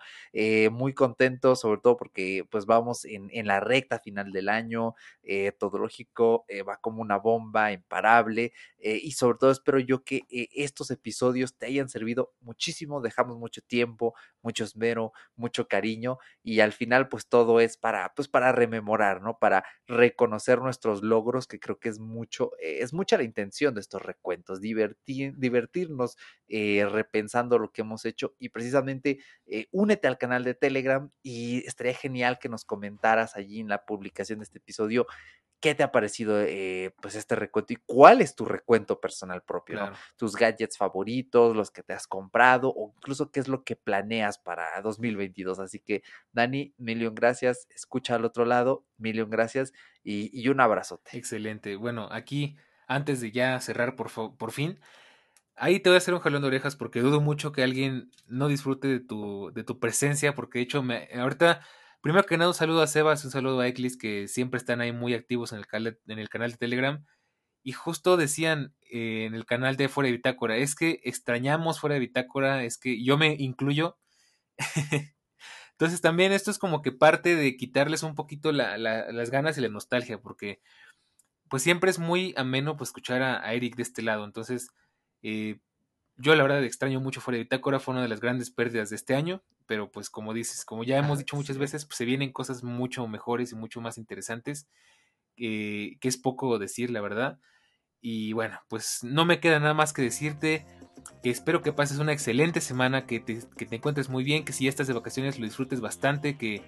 [0.71, 2.14] muy contento, sobre todo porque
[2.51, 7.73] pues vamos en, la recta final del año, eh, Todológico eh, va como una bomba
[7.73, 13.39] imparable eh, y sobre todo espero yo que estos episodios te hayan servido muchísimo, dejamos
[13.39, 14.15] mucho tiempo,
[14.45, 19.39] mucho esmero, mucho cariño y al final pues todo es para pues para rememorar, ¿no?
[19.39, 24.03] Para reconocer nuestros logros que creo que es mucho, es mucha la intención de estos
[24.03, 26.16] recuentos, divertir, divertirnos
[26.49, 29.19] repensando lo que hemos hecho y precisamente
[29.73, 34.39] únete al canal de Telegram y estaría genial que nos comentaras allí en la publicación
[34.39, 35.07] de este episodio
[35.65, 39.91] qué te ha parecido eh, pues este recuento y cuál es tu recuento personal propio,
[40.19, 44.36] tus gadgets favoritos, los que te has comprado o incluso qué es lo que planeas
[44.36, 45.61] para 2022.
[45.61, 49.73] Así que Dani, millón gracias, escucha al otro lado, millón gracias
[50.03, 51.16] y, un abrazote.
[51.16, 51.77] Excelente.
[51.77, 54.78] Bueno, aquí antes de ya cerrar por, por fin,
[55.57, 58.49] Ahí te voy a hacer un jalón de orejas porque dudo mucho que alguien no
[58.49, 61.61] disfrute de tu, de tu presencia, porque de hecho me, ahorita
[62.05, 64.93] Primero que nada, un saludo a Sebas, un saludo a Eclis, que siempre están ahí
[64.93, 67.03] muy activos en el, en el canal de Telegram.
[67.63, 71.95] Y justo decían eh, en el canal de Fuera de Bitácora, es que extrañamos Fuera
[71.95, 73.97] de Bitácora, es que yo me incluyo.
[75.73, 79.71] Entonces también esto es como que parte de quitarles un poquito las ganas y la
[79.71, 80.61] nostalgia, porque
[81.49, 84.27] pues siempre es muy ameno pues escuchar a, Eric de este lado.
[84.27, 84.69] Entonces,
[85.23, 85.59] eh,
[86.16, 88.97] yo la verdad extraño mucho Fuera de Bitácora, fue una de las grandes pérdidas de
[88.97, 92.32] este año pero pues como dices, como ya hemos dicho muchas veces, pues se vienen
[92.32, 94.69] cosas mucho mejores y mucho más interesantes,
[95.36, 97.39] que es poco decir, la verdad.
[98.01, 100.66] Y bueno, pues no me queda nada más que decirte
[101.23, 104.53] que espero que pases una excelente semana, que te, que te encuentres muy bien, que
[104.53, 106.62] si ya estás de vacaciones lo disfrutes bastante, que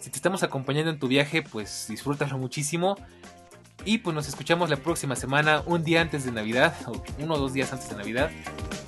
[0.00, 2.96] si te estamos acompañando en tu viaje, pues disfrútalo muchísimo.
[3.84, 7.38] Y pues nos escuchamos la próxima semana, un día antes de Navidad, o uno o
[7.38, 8.30] dos días antes de Navidad.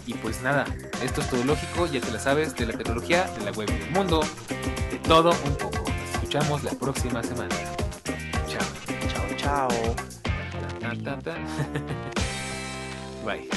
[0.06, 0.64] Y pues nada,
[1.02, 3.78] esto es todo lógico, ya te la sabes, de la tecnología, de la web y
[3.78, 4.24] del mundo,
[4.90, 5.78] de todo un poco.
[5.78, 7.54] Nos escuchamos la próxima semana.
[8.48, 8.66] Chao.
[9.14, 9.68] Chao, chao.
[13.24, 13.48] Bye.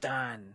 [0.00, 0.53] Done.